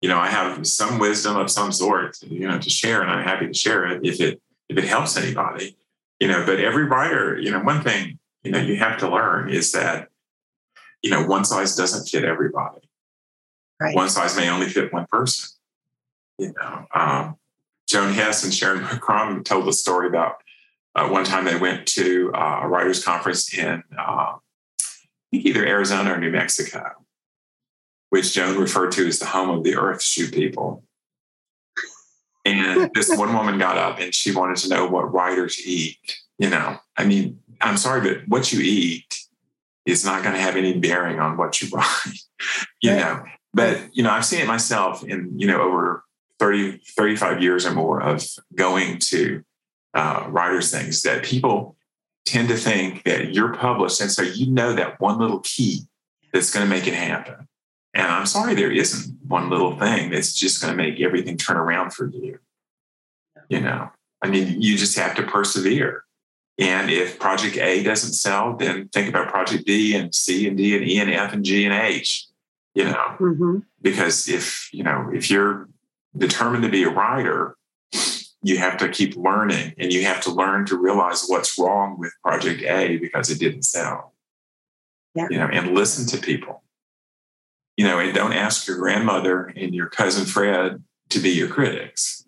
you 0.00 0.08
know, 0.08 0.18
I 0.18 0.28
have 0.28 0.66
some 0.66 0.98
wisdom 0.98 1.36
of 1.36 1.50
some 1.50 1.72
sort, 1.72 2.16
you 2.22 2.46
know, 2.46 2.58
to 2.58 2.70
share, 2.70 3.02
and 3.02 3.10
I'm 3.10 3.24
happy 3.24 3.46
to 3.46 3.54
share 3.54 3.86
it 3.86 4.04
if 4.04 4.20
it 4.20 4.40
if 4.68 4.76
it 4.76 4.84
helps 4.84 5.16
anybody. 5.16 5.76
You 6.20 6.28
know, 6.28 6.44
but 6.46 6.60
every 6.60 6.84
writer, 6.84 7.38
you 7.38 7.50
know, 7.50 7.60
one 7.60 7.82
thing 7.82 8.18
you 8.42 8.50
know 8.50 8.58
you 8.58 8.76
have 8.76 8.98
to 8.98 9.10
learn 9.10 9.50
is 9.50 9.72
that, 9.72 10.08
you 11.02 11.10
know, 11.10 11.26
one 11.26 11.44
size 11.44 11.76
doesn't 11.76 12.06
fit 12.06 12.24
everybody. 12.24 12.80
Right. 13.80 13.94
One 13.94 14.08
size 14.08 14.36
may 14.36 14.48
only 14.48 14.68
fit 14.68 14.92
one 14.92 15.06
person. 15.10 15.50
You 16.38 16.52
know, 16.60 16.86
um, 16.94 17.36
Joan 17.88 18.12
Hess 18.12 18.44
and 18.44 18.52
Sharyn 18.52 18.82
McCrumb 18.82 19.44
told 19.44 19.66
the 19.66 19.72
story 19.72 20.08
about 20.08 20.36
uh, 20.94 21.08
one 21.08 21.24
time 21.24 21.44
they 21.44 21.56
went 21.56 21.86
to 21.88 22.32
uh, 22.34 22.60
a 22.62 22.68
writers' 22.68 23.04
conference 23.04 23.52
in 23.56 23.82
uh, 23.98 24.34
either 25.32 25.66
Arizona 25.66 26.14
or 26.14 26.18
New 26.18 26.30
Mexico, 26.30 26.82
which 28.10 28.32
Joan 28.32 28.58
referred 28.58 28.92
to 28.92 29.06
as 29.06 29.18
the 29.18 29.26
home 29.26 29.50
of 29.50 29.64
the 29.64 29.76
Earth 29.76 30.02
Shoe 30.02 30.30
people. 30.30 30.84
And 32.44 32.90
this 32.94 33.08
one 33.16 33.32
woman 33.32 33.58
got 33.58 33.78
up 33.78 33.98
and 33.98 34.14
she 34.14 34.34
wanted 34.34 34.56
to 34.58 34.68
know 34.68 34.86
what 34.86 35.12
writers 35.12 35.66
eat. 35.66 35.98
You 36.38 36.50
know, 36.50 36.78
I 36.96 37.04
mean, 37.04 37.40
I'm 37.60 37.76
sorry, 37.76 38.00
but 38.00 38.28
what 38.28 38.52
you 38.52 38.60
eat 38.60 39.20
is 39.86 40.04
not 40.04 40.22
going 40.22 40.34
to 40.34 40.40
have 40.40 40.56
any 40.56 40.78
bearing 40.78 41.20
on 41.20 41.36
what 41.36 41.60
you 41.62 41.68
write. 41.72 42.18
you 42.82 42.90
know, 42.90 43.24
but 43.52 43.80
you 43.92 44.02
know, 44.02 44.10
I've 44.10 44.24
seen 44.24 44.40
it 44.40 44.46
myself 44.46 45.02
in 45.04 45.38
you 45.38 45.46
know 45.46 45.60
over 45.60 46.04
30, 46.44 46.76
35 46.76 47.42
years 47.42 47.64
or 47.64 47.72
more 47.72 48.02
of 48.02 48.22
going 48.54 48.98
to 48.98 49.42
uh, 49.94 50.26
writers 50.28 50.70
things 50.70 51.00
that 51.00 51.24
people 51.24 51.74
tend 52.26 52.48
to 52.48 52.56
think 52.56 53.02
that 53.04 53.32
you're 53.32 53.54
published. 53.54 54.02
And 54.02 54.10
so 54.10 54.20
you 54.20 54.50
know 54.50 54.74
that 54.74 55.00
one 55.00 55.18
little 55.18 55.40
key 55.40 55.86
that's 56.34 56.52
going 56.52 56.66
to 56.66 56.68
make 56.68 56.86
it 56.86 56.92
happen. 56.92 57.48
And 57.94 58.06
I'm 58.06 58.26
sorry, 58.26 58.54
there 58.54 58.70
isn't 58.70 59.16
one 59.26 59.48
little 59.48 59.78
thing 59.78 60.10
that's 60.10 60.34
just 60.34 60.60
going 60.60 60.70
to 60.70 60.76
make 60.76 61.00
everything 61.00 61.38
turn 61.38 61.56
around 61.56 61.94
for 61.94 62.10
you. 62.10 62.38
You 63.48 63.62
know, 63.62 63.90
I 64.20 64.28
mean, 64.28 64.60
you 64.60 64.76
just 64.76 64.98
have 64.98 65.14
to 65.16 65.22
persevere. 65.22 66.04
And 66.58 66.90
if 66.90 67.18
project 67.18 67.56
A 67.56 67.82
doesn't 67.82 68.12
sell, 68.12 68.54
then 68.54 68.88
think 68.88 69.08
about 69.08 69.28
project 69.28 69.64
B 69.64 69.96
and 69.96 70.14
C 70.14 70.46
and 70.46 70.58
D 70.58 70.76
and 70.76 70.86
E 70.86 70.98
and 70.98 71.10
F 71.10 71.32
and 71.32 71.42
G 71.42 71.64
and 71.64 71.72
H, 71.72 72.26
you 72.74 72.84
know, 72.84 73.16
mm-hmm. 73.18 73.58
because 73.80 74.28
if, 74.28 74.68
you 74.74 74.82
know, 74.82 75.10
if 75.14 75.30
you're 75.30 75.68
determined 76.16 76.62
to 76.62 76.68
be 76.68 76.84
a 76.84 76.90
writer, 76.90 77.56
you 78.42 78.58
have 78.58 78.76
to 78.78 78.88
keep 78.88 79.16
learning 79.16 79.74
and 79.78 79.92
you 79.92 80.04
have 80.04 80.20
to 80.22 80.30
learn 80.30 80.66
to 80.66 80.76
realize 80.76 81.24
what's 81.26 81.58
wrong 81.58 81.98
with 81.98 82.12
project 82.22 82.62
A 82.62 82.98
because 82.98 83.30
it 83.30 83.38
didn't 83.38 83.62
sell. 83.62 84.14
Yeah. 85.14 85.28
You 85.30 85.38
know, 85.38 85.46
and 85.46 85.74
listen 85.74 86.06
to 86.08 86.24
people. 86.24 86.62
You 87.76 87.86
know, 87.86 87.98
and 87.98 88.14
don't 88.14 88.32
ask 88.32 88.66
your 88.66 88.78
grandmother 88.78 89.44
and 89.56 89.74
your 89.74 89.88
cousin 89.88 90.26
Fred 90.26 90.82
to 91.08 91.18
be 91.18 91.30
your 91.30 91.48
critics. 91.48 92.24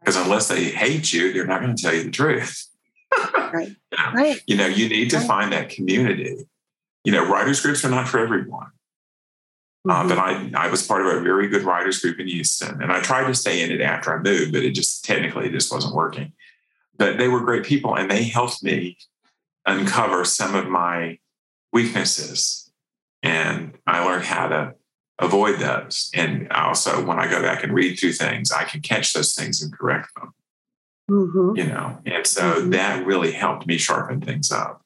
Because 0.00 0.16
unless 0.16 0.48
they 0.48 0.64
hate 0.64 1.12
you, 1.12 1.32
they're 1.32 1.46
not 1.46 1.60
going 1.60 1.76
to 1.76 1.82
tell 1.82 1.94
you 1.94 2.04
the 2.04 2.10
truth. 2.10 2.68
right. 3.52 3.68
you, 3.68 3.76
know, 3.98 4.12
right. 4.14 4.40
you 4.46 4.56
know, 4.56 4.66
you 4.66 4.88
need 4.88 5.10
to 5.10 5.18
right. 5.18 5.26
find 5.26 5.52
that 5.52 5.68
community. 5.68 6.48
You 7.04 7.12
know, 7.12 7.28
writers 7.28 7.60
groups 7.60 7.84
are 7.84 7.90
not 7.90 8.08
for 8.08 8.18
everyone. 8.18 8.70
Uh, 9.88 10.06
but 10.06 10.18
mm-hmm. 10.18 10.54
I, 10.54 10.66
I 10.66 10.70
was 10.70 10.86
part 10.86 11.06
of 11.06 11.16
a 11.16 11.20
very 11.20 11.48
good 11.48 11.62
writers 11.62 12.00
group 12.00 12.20
in 12.20 12.28
Houston, 12.28 12.82
and 12.82 12.92
I 12.92 13.00
tried 13.00 13.26
to 13.26 13.34
stay 13.34 13.62
in 13.62 13.70
it 13.70 13.80
after 13.80 14.14
I 14.14 14.22
moved, 14.22 14.52
but 14.52 14.62
it 14.62 14.74
just 14.74 15.04
technically 15.04 15.46
it 15.46 15.52
just 15.52 15.72
wasn't 15.72 15.94
working. 15.94 16.32
But 16.98 17.16
they 17.16 17.28
were 17.28 17.40
great 17.40 17.64
people, 17.64 17.96
and 17.96 18.10
they 18.10 18.24
helped 18.24 18.62
me 18.62 18.98
uncover 19.64 20.24
some 20.26 20.54
of 20.54 20.68
my 20.68 21.18
weaknesses, 21.72 22.70
and 23.22 23.78
I 23.86 24.04
learned 24.04 24.24
how 24.24 24.48
to 24.48 24.74
avoid 25.18 25.60
those. 25.60 26.10
And 26.14 26.50
also, 26.52 27.02
when 27.02 27.18
I 27.18 27.30
go 27.30 27.40
back 27.40 27.64
and 27.64 27.72
read 27.72 27.98
through 27.98 28.12
things, 28.12 28.52
I 28.52 28.64
can 28.64 28.82
catch 28.82 29.14
those 29.14 29.34
things 29.34 29.62
and 29.62 29.72
correct 29.72 30.08
them. 30.14 30.34
Mm-hmm. 31.10 31.56
You 31.56 31.64
know, 31.64 31.98
and 32.04 32.26
so 32.26 32.42
mm-hmm. 32.42 32.70
that 32.70 33.06
really 33.06 33.32
helped 33.32 33.66
me 33.66 33.78
sharpen 33.78 34.20
things 34.20 34.52
up. 34.52 34.82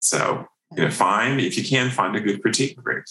So, 0.00 0.46
you 0.76 0.84
know, 0.84 0.90
find 0.90 1.40
if 1.40 1.56
you 1.56 1.64
can 1.64 1.90
find 1.90 2.14
a 2.14 2.20
good 2.20 2.42
critique 2.42 2.76
group 2.76 3.06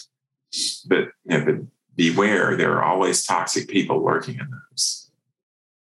but 0.86 1.08
you 1.24 1.38
know, 1.38 1.44
but 1.44 1.54
beware, 1.96 2.56
there 2.56 2.74
are 2.74 2.84
always 2.84 3.24
toxic 3.24 3.68
people 3.68 4.00
working 4.00 4.34
in 4.34 4.48
those. 4.50 5.10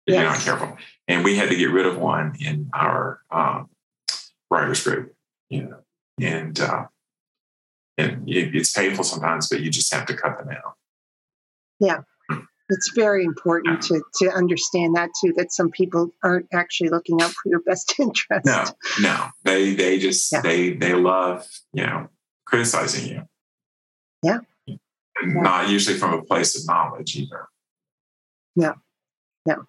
If 0.06 0.14
yes. 0.14 0.22
you're 0.22 0.30
not 0.30 0.40
careful. 0.40 0.78
And 1.08 1.24
we 1.24 1.36
had 1.36 1.48
to 1.50 1.56
get 1.56 1.70
rid 1.70 1.86
of 1.86 1.98
one 1.98 2.34
in 2.40 2.70
our 2.74 3.20
um, 3.30 3.68
writers 4.50 4.84
group, 4.84 5.14
you 5.48 5.64
know, 5.64 5.78
and 6.20 6.58
uh, 6.60 6.84
and 7.98 8.28
it, 8.28 8.54
it's 8.54 8.72
painful 8.72 9.04
sometimes, 9.04 9.48
but 9.48 9.60
you 9.60 9.70
just 9.70 9.92
have 9.92 10.06
to 10.06 10.16
cut 10.16 10.38
them 10.38 10.48
out. 10.48 10.74
Yeah, 11.80 12.00
it's 12.68 12.92
very 12.94 13.24
important 13.24 13.82
to 13.82 14.02
to 14.20 14.30
understand 14.30 14.94
that 14.96 15.10
too. 15.20 15.32
That 15.36 15.52
some 15.52 15.70
people 15.70 16.10
aren't 16.22 16.46
actually 16.52 16.90
looking 16.90 17.20
out 17.20 17.30
for 17.30 17.50
your 17.50 17.60
best 17.60 17.94
interest. 17.98 18.46
No, 18.46 18.64
no, 19.00 19.28
they 19.44 19.74
they 19.74 19.98
just 19.98 20.32
yeah. 20.32 20.40
they 20.40 20.70
they 20.70 20.94
love 20.94 21.46
you 21.72 21.86
know 21.86 22.08
criticizing 22.46 23.10
you. 23.10 23.22
Yeah, 24.22 24.38
yeah. 25.28 25.40
not 25.40 25.68
usually 25.68 25.96
from 25.96 26.14
a 26.14 26.22
place 26.22 26.58
of 26.58 26.66
knowledge 26.66 27.16
either. 27.16 27.46
No, 28.56 28.74
no. 29.46 29.66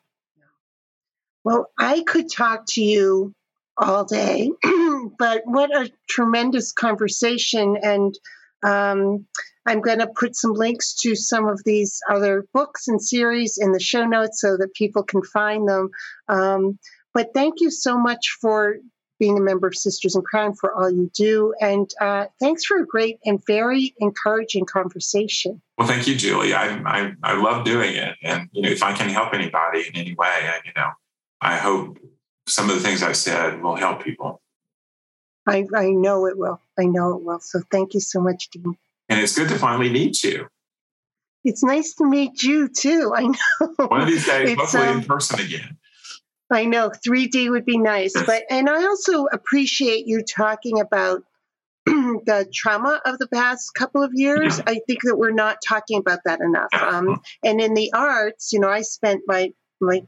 Well, 1.43 1.67
I 1.77 2.01
could 2.01 2.31
talk 2.31 2.65
to 2.69 2.83
you 2.83 3.33
all 3.77 4.03
day, 4.03 4.51
but 5.19 5.43
what 5.45 5.75
a 5.75 5.91
tremendous 6.09 6.71
conversation. 6.71 7.77
And 7.81 8.17
um, 8.63 9.27
I'm 9.65 9.81
going 9.81 9.99
to 9.99 10.07
put 10.07 10.35
some 10.35 10.53
links 10.53 10.93
to 11.01 11.15
some 11.15 11.47
of 11.47 11.61
these 11.63 11.99
other 12.09 12.45
books 12.53 12.87
and 12.87 13.01
series 13.01 13.57
in 13.59 13.71
the 13.71 13.79
show 13.79 14.05
notes 14.05 14.41
so 14.41 14.57
that 14.57 14.73
people 14.73 15.03
can 15.03 15.23
find 15.23 15.67
them. 15.67 15.89
Um, 16.27 16.79
but 17.13 17.29
thank 17.33 17.61
you 17.61 17.71
so 17.71 17.97
much 17.97 18.37
for 18.41 18.77
being 19.19 19.37
a 19.37 19.41
member 19.41 19.67
of 19.67 19.75
Sisters 19.75 20.15
in 20.15 20.21
Crime 20.21 20.53
for 20.53 20.73
all 20.73 20.89
you 20.89 21.09
do. 21.13 21.53
And 21.61 21.89
uh, 22.01 22.25
thanks 22.39 22.65
for 22.65 22.77
a 22.77 22.85
great 22.85 23.19
and 23.25 23.43
very 23.45 23.93
encouraging 23.97 24.65
conversation. 24.65 25.61
Well, 25.77 25.87
thank 25.87 26.07
you, 26.07 26.15
Julie. 26.15 26.53
I, 26.53 26.75
I, 26.85 27.13
I 27.23 27.41
love 27.41 27.65
doing 27.65 27.95
it. 27.95 28.15
And, 28.21 28.49
you 28.51 28.61
know, 28.61 28.69
if 28.69 28.83
I 28.83 28.93
can 28.93 29.09
help 29.09 29.33
anybody 29.33 29.87
in 29.87 29.95
any 29.95 30.13
way, 30.13 30.27
I, 30.27 30.59
you 30.65 30.71
know, 30.75 30.89
I 31.41 31.57
hope 31.57 31.99
some 32.47 32.69
of 32.69 32.75
the 32.75 32.81
things 32.81 33.03
I've 33.03 33.17
said 33.17 33.61
will 33.61 33.75
help 33.75 34.03
people. 34.03 34.41
I, 35.47 35.65
I 35.75 35.89
know 35.89 36.25
it 36.25 36.37
will. 36.37 36.59
I 36.77 36.85
know 36.85 37.15
it 37.15 37.23
will. 37.23 37.39
So 37.39 37.61
thank 37.71 37.93
you 37.93 37.99
so 37.99 38.19
much, 38.19 38.49
Dean. 38.49 38.77
And 39.09 39.19
it's 39.19 39.35
good 39.35 39.49
to 39.49 39.57
finally 39.57 39.89
meet 39.89 40.23
you. 40.23 40.47
It's 41.43 41.63
nice 41.63 41.93
to 41.95 42.05
meet 42.05 42.41
you 42.41 42.67
too. 42.67 43.13
I 43.15 43.23
know. 43.27 43.87
One 43.87 44.01
of 44.01 44.07
these 44.07 44.25
days, 44.25 44.49
it's, 44.51 44.59
hopefully 44.59 44.87
um, 44.87 44.97
in 44.99 45.05
person 45.05 45.39
again. 45.39 45.77
I 46.51 46.65
know 46.65 46.89
3D 46.89 47.49
would 47.49 47.65
be 47.65 47.77
nice, 47.77 48.13
but 48.13 48.43
and 48.49 48.69
I 48.69 48.85
also 48.85 49.25
appreciate 49.25 50.05
you 50.05 50.23
talking 50.23 50.79
about 50.79 51.23
the 51.85 52.47
trauma 52.53 53.01
of 53.05 53.17
the 53.19 53.27
past 53.27 53.73
couple 53.73 54.03
of 54.03 54.11
years. 54.13 54.57
Yeah. 54.57 54.63
I 54.67 54.79
think 54.87 55.03
that 55.03 55.17
we're 55.17 55.31
not 55.31 55.57
talking 55.65 55.99
about 55.99 56.19
that 56.25 56.41
enough. 56.41 56.73
Um, 56.73 57.21
and 57.43 57.59
in 57.59 57.73
the 57.73 57.93
arts, 57.93 58.53
you 58.53 58.59
know, 58.59 58.69
I 58.69 58.81
spent 58.81 59.23
my 59.27 59.53
my 59.81 60.01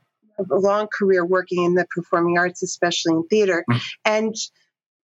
long 0.49 0.87
career 0.95 1.25
working 1.25 1.63
in 1.63 1.73
the 1.73 1.87
performing 1.89 2.37
arts, 2.37 2.61
especially 2.61 3.13
in 3.13 3.27
theater, 3.27 3.65
mm. 3.69 3.81
and 4.05 4.35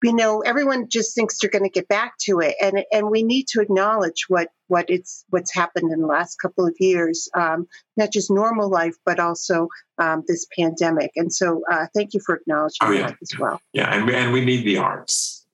you 0.03 0.13
know 0.13 0.41
everyone 0.41 0.89
just 0.89 1.15
thinks 1.15 1.39
they're 1.39 1.51
going 1.51 1.65
to 1.65 1.71
get 1.71 1.89
back 1.89 2.17
to 2.21 2.41
it. 2.41 2.55
And 2.61 2.85
and 2.93 3.11
we 3.11 3.23
need 3.23 3.47
to 3.49 3.61
acknowledge 3.61 4.25
what 4.29 4.49
what 4.69 4.87
it's 4.89 5.25
what's 5.31 5.55
happened 5.55 5.93
in 5.93 6.01
the 6.01 6.07
last 6.07 6.37
couple 6.37 6.67
of 6.67 6.75
years 6.79 7.29
um, 7.35 7.67
not 7.97 8.13
just 8.13 8.31
normal 8.31 8.69
life 8.69 8.97
but 9.05 9.19
also 9.19 9.69
um, 9.99 10.25
this 10.27 10.47
pandemic. 10.57 11.13
And 11.17 11.33
so 11.33 11.63
uh, 11.71 11.87
thank 11.95 12.15
you 12.15 12.21
for 12.25 12.37
acknowledging 12.37 12.79
oh, 12.83 12.91
yeah. 12.91 13.09
that 13.09 13.17
as 13.23 13.39
well. 13.39 13.61
Yeah 13.73 13.93
and 13.93 14.07
we, 14.07 14.15
and 14.15 14.33
we 14.33 14.45
need 14.45 14.65
the 14.65 14.79
arts. 14.79 15.47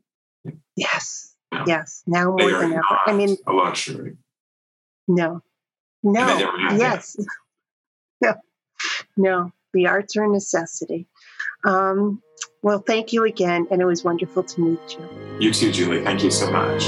Yes 0.76 1.34
yeah. 1.52 1.64
yes. 1.66 2.02
Now 2.06 2.34
more 2.36 2.50
than 2.50 2.72
ever. 2.72 2.82
I 3.06 3.12
mean 3.12 3.36
a 3.46 3.52
luxury. 3.52 4.16
No. 5.08 5.42
No. 6.02 6.26
yes. 6.76 7.16
No. 8.20 8.34
No 9.16 9.52
the 9.74 9.86
arts 9.86 10.16
are 10.16 10.24
a 10.24 10.28
necessity 10.28 11.06
um, 11.64 12.22
well, 12.62 12.78
thank 12.78 13.12
you 13.12 13.24
again, 13.24 13.66
and 13.70 13.82
it 13.82 13.84
was 13.84 14.04
wonderful 14.04 14.42
to 14.42 14.60
meet 14.60 14.96
you. 14.98 15.08
You 15.38 15.52
too, 15.52 15.70
Julie. 15.70 16.02
Thank 16.02 16.22
you 16.22 16.30
so 16.30 16.50
much. 16.50 16.86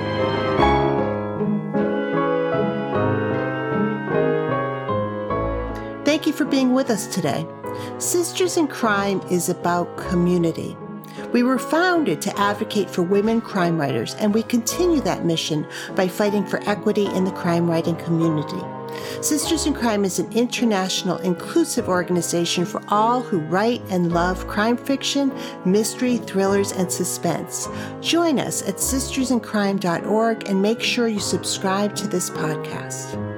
Thank 6.07 6.27
you 6.27 6.33
for 6.33 6.47
being 6.47 6.73
with 6.73 6.89
us 6.89 7.07
today. 7.07 7.47
Sisters 7.99 8.57
in 8.57 8.69
Crime 8.69 9.21
is 9.31 9.51
about 9.51 9.99
community. 9.99 10.77
We 11.33 11.43
were 11.43 11.59
founded 11.59 12.23
to 12.23 12.39
advocate 12.39 12.89
for 12.89 13.03
women 13.03 13.43
crime 13.43 13.79
writers, 13.79 14.15
and 14.15 14.33
we 14.33 14.43
continue 14.45 15.03
that 15.03 15.27
mission 15.27 15.67
by 15.95 16.09
fighting 16.09 16.47
for 16.47 16.67
equity 16.69 17.05
in 17.07 17.25
the 17.25 17.33
crime 17.33 17.69
writing 17.69 17.97
community. 17.97 18.63
Sisters 19.21 19.67
in 19.67 19.75
Crime 19.75 20.05
is 20.05 20.19
an 20.19 20.31
international, 20.33 21.19
inclusive 21.19 21.89
organization 21.89 22.65
for 22.65 22.83
all 22.89 23.21
who 23.21 23.39
write 23.39 23.83
and 23.91 24.13
love 24.13 24.47
crime 24.47 24.77
fiction, 24.77 25.33
mystery, 25.65 26.19
thrillers, 26.19 26.73
and 26.73 26.91
suspense. 26.91 27.69
Join 28.01 28.39
us 28.39 28.63
at 28.69 28.77
sistersincrime.org 28.77 30.49
and 30.49 30.63
make 30.63 30.81
sure 30.81 31.09
you 31.09 31.21
subscribe 31.21 31.95
to 31.97 32.07
this 32.07 32.31
podcast. 32.31 33.36